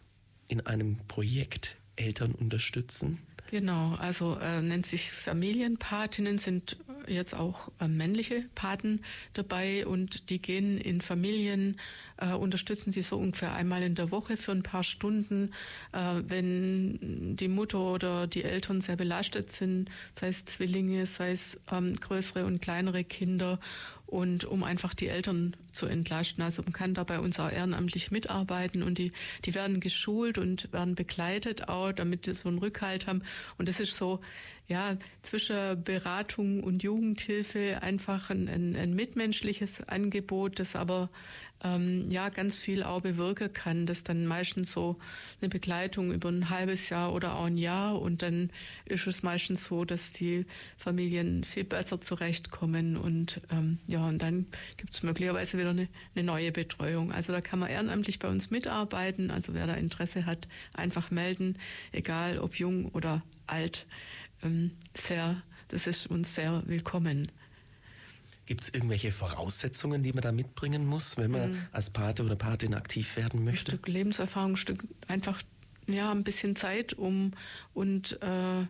in 0.48 0.60
einem 0.66 0.98
Projekt 1.06 1.76
Eltern 1.96 2.32
unterstützen. 2.32 3.18
Genau, 3.54 3.94
also 4.00 4.36
äh, 4.40 4.60
nennt 4.62 4.84
sich 4.84 5.12
Familienpatinnen, 5.12 6.38
sind 6.38 6.76
jetzt 7.06 7.36
auch 7.36 7.68
äh, 7.78 7.86
männliche 7.86 8.46
Paten 8.56 9.02
dabei 9.32 9.86
und 9.86 10.28
die 10.28 10.42
gehen 10.42 10.76
in 10.76 11.00
Familien, 11.00 11.78
äh, 12.18 12.32
unterstützen 12.32 12.92
sie 12.92 13.02
so 13.02 13.16
ungefähr 13.16 13.52
einmal 13.52 13.82
in 13.82 13.94
der 13.94 14.10
Woche 14.10 14.36
für 14.36 14.52
ein 14.52 14.62
paar 14.62 14.84
Stunden, 14.84 15.52
äh, 15.92 16.22
wenn 16.26 17.36
die 17.36 17.48
Mutter 17.48 17.80
oder 17.80 18.26
die 18.26 18.44
Eltern 18.44 18.80
sehr 18.80 18.96
belastet 18.96 19.52
sind, 19.52 19.90
sei 20.18 20.28
es 20.28 20.44
Zwillinge, 20.44 21.06
sei 21.06 21.32
es 21.32 21.58
ähm, 21.70 21.96
größere 21.96 22.44
und 22.44 22.60
kleinere 22.60 23.04
Kinder 23.04 23.58
und 24.06 24.44
um 24.44 24.62
einfach 24.62 24.94
die 24.94 25.08
Eltern 25.08 25.56
zu 25.72 25.86
entlasten. 25.86 26.42
Also 26.44 26.62
man 26.62 26.72
kann 26.72 26.94
da 26.94 27.04
bei 27.04 27.18
uns 27.18 27.40
auch 27.40 27.50
ehrenamtlich 27.50 28.10
mitarbeiten 28.10 28.82
und 28.82 28.98
die, 28.98 29.12
die 29.44 29.54
werden 29.54 29.80
geschult 29.80 30.38
und 30.38 30.72
werden 30.72 30.94
begleitet 30.94 31.68
auch, 31.68 31.92
damit 31.92 32.26
sie 32.26 32.34
so 32.34 32.48
einen 32.48 32.58
Rückhalt 32.58 33.06
haben. 33.06 33.22
Und 33.58 33.68
das 33.68 33.80
ist 33.80 33.96
so, 33.96 34.20
ja, 34.68 34.96
zwischen 35.22 35.82
Beratung 35.82 36.62
und 36.62 36.82
Jugendhilfe 36.82 37.82
einfach 37.82 38.30
ein, 38.30 38.48
ein, 38.48 38.76
ein 38.76 38.94
mitmenschliches 38.94 39.82
Angebot, 39.88 40.58
das 40.58 40.76
aber 40.76 41.10
ähm, 41.64 42.08
ja 42.10 42.28
ganz 42.28 42.58
viel 42.58 42.82
auch 42.82 43.00
bewirken 43.00 43.52
kann. 43.52 43.86
Das 43.86 44.04
dann 44.04 44.26
meistens 44.26 44.70
so 44.70 44.96
eine 45.40 45.48
Begleitung 45.48 46.12
über 46.12 46.28
ein 46.28 46.50
halbes 46.50 46.90
Jahr 46.90 47.12
oder 47.12 47.34
auch 47.34 47.46
ein 47.46 47.58
Jahr 47.58 48.00
und 48.00 48.22
dann 48.22 48.50
ist 48.84 49.06
es 49.06 49.22
meistens 49.22 49.64
so, 49.64 49.84
dass 49.84 50.12
die 50.12 50.46
Familien 50.76 51.42
viel 51.42 51.64
besser 51.64 52.00
zurechtkommen 52.00 52.96
und 52.96 53.40
ähm, 53.50 53.78
ja, 53.86 54.06
und 54.06 54.22
dann 54.22 54.46
gibt 54.76 54.94
es 54.94 55.02
möglicherweise 55.02 55.58
wieder 55.58 55.70
eine, 55.70 55.88
eine 56.14 56.24
neue 56.24 56.52
Betreuung. 56.52 57.10
Also 57.10 57.32
da 57.32 57.40
kann 57.40 57.58
man 57.58 57.70
ehrenamtlich 57.70 58.18
bei 58.18 58.28
uns 58.28 58.50
mitarbeiten. 58.50 59.30
Also 59.30 59.54
wer 59.54 59.66
da 59.66 59.74
Interesse 59.74 60.26
hat, 60.26 60.46
einfach 60.74 61.10
melden, 61.10 61.58
egal 61.92 62.38
ob 62.38 62.56
jung 62.56 62.90
oder 62.90 63.22
alt 63.46 63.86
ähm, 64.42 64.72
sehr, 64.94 65.42
das 65.68 65.86
ist 65.86 66.06
uns 66.06 66.34
sehr 66.34 66.62
willkommen. 66.66 67.32
Gibt 68.46 68.62
es 68.62 68.68
irgendwelche 68.68 69.10
Voraussetzungen, 69.10 70.02
die 70.02 70.12
man 70.12 70.22
da 70.22 70.32
mitbringen 70.32 70.86
muss, 70.86 71.16
wenn 71.16 71.30
man 71.30 71.52
mhm. 71.52 71.62
als 71.72 71.90
Pate 71.90 72.22
oder 72.22 72.36
Patin 72.36 72.74
aktiv 72.74 73.16
werden 73.16 73.44
möchte? 73.44 73.72
Ein 73.72 73.78
Stück 73.78 73.88
Lebenserfahrung, 73.88 74.52
ein 74.52 74.56
Stück 74.56 74.84
einfach 75.08 75.40
ja 75.86 76.10
ein 76.10 76.24
bisschen 76.24 76.56
Zeit, 76.56 76.94
um 76.94 77.32
und 77.72 78.20
äh, 78.22 78.66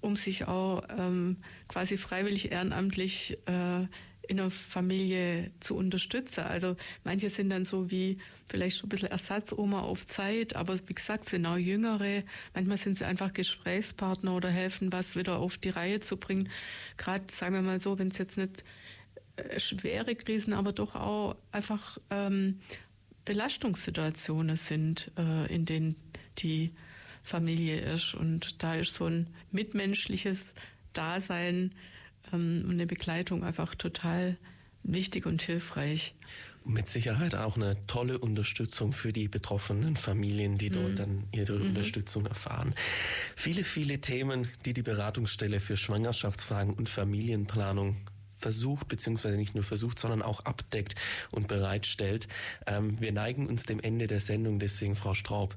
um 0.00 0.16
sich 0.16 0.46
auch 0.46 0.82
ähm, 0.96 1.38
quasi 1.68 1.96
freiwillig 1.96 2.52
ehrenamtlich 2.52 3.38
äh, 3.46 3.86
in 4.28 4.36
der 4.36 4.50
Familie 4.50 5.50
zu 5.58 5.76
unterstützen. 5.76 6.42
Also 6.44 6.76
manche 7.02 7.30
sind 7.30 7.50
dann 7.50 7.64
so 7.64 7.90
wie 7.90 8.18
vielleicht 8.48 8.78
so 8.78 8.86
ein 8.86 8.88
bisschen 8.88 9.10
Ersatzoma 9.10 9.80
auf 9.80 10.06
Zeit, 10.06 10.54
aber 10.54 10.78
wie 10.86 10.94
gesagt, 10.94 11.28
sind 11.28 11.46
auch 11.46 11.56
Jüngere. 11.56 12.22
Manchmal 12.54 12.78
sind 12.78 12.96
sie 12.96 13.04
einfach 13.04 13.32
Gesprächspartner 13.32 14.34
oder 14.36 14.48
helfen, 14.48 14.92
was 14.92 15.16
wieder 15.16 15.38
auf 15.38 15.58
die 15.58 15.70
Reihe 15.70 15.98
zu 15.98 16.16
bringen. 16.16 16.48
Gerade, 16.96 17.24
sagen 17.28 17.54
wir 17.54 17.62
mal 17.62 17.80
so, 17.80 17.98
wenn 17.98 18.08
es 18.08 18.18
jetzt 18.18 18.38
nicht 18.38 18.64
schwere 19.58 20.14
Krisen, 20.14 20.52
aber 20.52 20.72
doch 20.72 20.94
auch 20.94 21.36
einfach 21.52 21.98
ähm, 22.10 22.60
Belastungssituationen 23.24 24.56
sind, 24.56 25.10
äh, 25.16 25.52
in 25.52 25.64
denen 25.64 25.96
die 26.38 26.72
Familie 27.22 27.80
ist. 27.80 28.14
Und 28.14 28.62
da 28.62 28.74
ist 28.74 28.94
so 28.94 29.06
ein 29.06 29.28
mitmenschliches 29.52 30.38
Dasein 30.92 31.72
ähm, 32.32 32.64
und 32.64 32.72
eine 32.72 32.86
Begleitung 32.86 33.44
einfach 33.44 33.74
total 33.74 34.36
wichtig 34.82 35.26
und 35.26 35.42
hilfreich. 35.42 36.14
Mit 36.64 36.88
Sicherheit 36.88 37.34
auch 37.34 37.56
eine 37.56 37.76
tolle 37.86 38.18
Unterstützung 38.18 38.92
für 38.92 39.12
die 39.12 39.28
betroffenen 39.28 39.96
Familien, 39.96 40.58
die 40.58 40.70
dort 40.70 40.90
mhm. 40.90 40.96
dann 40.96 41.24
ihre 41.32 41.54
mhm. 41.54 41.68
Unterstützung 41.68 42.26
erfahren. 42.26 42.74
Viele, 43.34 43.64
viele 43.64 44.00
Themen, 44.00 44.46
die 44.66 44.74
die 44.74 44.82
Beratungsstelle 44.82 45.60
für 45.60 45.76
Schwangerschaftsfragen 45.76 46.74
und 46.74 46.88
Familienplanung 46.88 47.96
versucht, 48.40 48.88
beziehungsweise 48.88 49.36
nicht 49.36 49.54
nur 49.54 49.64
versucht, 49.64 49.98
sondern 49.98 50.22
auch 50.22 50.44
abdeckt 50.44 50.94
und 51.30 51.48
bereitstellt. 51.48 52.28
Ähm, 52.66 53.00
wir 53.00 53.12
neigen 53.12 53.46
uns 53.46 53.64
dem 53.64 53.80
Ende 53.80 54.06
der 54.06 54.20
Sendung, 54.20 54.58
deswegen 54.58 54.96
Frau 54.96 55.14
Straub, 55.14 55.54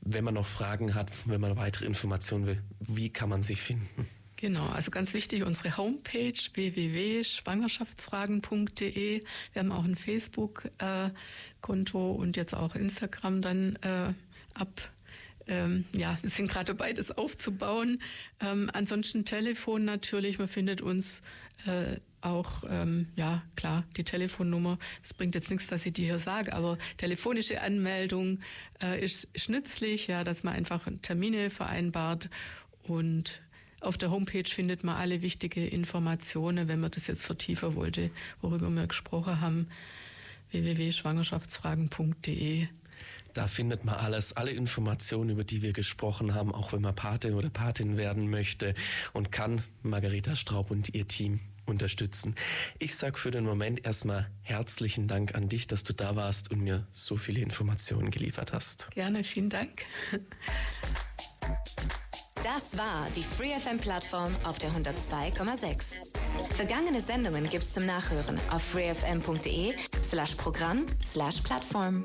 wenn 0.00 0.24
man 0.24 0.34
noch 0.34 0.46
Fragen 0.46 0.94
hat, 0.94 1.10
wenn 1.26 1.40
man 1.40 1.56
weitere 1.56 1.86
Informationen 1.86 2.46
will, 2.46 2.62
wie 2.80 3.10
kann 3.10 3.28
man 3.28 3.42
sie 3.42 3.56
finden? 3.56 4.06
Genau, 4.36 4.66
also 4.66 4.90
ganz 4.90 5.14
wichtig, 5.14 5.44
unsere 5.44 5.78
Homepage 5.78 6.34
www.schwangerschaftsfragen.de. 6.52 9.22
Wir 9.52 9.60
haben 9.60 9.72
auch 9.72 9.84
ein 9.84 9.96
Facebook-Konto 9.96 12.12
und 12.12 12.36
jetzt 12.36 12.54
auch 12.54 12.74
Instagram 12.74 13.40
dann 13.40 13.76
äh, 13.76 14.12
ab. 14.52 14.90
Ähm, 15.46 15.86
ja, 15.92 16.18
wir 16.20 16.28
sind 16.30 16.50
gerade 16.50 16.74
dabei, 16.74 16.92
das 16.92 17.10
aufzubauen. 17.10 18.02
Ähm, 18.40 18.68
ansonsten 18.72 19.24
Telefon 19.24 19.86
natürlich, 19.86 20.38
man 20.38 20.48
findet 20.48 20.82
uns 20.82 21.22
äh, 21.66 21.96
auch, 22.24 22.64
ähm, 22.68 23.08
ja 23.16 23.42
klar, 23.56 23.84
die 23.96 24.04
Telefonnummer. 24.04 24.78
Das 25.02 25.14
bringt 25.14 25.34
jetzt 25.34 25.50
nichts, 25.50 25.66
dass 25.66 25.84
ich 25.86 25.92
die 25.92 26.04
hier 26.04 26.18
sage, 26.18 26.52
aber 26.52 26.78
telefonische 26.96 27.60
Anmeldung 27.60 28.40
äh, 28.82 29.04
ist, 29.04 29.28
ist 29.32 29.48
nützlich, 29.48 30.06
ja, 30.06 30.24
dass 30.24 30.42
man 30.42 30.54
einfach 30.54 30.88
Termine 31.02 31.50
vereinbart 31.50 32.30
und 32.82 33.42
auf 33.80 33.98
der 33.98 34.10
Homepage 34.10 34.48
findet 34.48 34.82
man 34.82 34.96
alle 34.96 35.20
wichtigen 35.20 35.68
Informationen, 35.68 36.68
wenn 36.68 36.80
man 36.80 36.90
das 36.90 37.06
jetzt 37.06 37.24
vertiefen 37.24 37.74
wollte, 37.74 38.10
worüber 38.40 38.70
wir 38.70 38.86
gesprochen 38.86 39.42
haben. 39.42 39.68
www.schwangerschaftsfragen.de 40.50 42.68
da 43.34 43.48
findet 43.48 43.84
man 43.84 43.96
alles, 43.96 44.36
alle 44.36 44.52
Informationen, 44.52 45.30
über 45.30 45.42
die 45.42 45.60
wir 45.60 45.72
gesprochen 45.72 46.34
haben, 46.34 46.54
auch 46.54 46.72
wenn 46.72 46.80
man 46.80 46.94
Patin 46.94 47.34
oder 47.34 47.50
Patin 47.50 47.96
werden 47.96 48.30
möchte 48.30 48.74
und 49.12 49.32
kann 49.32 49.64
Margareta 49.82 50.36
Straub 50.36 50.70
und 50.70 50.94
ihr 50.94 51.08
Team 51.08 51.40
unterstützen. 51.66 52.34
Ich 52.78 52.96
sage 52.96 53.18
für 53.18 53.30
den 53.30 53.44
Moment 53.44 53.84
erstmal 53.84 54.30
herzlichen 54.42 55.08
Dank 55.08 55.34
an 55.34 55.48
dich, 55.48 55.66
dass 55.66 55.84
du 55.84 55.92
da 55.92 56.16
warst 56.16 56.50
und 56.50 56.60
mir 56.60 56.86
so 56.92 57.16
viele 57.16 57.40
Informationen 57.40 58.10
geliefert 58.10 58.52
hast. 58.52 58.90
Gerne, 58.92 59.24
vielen 59.24 59.50
Dank. 59.50 59.84
Das 62.44 62.76
war 62.76 63.06
die 63.16 63.22
FreeFM-Plattform 63.22 64.34
auf 64.44 64.58
der 64.58 64.70
102,6. 64.70 66.54
Vergangene 66.54 67.00
Sendungen 67.00 67.48
gibt's 67.48 67.72
zum 67.72 67.86
Nachhören 67.86 68.38
auf 68.50 68.62
freefm.de 68.62 69.72
slash 70.10 70.34
Programm 70.34 70.84
slash 71.02 71.40
Plattform. 71.40 72.04